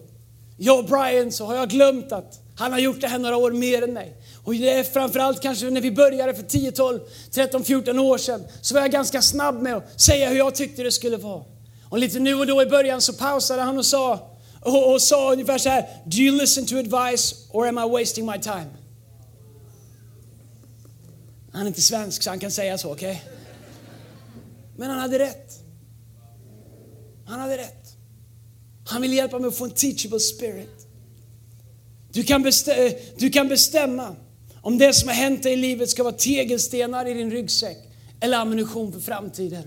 jag 0.58 0.80
och 0.80 0.86
Brian, 0.86 1.32
så 1.32 1.46
har 1.46 1.56
jag 1.56 1.70
glömt 1.70 2.12
att 2.12 2.40
han 2.56 2.72
har 2.72 2.80
gjort 2.80 3.02
det 3.02 3.08
här 3.08 3.20
några 3.20 3.38
år 3.38 3.52
mer 3.52 3.84
än 3.84 3.94
mig. 3.94 4.17
Och 4.48 4.54
det 4.54 4.70
är 4.70 4.84
framförallt 4.84 5.42
kanske 5.42 5.70
när 5.70 5.82
vi 5.82 5.92
började 5.92 6.34
för 6.34 6.44
10, 6.44 6.72
12, 6.72 7.00
13, 7.32 7.64
14 7.64 8.00
år 8.00 8.18
sedan 8.18 8.44
så 8.62 8.74
var 8.74 8.82
jag 8.82 8.92
ganska 8.92 9.22
snabb 9.22 9.62
med 9.62 9.76
att 9.76 10.02
säga 10.02 10.30
hur 10.30 10.38
jag 10.38 10.56
tyckte 10.56 10.84
det 10.84 10.92
skulle 10.92 11.18
vara. 11.18 11.44
Och 11.90 12.00
lite 12.00 12.20
nu 12.20 12.36
och 12.36 12.48
då 12.48 12.62
i 12.62 12.66
början 12.66 13.02
så 13.02 13.14
pausade 13.14 13.62
han 13.62 13.78
och 13.78 13.86
sa, 13.86 14.38
och, 14.62 14.94
och 14.94 15.02
sa 15.02 15.34
ungefär 15.34 15.58
så 15.58 15.70
här, 15.70 15.88
Do 16.06 16.18
you 16.18 16.38
listen 16.38 16.66
to 16.66 16.78
advice 16.78 17.36
or 17.52 17.68
am 17.68 17.78
I 17.78 17.90
wasting 17.92 18.26
my 18.26 18.40
time? 18.40 18.68
Han 21.54 21.62
är 21.62 21.68
inte 21.68 21.82
svensk 21.82 22.24
så 22.24 22.30
han 22.30 22.40
kan 22.40 22.52
säga 22.52 22.78
så, 22.78 22.92
okej? 22.92 23.12
Okay? 23.12 23.34
Men 24.78 24.90
han 24.90 25.00
hade 25.00 25.20
rätt. 25.20 25.60
Han 27.26 27.40
hade 27.40 27.58
rätt. 27.58 27.98
Han 28.86 29.02
vill 29.02 29.14
hjälpa 29.14 29.40
mig 29.40 29.48
att 29.48 29.58
få 29.58 29.66
en 29.66 29.72
teachable 29.72 30.20
spirit. 30.20 30.88
Du 32.12 32.24
kan, 32.24 32.46
bestä- 32.46 32.94
du 33.18 33.30
kan 33.30 33.48
bestämma 33.48 34.16
om 34.62 34.78
det 34.78 34.94
som 34.94 35.10
har 35.10 35.16
hänt 35.16 35.44
dig 35.44 35.54
i 35.54 35.56
livet 35.56 35.90
ska 35.90 36.04
vara 36.04 36.14
tegelstenar 36.14 37.06
i 37.06 37.14
din 37.14 37.32
ryggsäck 37.32 37.78
eller 38.20 38.38
ammunition 38.38 38.94
för 38.94 39.00
framtiden. 39.00 39.64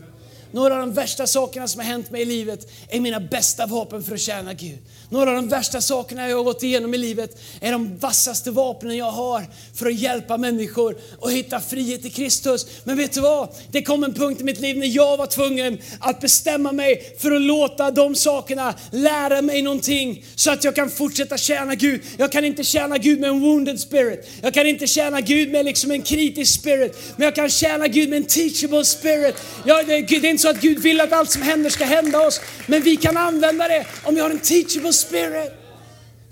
Några 0.53 0.75
av 0.75 0.81
de 0.81 0.93
värsta 0.93 1.27
sakerna 1.27 1.69
som 1.69 1.81
har 1.81 1.87
hänt 1.87 2.11
mig 2.11 2.23
i 2.23 2.25
livet 2.25 2.73
är 2.89 3.01
mina 3.01 3.21
bästa 3.21 3.67
vapen 3.67 4.03
för 4.03 4.15
att 4.15 4.21
tjäna 4.21 4.55
Gud. 4.55 4.79
Några 5.09 5.31
av 5.31 5.37
de 5.37 5.49
värsta 5.49 5.81
sakerna 5.81 6.29
jag 6.29 6.37
har 6.37 6.45
gått 6.45 6.63
igenom 6.63 6.95
i 6.95 6.99
livet 6.99 7.41
är 7.61 7.73
de 7.73 7.99
vassaste 7.99 8.51
vapnen 8.51 8.97
jag 8.97 9.11
har 9.11 9.47
för 9.75 9.87
att 9.87 9.95
hjälpa 9.95 10.37
människor 10.37 10.97
och 11.19 11.33
hitta 11.33 11.61
frihet 11.61 12.05
i 12.05 12.11
Kristus. 12.11 12.67
Men 12.85 12.97
vet 12.97 13.13
du 13.13 13.21
vad? 13.21 13.49
Det 13.71 13.83
kom 13.83 14.05
en 14.05 14.15
punkt 14.15 14.41
i 14.41 14.45
mitt 14.45 14.61
liv 14.61 14.79
när 14.79 14.87
jag 14.87 15.17
var 15.17 15.27
tvungen 15.27 15.79
att 16.01 16.21
bestämma 16.21 16.73
mig 16.73 17.17
för 17.19 17.31
att 17.31 17.43
låta 17.43 17.91
de 17.91 18.15
sakerna 18.15 18.75
lära 18.91 19.43
mig 19.43 19.63
någonting 19.63 20.25
så 20.35 20.51
att 20.51 20.65
jag 20.65 20.75
kan 20.75 20.91
fortsätta 20.91 21.39
tjäna 21.39 21.75
Gud. 21.75 22.01
Jag 22.17 22.33
kan 22.33 22.45
inte 22.45 22.65
tjäna 22.65 22.99
Gud 22.99 23.21
med 23.21 23.31
en 23.31 23.41
wounded 23.41 23.81
spirit. 23.81 24.29
Jag 24.43 24.55
kan 24.55 24.67
inte 24.67 24.87
tjäna 24.87 25.21
Gud 25.21 25.51
med 25.51 25.65
liksom 25.65 25.91
en 25.91 26.03
kritisk 26.03 26.61
spirit. 26.61 26.97
Men 27.17 27.25
jag 27.25 27.35
kan 27.35 27.51
tjäna 27.51 27.89
Gud 27.89 28.09
med 28.09 28.17
en 28.17 28.25
teachable 28.25 28.85
spirit. 28.85 29.35
Jag, 29.67 29.87
det, 29.87 30.01
det 30.01 30.29
är 30.29 30.31
inte 30.41 30.49
så 30.49 30.57
att 30.57 30.63
Gud 30.63 30.79
vill 30.79 31.01
att 31.01 31.13
allt 31.13 31.31
som 31.31 31.43
händer 31.43 31.71
ska 31.71 31.85
hända 31.85 32.27
oss. 32.27 32.41
Men 32.67 32.83
vi 32.83 32.97
kan 32.97 33.17
använda 33.17 33.69
det 33.69 33.87
om 34.05 34.15
vi 34.15 34.21
har 34.21 34.31
en 34.31 34.39
teachable 34.39 34.93
spirit. 34.93 35.53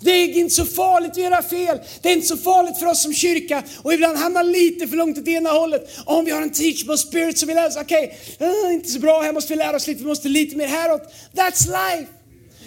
Det 0.01 0.11
är 0.11 0.38
inte 0.38 0.55
så 0.55 0.64
farligt 0.64 1.11
att 1.11 1.16
göra 1.16 1.42
fel. 1.42 1.79
Det 2.03 2.09
är 2.09 2.12
inte 2.12 2.27
så 2.27 2.37
farligt 2.37 2.79
för 2.79 2.87
oss 2.87 3.03
som 3.03 3.12
kyrka 3.14 3.62
och 3.83 3.94
ibland 3.94 4.18
hamna 4.18 4.42
lite 4.42 4.88
för 4.88 4.97
långt 4.97 5.18
åt 5.18 5.29
ena 5.29 5.51
hållet. 5.51 5.90
Om 6.07 6.25
vi 6.25 6.31
har 6.31 6.42
en 6.42 6.51
teachable 6.51 6.99
spirit 6.99 7.38
så 7.38 7.47
vi 7.47 7.55
lär 7.55 7.66
oss, 7.66 7.77
okej, 7.77 8.18
okay, 8.37 8.49
uh, 8.49 8.75
inte 8.75 8.88
så 8.88 8.99
bra, 8.99 9.23
här 9.23 9.33
måste 9.33 9.53
vi 9.53 9.57
lära 9.57 9.77
oss 9.77 9.87
lite, 9.87 10.03
vi 10.03 10.09
måste 10.09 10.29
lite 10.29 10.57
mer 10.57 10.66
häråt. 10.66 11.03
That's 11.35 11.66
life. 11.66 12.12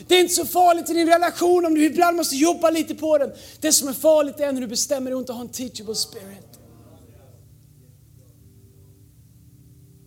Det 0.07 0.15
är 0.15 0.19
inte 0.19 0.33
så 0.33 0.45
farligt 0.45 0.89
i 0.89 0.93
din 0.93 1.07
relation 1.07 1.65
om 1.65 1.73
du 1.73 1.85
ibland 1.85 2.17
måste 2.17 2.35
jobba 2.35 2.69
lite 2.69 2.95
på 2.95 3.17
den. 3.17 3.31
Det 3.61 3.71
som 3.71 3.87
är 3.87 3.93
farligt 3.93 4.39
är 4.39 4.51
när 4.51 4.61
du 4.61 4.67
bestämmer 4.67 5.11
dig 5.11 5.15
att 5.15 5.21
inte 5.21 5.33
ha 5.33 5.41
en 5.41 5.49
teachable 5.49 5.95
spirit. 5.95 6.50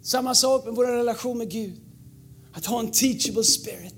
Samma 0.04 0.34
sak 0.34 0.64
med 0.64 0.74
vår 0.74 0.84
relation 0.84 1.38
med 1.38 1.50
Gud. 1.50 1.74
Att 2.52 2.66
ha 2.66 2.80
en 2.80 2.90
teachable 2.90 3.44
spirit. 3.44 3.94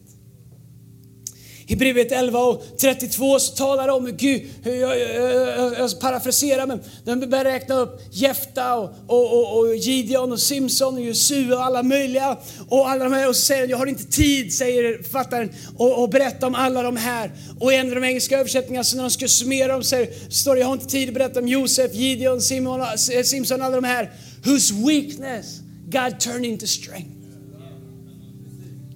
I 1.69 1.77
brevet 1.77 2.13
11 2.13 2.39
och 2.39 2.63
32 2.79 3.39
så 3.39 3.55
talar 3.55 3.87
det 3.87 3.93
om 3.93 4.07
hur 4.07 4.13
Gud, 4.13 4.43
hur 4.63 4.75
jag, 4.75 5.01
jag, 5.01 5.79
jag 5.79 6.01
parafraserar 6.01 6.67
men 6.67 6.81
de 7.05 7.27
börjar 7.27 7.45
räkna 7.45 7.75
upp 7.75 8.01
Jefta 8.11 8.75
och, 8.75 8.91
och, 9.07 9.33
och, 9.33 9.59
och 9.59 9.77
Gideon 9.77 10.33
och 10.33 10.41
Simson 10.41 10.95
och 10.95 11.01
Josua 11.01 11.57
och 11.57 11.65
alla 11.65 11.83
möjliga. 11.83 12.37
Och, 12.69 12.91
alla 12.91 13.05
de 13.05 13.13
här, 13.13 13.29
och 13.29 13.37
så 13.37 13.43
säger 13.43 13.61
han, 13.61 13.71
jag 13.71 13.77
har 13.77 13.87
inte 13.87 14.05
tid, 14.05 14.55
säger 14.55 15.03
författaren, 15.03 15.53
och, 15.77 16.03
och 16.03 16.09
berätta 16.09 16.47
om 16.47 16.55
alla 16.55 16.83
de 16.83 16.97
här. 16.97 17.33
Och 17.61 17.73
i 17.73 17.77
en 17.77 17.89
av 17.89 17.95
de 17.95 18.05
engelska 18.05 18.39
översättningarna, 18.39 18.85
så 18.85 18.97
när 18.97 19.03
de 19.03 19.11
ska 19.11 19.29
summera 19.29 19.73
dem, 19.73 19.83
så 19.83 20.07
står 20.31 20.55
det, 20.55 20.61
jag 20.61 20.67
har 20.67 20.75
inte 20.75 20.87
tid 20.87 21.09
att 21.09 21.15
berätta 21.15 21.41
om 21.41 21.49
Josef, 21.49 21.95
Gideon, 21.95 22.41
Simon, 22.41 22.81
eh, 22.81 23.23
Simson, 23.25 23.63
alla 23.63 23.77
de 23.77 23.85
här. 23.85 24.13
Whose 24.45 24.75
weakness 24.75 25.66
God 25.91 26.21
turned 26.21 26.45
into 26.45 26.67
strength. 26.67 27.11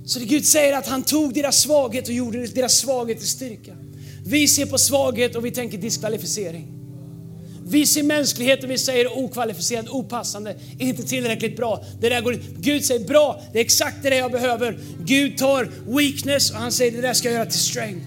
Så 0.05 0.19
det 0.19 0.25
Gud 0.25 0.47
säger 0.47 0.77
att 0.77 0.87
han 0.87 1.03
tog 1.03 1.35
deras 1.35 1.61
svaghet 1.61 2.09
och 2.09 2.15
gjorde 2.15 2.47
deras 2.47 2.79
svaghet 2.79 3.19
till 3.19 3.29
styrka. 3.29 3.73
Vi 4.27 4.49
ser 4.49 4.67
på 4.67 4.79
svaghet 4.79 5.37
och 5.37 5.45
vi 5.45 5.51
tänker 5.51 5.79
diskvalificering. 5.79 6.67
Vi 7.67 7.87
ser 7.87 8.03
mänsklighet 8.03 8.65
och 8.65 8.71
vi 8.71 8.79
säger 8.79 9.19
okvalificerad, 9.19 9.89
opassande, 9.89 10.57
inte 10.79 11.03
tillräckligt 11.03 11.57
bra. 11.57 11.85
Det 12.01 12.09
där 12.09 12.21
går 12.21 12.39
Gud 12.59 12.85
säger 12.85 13.07
bra, 13.07 13.43
det 13.53 13.59
är 13.59 13.63
exakt 13.65 14.03
det 14.03 14.17
jag 14.17 14.33
behöver. 14.33 14.79
Gud 15.05 15.39
tar 15.39 15.71
weakness 15.87 16.51
och 16.51 16.57
han 16.57 16.73
säger 16.73 16.93
det 16.93 17.01
där 17.01 17.15
ska 17.15 17.29
jag 17.29 17.35
göra 17.35 17.47
till 17.47 17.61
strength. 17.61 18.07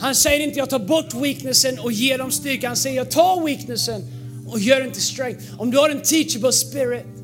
Han 0.00 0.14
säger 0.14 0.40
inte 0.40 0.58
jag 0.58 0.70
tar 0.70 0.78
bort 0.78 1.14
weaknessen 1.14 1.78
och 1.78 1.92
ger 1.92 2.18
dem 2.18 2.30
styrka. 2.30 2.68
Han 2.68 2.76
säger 2.76 2.96
jag 2.96 3.10
tar 3.10 3.46
weaknessen 3.46 4.02
och 4.48 4.60
gör 4.60 4.80
den 4.80 4.92
till 4.92 5.02
strength. 5.02 5.44
Om 5.58 5.70
du 5.70 5.78
har 5.78 5.90
en 5.90 6.02
teachable 6.02 6.52
spirit 6.52 7.17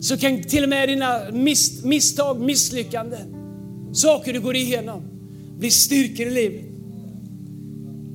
så 0.00 0.16
kan 0.18 0.42
till 0.42 0.62
och 0.62 0.68
med 0.68 0.88
dina 0.88 1.30
mis 1.32 1.84
misstag, 1.84 2.40
misslyckanden, 2.40 3.34
saker 3.92 4.32
du 4.32 4.40
går 4.40 4.56
igenom, 4.56 5.02
bli 5.58 5.70
styrkor 5.70 6.26
i 6.26 6.30
livet. 6.30 6.64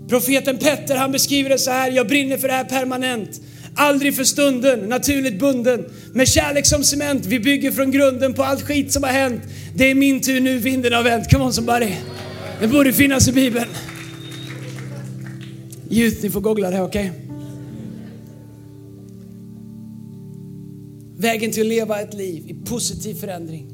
Profeten 0.09 0.57
Petter 0.57 0.95
han 0.95 1.11
beskriver 1.11 1.49
det 1.49 1.57
så 1.57 1.71
här, 1.71 1.91
jag 1.91 2.07
brinner 2.07 2.37
för 2.37 2.47
det 2.47 2.53
här 2.53 2.63
permanent. 2.63 3.41
Aldrig 3.75 4.15
för 4.15 4.23
stunden, 4.23 4.79
naturligt 4.79 5.39
bunden. 5.39 5.85
Med 6.13 6.27
kärlek 6.27 6.65
som 6.65 6.83
cement, 6.83 7.25
vi 7.25 7.39
bygger 7.39 7.71
från 7.71 7.91
grunden 7.91 8.33
på 8.33 8.43
allt 8.43 8.61
skit 8.61 8.91
som 8.91 9.03
har 9.03 9.11
hänt. 9.11 9.41
Det 9.75 9.91
är 9.91 9.95
min 9.95 10.21
tur 10.21 10.39
nu, 10.39 10.57
vinden 10.57 10.93
har 10.93 11.03
vänt. 11.03 11.31
Come 11.31 11.43
on 11.43 11.53
somebody. 11.53 11.91
Det 12.61 12.67
borde 12.67 12.93
finnas 12.93 13.27
i 13.27 13.31
Bibeln. 13.31 13.67
Youth, 15.89 16.17
ni 16.23 16.29
får 16.29 16.41
googla 16.41 16.69
det, 16.69 16.81
okej? 16.81 17.11
Okay? 17.11 17.24
Vägen 21.25 21.51
till 21.51 21.61
att 21.61 21.67
leva 21.67 22.01
ett 22.01 22.13
liv 22.13 22.49
i 22.49 22.53
positiv 22.53 23.13
förändring 23.13 23.71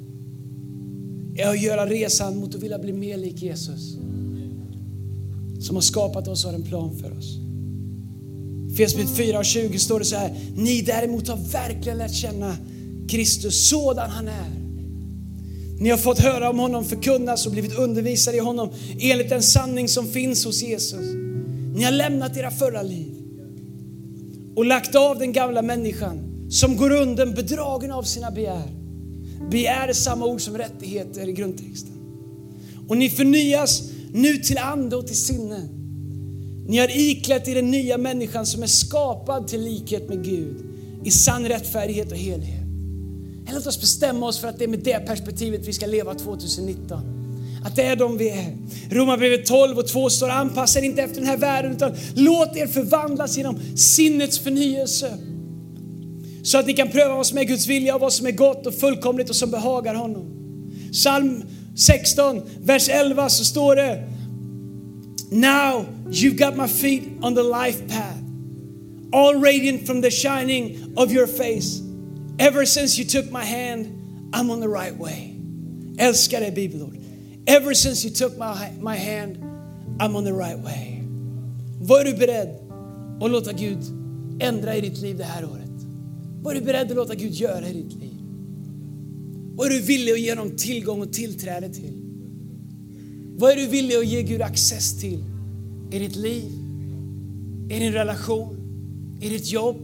är 1.35 1.49
att 1.49 1.61
göra 1.61 1.85
resan 1.85 2.37
mot 2.37 2.55
att 2.55 2.63
vilja 2.63 2.79
bli 2.79 2.93
mer 2.93 3.17
lik 3.17 3.41
Jesus. 3.41 3.97
Som 5.59 5.75
har 5.75 5.81
skapat 5.81 6.27
oss 6.27 6.45
och 6.45 6.51
har 6.51 6.57
en 6.57 6.63
plan 6.63 6.97
för 6.97 7.17
oss. 7.17 7.37
Fesbit 8.77 9.17
4 9.17 9.39
och 9.39 9.45
20 9.45 9.79
står 9.79 9.99
det 9.99 10.05
så 10.05 10.15
här. 10.15 10.35
Ni 10.55 10.81
däremot 10.81 11.27
har 11.27 11.37
verkligen 11.37 11.97
lärt 11.97 12.13
känna 12.13 12.57
Kristus 13.09 13.69
sådan 13.69 14.09
han 14.09 14.27
är. 14.27 14.49
Ni 15.79 15.89
har 15.89 15.97
fått 15.97 16.19
höra 16.19 16.49
om 16.49 16.59
honom 16.59 16.85
förkunnas 16.85 17.45
och 17.45 17.51
blivit 17.51 17.77
undervisade 17.77 18.37
i 18.37 18.39
honom 18.39 18.69
enligt 18.99 19.29
den 19.29 19.43
sanning 19.43 19.87
som 19.87 20.07
finns 20.07 20.45
hos 20.45 20.63
Jesus. 20.63 21.15
Ni 21.75 21.83
har 21.83 21.91
lämnat 21.91 22.37
era 22.37 22.51
förra 22.51 22.81
liv 22.81 23.11
och 24.55 24.65
lagt 24.65 24.95
av 24.95 25.19
den 25.19 25.33
gamla 25.33 25.61
människan 25.61 26.30
som 26.51 26.77
går 26.77 26.91
undan 26.91 27.33
bedragen 27.33 27.91
av 27.91 28.03
sina 28.03 28.31
begär. 28.31 28.71
Begär 29.49 29.87
är 29.87 29.93
samma 29.93 30.25
ord 30.25 30.41
som 30.41 30.57
rättigheter 30.57 31.29
i 31.29 31.33
grundtexten. 31.33 31.93
Och 32.87 32.97
ni 32.97 33.09
förnyas 33.09 33.83
nu 34.13 34.37
till 34.37 34.57
ande 34.57 34.95
och 34.95 35.07
till 35.07 35.17
sinne. 35.17 35.69
Ni 36.67 36.77
har 36.77 36.97
iklätt 36.97 37.47
er 37.47 37.55
den 37.55 37.71
nya 37.71 37.97
människan 37.97 38.45
som 38.45 38.63
är 38.63 38.67
skapad 38.67 39.47
till 39.47 39.61
likhet 39.61 40.09
med 40.09 40.23
Gud 40.23 40.65
i 41.03 41.11
sann 41.11 41.47
rättfärdighet 41.47 42.11
och 42.11 42.17
helhet. 42.17 42.63
Låt 43.53 43.67
oss 43.67 43.81
bestämma 43.81 44.27
oss 44.27 44.39
för 44.39 44.47
att 44.47 44.59
det 44.59 44.63
är 44.63 44.67
med 44.67 44.79
det 44.79 44.99
perspektivet 44.99 45.67
vi 45.67 45.73
ska 45.73 45.85
leva 45.85 46.15
2019. 46.15 47.01
Att 47.65 47.75
det 47.75 47.83
är 47.83 47.95
de 47.95 48.17
vi 48.17 48.29
är. 48.29 48.57
Romarbrevet 48.89 49.45
12 49.45 49.77
och 49.77 49.87
2 49.87 50.09
står 50.09 50.29
anpassa 50.29 50.79
er 50.79 50.83
inte 50.83 51.01
efter 51.01 51.15
den 51.15 51.29
här 51.29 51.37
världen 51.37 51.71
utan 51.71 51.91
låt 52.15 52.55
er 52.55 52.67
förvandlas 52.67 53.37
genom 53.37 53.59
sinnets 53.75 54.39
förnyelse. 54.39 55.17
Så 56.43 56.57
att 56.57 56.67
ni 56.67 56.73
kan 56.73 56.89
pröva 56.89 57.15
vad 57.15 57.27
som 57.27 57.37
är 57.37 57.43
Guds 57.43 57.67
vilja 57.67 57.95
och 57.95 58.01
vad 58.01 58.13
som 58.13 58.27
är 58.27 58.31
gott 58.31 58.67
och 58.67 58.73
fullkomligt 58.73 59.29
och 59.29 59.35
som 59.35 59.51
behagar 59.51 59.95
honom. 59.95 60.25
Psalm 60.91 61.43
16, 61.75 62.41
vers 62.61 62.89
11 62.89 63.29
så 63.29 63.45
står 63.45 63.75
det 63.75 64.07
Now 65.31 65.85
you've 66.09 66.37
got 66.45 66.57
my 66.57 66.67
feet 66.67 67.03
on 67.21 67.35
the 67.35 67.43
life 67.43 67.87
path 67.87 68.21
all 69.13 69.35
radiant 69.35 69.85
from 69.85 70.01
the 70.01 70.11
shining 70.11 70.93
of 70.97 71.11
your 71.11 71.27
face. 71.27 71.81
Ever 72.39 72.65
since 72.65 72.97
you 72.97 73.05
took 73.05 73.31
my 73.31 73.43
hand 73.43 74.31
I'm 74.33 74.49
on 74.49 74.59
the 74.59 74.69
right 74.69 74.95
way. 74.95 75.35
Älskar 75.97 76.39
dig 76.39 76.55
bibelord. 76.55 76.97
Ever 77.47 77.73
since 77.73 78.05
you 78.05 78.13
took 78.13 78.37
my, 78.37 78.71
my 78.79 78.95
hand 78.95 79.37
I'm 79.99 80.15
on 80.15 80.23
the 80.23 80.33
right 80.33 80.57
way. 80.57 81.03
Var 81.81 82.03
du 82.03 82.13
beredd 82.13 82.49
att 83.21 83.31
låta 83.31 83.51
Gud 83.53 83.79
ändra 84.39 84.75
i 84.75 84.81
ditt 84.81 84.97
liv 84.97 85.17
det 85.17 85.23
här 85.23 85.45
året? 85.45 85.60
Vad 86.41 86.55
är 86.55 86.59
du 86.59 86.65
beredd 86.65 86.89
att 86.89 86.95
låta 86.95 87.15
Gud 87.15 87.33
göra 87.33 87.67
i 87.67 87.73
ditt 87.73 87.93
liv? 87.93 88.21
Vad 89.55 89.67
är 89.67 89.71
du 89.71 89.81
villig 89.81 90.11
att 90.11 90.19
ge 90.19 90.35
honom 90.35 90.57
tillgång 90.57 91.01
och 91.01 91.13
tillträde 91.13 91.69
till? 91.69 92.01
Vad 93.37 93.51
är 93.51 93.55
du 93.55 93.67
villig 93.67 93.95
att 93.95 94.07
ge 94.07 94.23
Gud 94.23 94.41
access 94.41 94.99
till 94.99 95.23
i 95.91 95.99
ditt 95.99 96.15
liv, 96.15 96.51
i 97.69 97.79
din 97.79 97.93
relation, 97.93 98.57
i 99.21 99.29
ditt 99.29 99.51
jobb, 99.51 99.77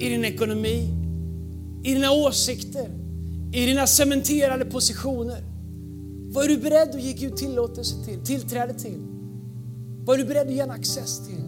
i 0.00 0.08
din 0.08 0.24
ekonomi, 0.24 0.88
i 1.84 1.94
dina 1.94 2.12
åsikter, 2.12 2.90
i 3.52 3.66
dina 3.66 3.86
cementerade 3.86 4.64
positioner? 4.64 5.42
Vad 6.32 6.44
är 6.44 6.48
du 6.48 6.56
beredd 6.56 6.88
att 6.88 7.02
ge 7.02 7.12
Gud 7.12 7.36
tillåtelse 7.36 8.04
till, 8.04 8.20
tillträde 8.20 8.74
till? 8.74 9.00
Vad 10.04 10.14
är 10.14 10.22
du 10.22 10.28
beredd 10.28 10.46
att 10.46 10.54
ge 10.54 10.60
en 10.60 10.70
access 10.70 11.26
till? 11.26 11.44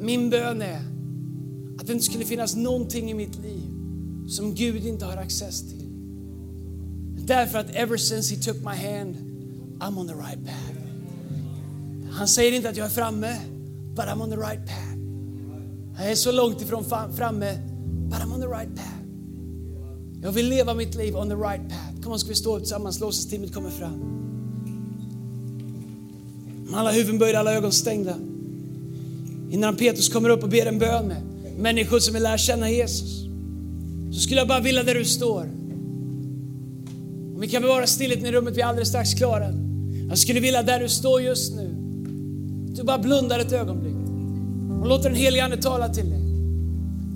Min 0.00 0.30
bön 0.30 0.62
är 0.62 0.89
att 1.80 1.86
det 1.86 1.92
inte 1.92 2.04
skulle 2.04 2.24
finnas 2.24 2.56
någonting 2.56 3.10
i 3.10 3.14
mitt 3.14 3.36
liv 3.42 3.68
som 4.28 4.54
Gud 4.54 4.86
inte 4.86 5.04
har 5.04 5.16
access 5.16 5.68
till. 5.68 5.86
Därför 7.26 7.58
att 7.58 7.70
ever 7.74 7.96
since 7.96 8.34
he 8.34 8.42
took 8.42 8.56
my 8.56 8.76
hand, 8.76 9.16
I'm 9.78 9.98
on 9.98 10.08
the 10.08 10.14
right 10.14 10.44
path. 10.44 10.80
Han 12.10 12.28
säger 12.28 12.52
inte 12.52 12.68
att 12.68 12.76
jag 12.76 12.86
är 12.86 12.90
framme, 12.90 13.40
but 13.94 14.04
I'm 14.04 14.22
on 14.22 14.30
the 14.30 14.36
right 14.36 14.66
path. 14.66 14.96
Jag 15.98 16.10
är 16.10 16.14
så 16.14 16.32
långt 16.32 16.62
ifrån 16.62 16.84
framme, 17.16 17.58
but 18.08 18.18
I'm 18.18 18.34
on 18.34 18.40
the 18.40 18.46
right 18.46 18.76
path. 18.76 19.00
Jag 20.22 20.32
vill 20.32 20.48
leva 20.48 20.74
mitt 20.74 20.94
liv 20.94 21.16
on 21.16 21.28
the 21.28 21.34
right 21.34 21.68
path. 21.68 22.02
Kom 22.02 22.12
on, 22.12 22.18
ska 22.18 22.28
vi 22.28 22.34
stå 22.34 22.56
upp 22.56 22.62
tillsammans, 22.62 23.00
låtsasteamet 23.00 23.54
kommer 23.54 23.70
fram. 23.70 23.98
Med 26.70 26.80
alla 26.80 26.92
huvuden 26.92 27.18
böjda, 27.18 27.38
alla 27.38 27.54
ögon 27.54 27.72
stängda. 27.72 28.14
Innan 29.50 29.76
Petrus 29.76 30.08
kommer 30.08 30.28
upp 30.28 30.42
och 30.42 30.48
ber 30.48 30.66
en 30.66 30.78
bön 30.78 31.06
med 31.06 31.29
människor 31.60 31.98
som 31.98 32.14
vill 32.14 32.22
lära 32.22 32.38
känna 32.38 32.70
Jesus. 32.70 33.24
Så 34.10 34.20
skulle 34.20 34.40
jag 34.40 34.48
bara 34.48 34.60
vilja 34.60 34.82
där 34.82 34.94
du 34.94 35.04
står. 35.04 35.42
Om 37.34 37.40
vi 37.40 37.48
kan 37.48 37.62
bevara 37.62 37.86
stillheten 37.86 38.26
i 38.26 38.32
rummet, 38.32 38.56
vi 38.56 38.60
är 38.60 38.66
alldeles 38.66 38.88
strax 38.88 39.14
klara. 39.14 39.46
Jag 40.08 40.18
skulle 40.18 40.40
vilja 40.40 40.62
där 40.62 40.80
du 40.80 40.88
står 40.88 41.20
just 41.20 41.54
nu, 41.54 41.74
du 42.76 42.82
bara 42.82 42.98
blundar 42.98 43.38
ett 43.38 43.52
ögonblick 43.52 43.94
och 44.80 44.88
låter 44.88 45.08
den 45.08 45.18
helige 45.18 45.44
Ande 45.44 45.56
tala 45.56 45.88
till 45.88 46.10
dig. 46.10 46.20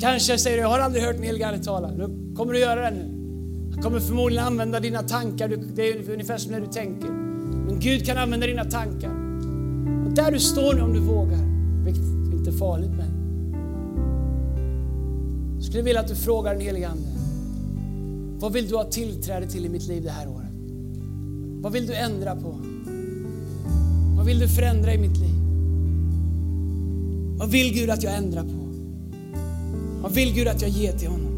Kanske 0.01 0.39
säger 0.39 0.57
du, 0.57 0.63
jag 0.63 0.69
har 0.69 0.79
aldrig 0.79 1.05
hört 1.05 1.17
den 1.17 1.25
helige 1.25 1.47
Ande 1.47 1.65
tala. 1.65 1.91
Då 1.91 2.35
kommer 2.37 2.53
du 2.53 2.59
göra 2.59 2.91
det 2.91 2.97
nu. 2.97 3.11
Han 3.75 3.83
kommer 3.83 4.01
förmodligen 4.01 4.45
använda 4.45 4.81
dina 4.81 5.03
tankar, 5.03 5.49
det 5.75 5.89
är 5.89 6.11
ungefär 6.11 6.39
som 6.39 6.53
när 6.53 6.61
du 6.61 6.67
tänker. 6.67 7.09
Men 7.67 7.81
Gud 7.81 8.07
kan 8.07 8.19
använda 8.19 8.47
dina 8.47 8.65
tankar. 8.65 9.11
Och 10.07 10.13
där 10.15 10.31
du 10.33 10.41
står 10.41 10.75
nu 10.75 10.83
om 10.83 10.93
du 10.93 11.01
vågar, 11.01 11.41
vilket 11.85 12.05
inte 12.35 12.51
är 12.51 12.59
farligt 12.59 12.91
men. 12.97 13.14
Jag 15.65 15.69
skulle 15.69 15.83
vilja 15.83 16.01
att 16.01 16.09
du 16.09 16.15
frågar 16.15 16.53
den 16.53 16.61
helige 16.61 16.89
Ande. 16.89 17.09
Vad 18.39 18.53
vill 18.53 18.69
du 18.69 18.77
ha 18.77 18.85
tillträde 18.85 19.47
till 19.47 19.67
i 19.67 19.69
mitt 19.69 19.87
liv 19.87 20.03
det 20.03 20.11
här 20.11 20.29
året? 20.29 20.51
Vad 21.63 21.73
vill 21.73 21.87
du 21.87 21.95
ändra 21.95 22.37
på? 22.37 22.57
Vad 24.17 24.27
vill 24.27 24.39
du 24.39 24.49
förändra 24.49 24.95
i 24.95 24.99
mitt 24.99 25.17
liv? 25.17 25.35
Vad 27.39 27.51
vill 27.51 27.75
Gud 27.75 27.91
att 27.91 28.03
jag 28.03 28.15
ändrar 28.15 28.43
på? 28.43 28.69
Vad 30.03 30.13
vill 30.13 30.35
Gud 30.35 30.49
att 30.49 30.63
jag 30.63 30.71
ger 30.71 30.93
till 30.93 31.09
honom? 31.09 31.33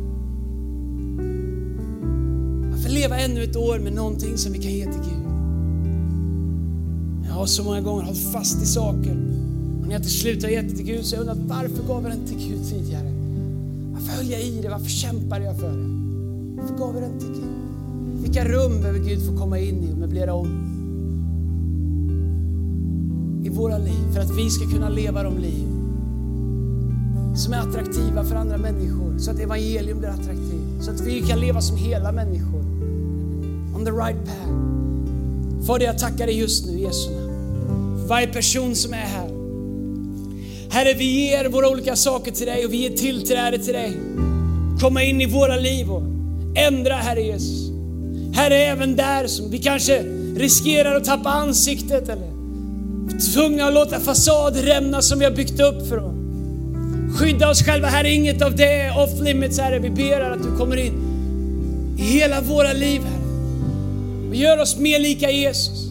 Varför 2.70 2.88
leva 2.88 3.18
ännu 3.18 3.42
ett 3.42 3.56
år 3.56 3.78
med 3.78 3.92
någonting 3.92 4.36
som 4.38 4.52
vi 4.52 4.58
kan 4.58 4.72
ge 4.72 4.84
till 4.84 5.02
Gud? 5.02 5.26
Jag 7.26 7.32
har 7.32 7.46
så 7.46 7.64
många 7.64 7.80
gånger 7.80 8.02
hållit 8.02 8.32
fast 8.32 8.62
i 8.62 8.66
saker 8.66 9.12
och 9.80 9.86
när 9.86 9.92
jag 9.92 10.02
till 10.02 10.18
slut 10.20 10.42
har 10.42 10.50
gett 10.50 10.68
det 10.68 10.76
till 10.76 10.86
Gud 10.86 11.04
så 11.04 11.16
har 11.16 11.24
jag 11.24 11.30
undrat 11.30 11.48
varför 11.58 11.82
gav 11.88 12.02
jag 12.02 12.12
den 12.12 12.26
till 12.26 12.48
Gud 12.48 12.68
tidigare? 12.70 13.15
Varför 13.96 14.12
höll 14.16 14.30
jag 14.30 14.40
i 14.40 14.60
det? 14.62 14.68
Varför 14.68 14.88
kämpade 14.88 15.44
jag 15.44 15.56
för 15.56 15.68
det? 15.68 15.88
Varför 16.56 16.74
gav 16.74 16.94
jag 16.94 17.02
den 17.02 17.18
till 17.18 17.28
Gud? 17.28 18.22
Vilka 18.22 18.44
rum 18.44 18.80
behöver 18.80 18.98
Gud 18.98 19.26
få 19.26 19.36
komma 19.36 19.58
in 19.58 19.84
i 19.84 19.92
och 19.92 19.98
möblera 19.98 20.34
om? 20.34 20.46
I 23.44 23.48
våra 23.48 23.78
liv, 23.78 24.12
för 24.12 24.20
att 24.20 24.38
vi 24.38 24.50
ska 24.50 24.70
kunna 24.70 24.88
leva 24.88 25.22
de 25.22 25.38
liv 25.38 25.68
som 27.36 27.52
är 27.52 27.58
attraktiva 27.58 28.24
för 28.24 28.36
andra 28.36 28.56
människor. 28.58 29.18
Så 29.18 29.30
att 29.30 29.38
evangelium 29.38 29.98
blir 29.98 30.08
attraktivt. 30.08 30.84
Så 30.84 30.90
att 30.90 31.00
vi 31.00 31.22
kan 31.22 31.40
leva 31.40 31.60
som 31.60 31.76
hela 31.76 32.12
människor. 32.12 32.60
On 33.74 33.84
the 33.84 33.90
right 33.90 34.24
path. 34.24 35.66
Fader, 35.66 35.86
jag 35.86 35.98
tackar 35.98 36.26
dig 36.26 36.38
just 36.38 36.66
nu 36.66 36.72
i 36.72 36.82
Jesu 36.82 37.10
namn. 37.10 37.98
För 38.00 38.08
varje 38.08 38.26
person 38.26 38.74
som 38.74 38.92
är 38.92 38.96
här. 38.96 39.35
Herre, 40.76 40.94
vi 40.94 41.04
ger 41.04 41.44
våra 41.44 41.68
olika 41.68 41.96
saker 41.96 42.32
till 42.32 42.46
dig 42.46 42.64
och 42.64 42.72
vi 42.72 42.76
ger 42.76 42.90
tillträde 42.90 43.58
till 43.58 43.72
dig. 43.72 43.92
Komma 44.80 45.02
in 45.02 45.20
i 45.20 45.26
våra 45.26 45.56
liv 45.56 45.90
och 45.90 46.02
ändra, 46.56 46.94
Herre 46.94 47.22
Jesus. 47.22 47.70
Herre, 48.34 48.56
även 48.56 48.96
där 48.96 49.26
som 49.26 49.50
vi 49.50 49.58
kanske 49.58 50.02
riskerar 50.36 50.94
att 50.94 51.04
tappa 51.04 51.28
ansiktet 51.28 52.08
eller 52.08 52.30
tvungna 53.32 53.64
att 53.64 53.74
låta 53.74 54.00
fasad 54.00 54.56
rämna 54.56 55.02
som 55.02 55.18
vi 55.18 55.24
har 55.24 55.32
byggt 55.32 55.60
upp 55.60 55.88
för 55.88 55.96
att 55.96 56.14
skydda 57.18 57.50
oss 57.50 57.62
själva. 57.62 57.88
Herre, 57.88 58.10
inget 58.10 58.42
av 58.42 58.56
det 58.56 58.72
är 58.72 59.02
off 59.02 59.20
limits, 59.20 59.58
Herre. 59.58 59.78
Vi 59.78 59.90
ber 59.90 60.20
att 60.20 60.42
du 60.42 60.56
kommer 60.56 60.76
in 60.76 60.94
i 61.98 62.02
hela 62.02 62.40
våra 62.40 62.72
liv, 62.72 63.00
Herre. 63.02 64.28
Och 64.28 64.34
gör 64.34 64.60
oss 64.60 64.76
mer 64.76 64.98
lika 64.98 65.30
Jesus. 65.30 65.90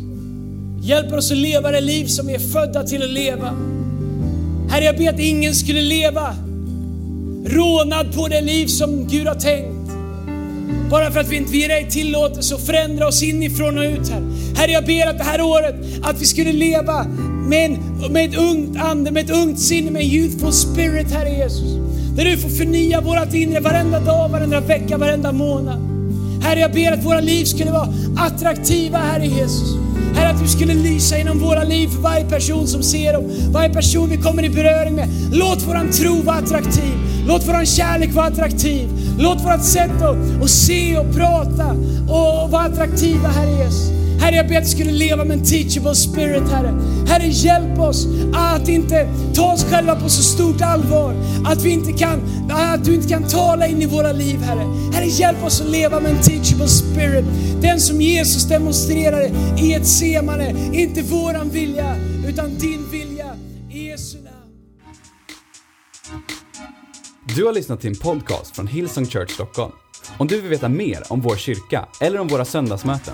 Hjälper 0.82 1.18
oss 1.18 1.32
att 1.32 1.38
leva 1.38 1.72
det 1.72 1.82
liv 1.82 2.06
som 2.06 2.28
vi 2.28 2.34
är 2.34 2.40
födda 2.40 2.84
till 2.84 3.04
att 3.04 3.10
leva. 3.10 3.75
Herre, 4.76 4.86
jag 4.86 4.98
ber 4.98 5.10
att 5.10 5.20
ingen 5.20 5.56
skulle 5.56 5.82
leva 5.82 6.36
rånad 7.46 8.16
på 8.16 8.28
det 8.28 8.42
liv 8.42 8.68
som 8.68 9.08
Gud 9.08 9.28
har 9.28 9.36
tänkt. 9.36 9.92
Bara 10.90 11.12
för 11.12 11.20
att 11.20 11.28
vi 11.28 11.36
inte 11.36 11.58
ger 11.58 11.68
dig 11.68 11.90
tillåtelse 11.90 12.56
att 12.56 12.66
förändra 12.66 13.08
oss 13.08 13.24
inifrån 13.24 13.78
och 13.78 13.84
ut 13.84 14.10
här. 14.10 14.22
Herre, 14.56 14.72
jag 14.72 14.86
ber 14.86 15.08
att 15.08 15.18
det 15.18 15.24
här 15.24 15.42
året, 15.42 15.76
att 16.04 16.22
vi 16.22 16.26
skulle 16.26 16.54
leva 16.54 17.04
med, 17.50 17.66
en, 17.66 18.14
med 18.14 18.30
ett 18.30 18.38
ungt 18.38 18.78
ande, 18.78 19.12
med 19.12 19.26
ett 19.26 19.38
ungt 19.38 19.60
sinne, 19.60 19.92
med 19.92 20.02
en 20.02 20.08
youthful 20.08 20.54
spirit, 20.54 21.12
Herre 21.12 21.30
Jesus. 21.30 21.76
Där 22.16 22.26
du 22.26 22.38
får 22.38 22.50
förnya 22.50 23.02
vårt 23.02 23.34
inre 23.34 23.60
varenda 23.60 24.00
dag, 24.00 24.30
varenda 24.30 24.60
vecka, 24.60 24.98
varenda 24.98 25.32
månad. 25.32 25.80
Herre, 26.44 26.60
jag 26.60 26.74
ber 26.74 26.92
att 26.92 27.06
våra 27.06 27.20
liv 27.20 27.46
skulle 27.46 27.72
vara 27.72 27.94
attraktiva, 28.18 28.98
Herre 28.98 29.28
Jesus. 29.28 29.85
Herre, 30.16 30.30
att 30.30 30.42
du 30.42 30.48
skulle 30.48 30.74
lysa 30.74 31.18
genom 31.18 31.40
våra 31.40 31.64
liv 31.64 31.88
för 31.88 32.02
varje 32.02 32.26
person 32.26 32.68
som 32.68 32.84
ser 32.84 33.14
dem, 33.14 33.24
varje 33.52 33.74
person 33.74 34.10
vi 34.10 34.18
kommer 34.18 34.44
i 34.44 34.50
beröring 34.50 34.96
med. 34.96 35.10
Låt 35.32 35.68
våran 35.68 35.92
tro 35.92 36.22
vara 36.22 36.38
attraktiv. 36.38 36.94
Låt 37.28 37.48
våran 37.48 37.66
kärlek 37.66 38.14
vara 38.14 38.26
attraktiv. 38.26 38.90
Låt 39.20 39.46
vårt 39.46 39.64
sätt 39.64 40.02
att, 40.02 40.44
att 40.44 40.50
se 40.50 40.98
och 40.98 41.16
prata 41.16 41.72
och 42.08 42.52
vara 42.52 42.64
attraktiva, 42.64 43.28
Herre 43.28 43.64
Jesus. 43.64 44.05
Herre, 44.26 44.36
jag 44.36 44.48
ber 44.48 44.58
att 44.58 44.64
du 44.64 44.70
skulle 44.70 44.92
leva 44.92 45.26
med 45.26 45.38
en 45.38 45.46
teachable 45.46 45.96
spirit, 45.96 46.50
Herre. 46.52 46.82
Herre, 47.08 47.28
hjälp 47.28 47.80
oss 47.80 48.08
att 48.34 48.68
inte 48.68 49.10
ta 49.36 49.54
oss 49.54 49.64
själva 49.64 49.96
på 49.96 50.10
så 50.10 50.24
stort 50.24 50.62
allvar. 50.62 51.16
Att, 51.46 51.64
vi 51.64 51.70
inte 51.70 51.94
kan, 51.94 52.22
att 52.52 52.86
du 52.86 52.96
inte 52.96 53.08
kan 53.08 53.24
tala 53.24 53.68
in 53.68 53.82
i 53.82 53.86
våra 53.86 54.12
liv, 54.12 54.40
Herre. 54.40 54.92
Herre, 54.94 55.06
hjälp 55.06 55.44
oss 55.44 55.62
att 55.62 55.70
leva 55.70 56.00
med 56.00 56.12
en 56.12 56.22
teachable 56.22 56.68
spirit. 56.68 57.26
Den 57.62 57.80
som 57.80 58.02
Jesus 58.02 58.44
demonstrerade 58.44 59.32
i 59.58 59.74
ett 59.74 59.88
semane. 59.88 60.56
Inte 60.74 61.02
våran 61.02 61.50
vilja, 61.50 61.96
utan 62.28 62.58
din 62.58 62.92
vilja. 62.92 63.36
I 63.72 63.88
Jesu 63.88 64.18
namn. 64.18 64.36
Du 67.36 67.46
har 67.46 67.54
lyssnat 67.54 67.82
till 67.82 67.90
en 67.90 68.00
podcast 68.00 68.56
från 68.56 68.68
Hillsong 68.68 69.06
Church 69.06 69.32
Stockholm. 69.32 69.72
Om 70.18 70.28
du 70.28 70.42
vill 70.42 70.50
veta 70.50 70.70
mer 70.70 71.04
om 71.10 71.22
vår 71.22 71.36
kyrka 71.36 71.88
eller 72.02 72.20
om 72.20 72.28
våra 72.28 72.46
söndagsmöten, 72.46 73.14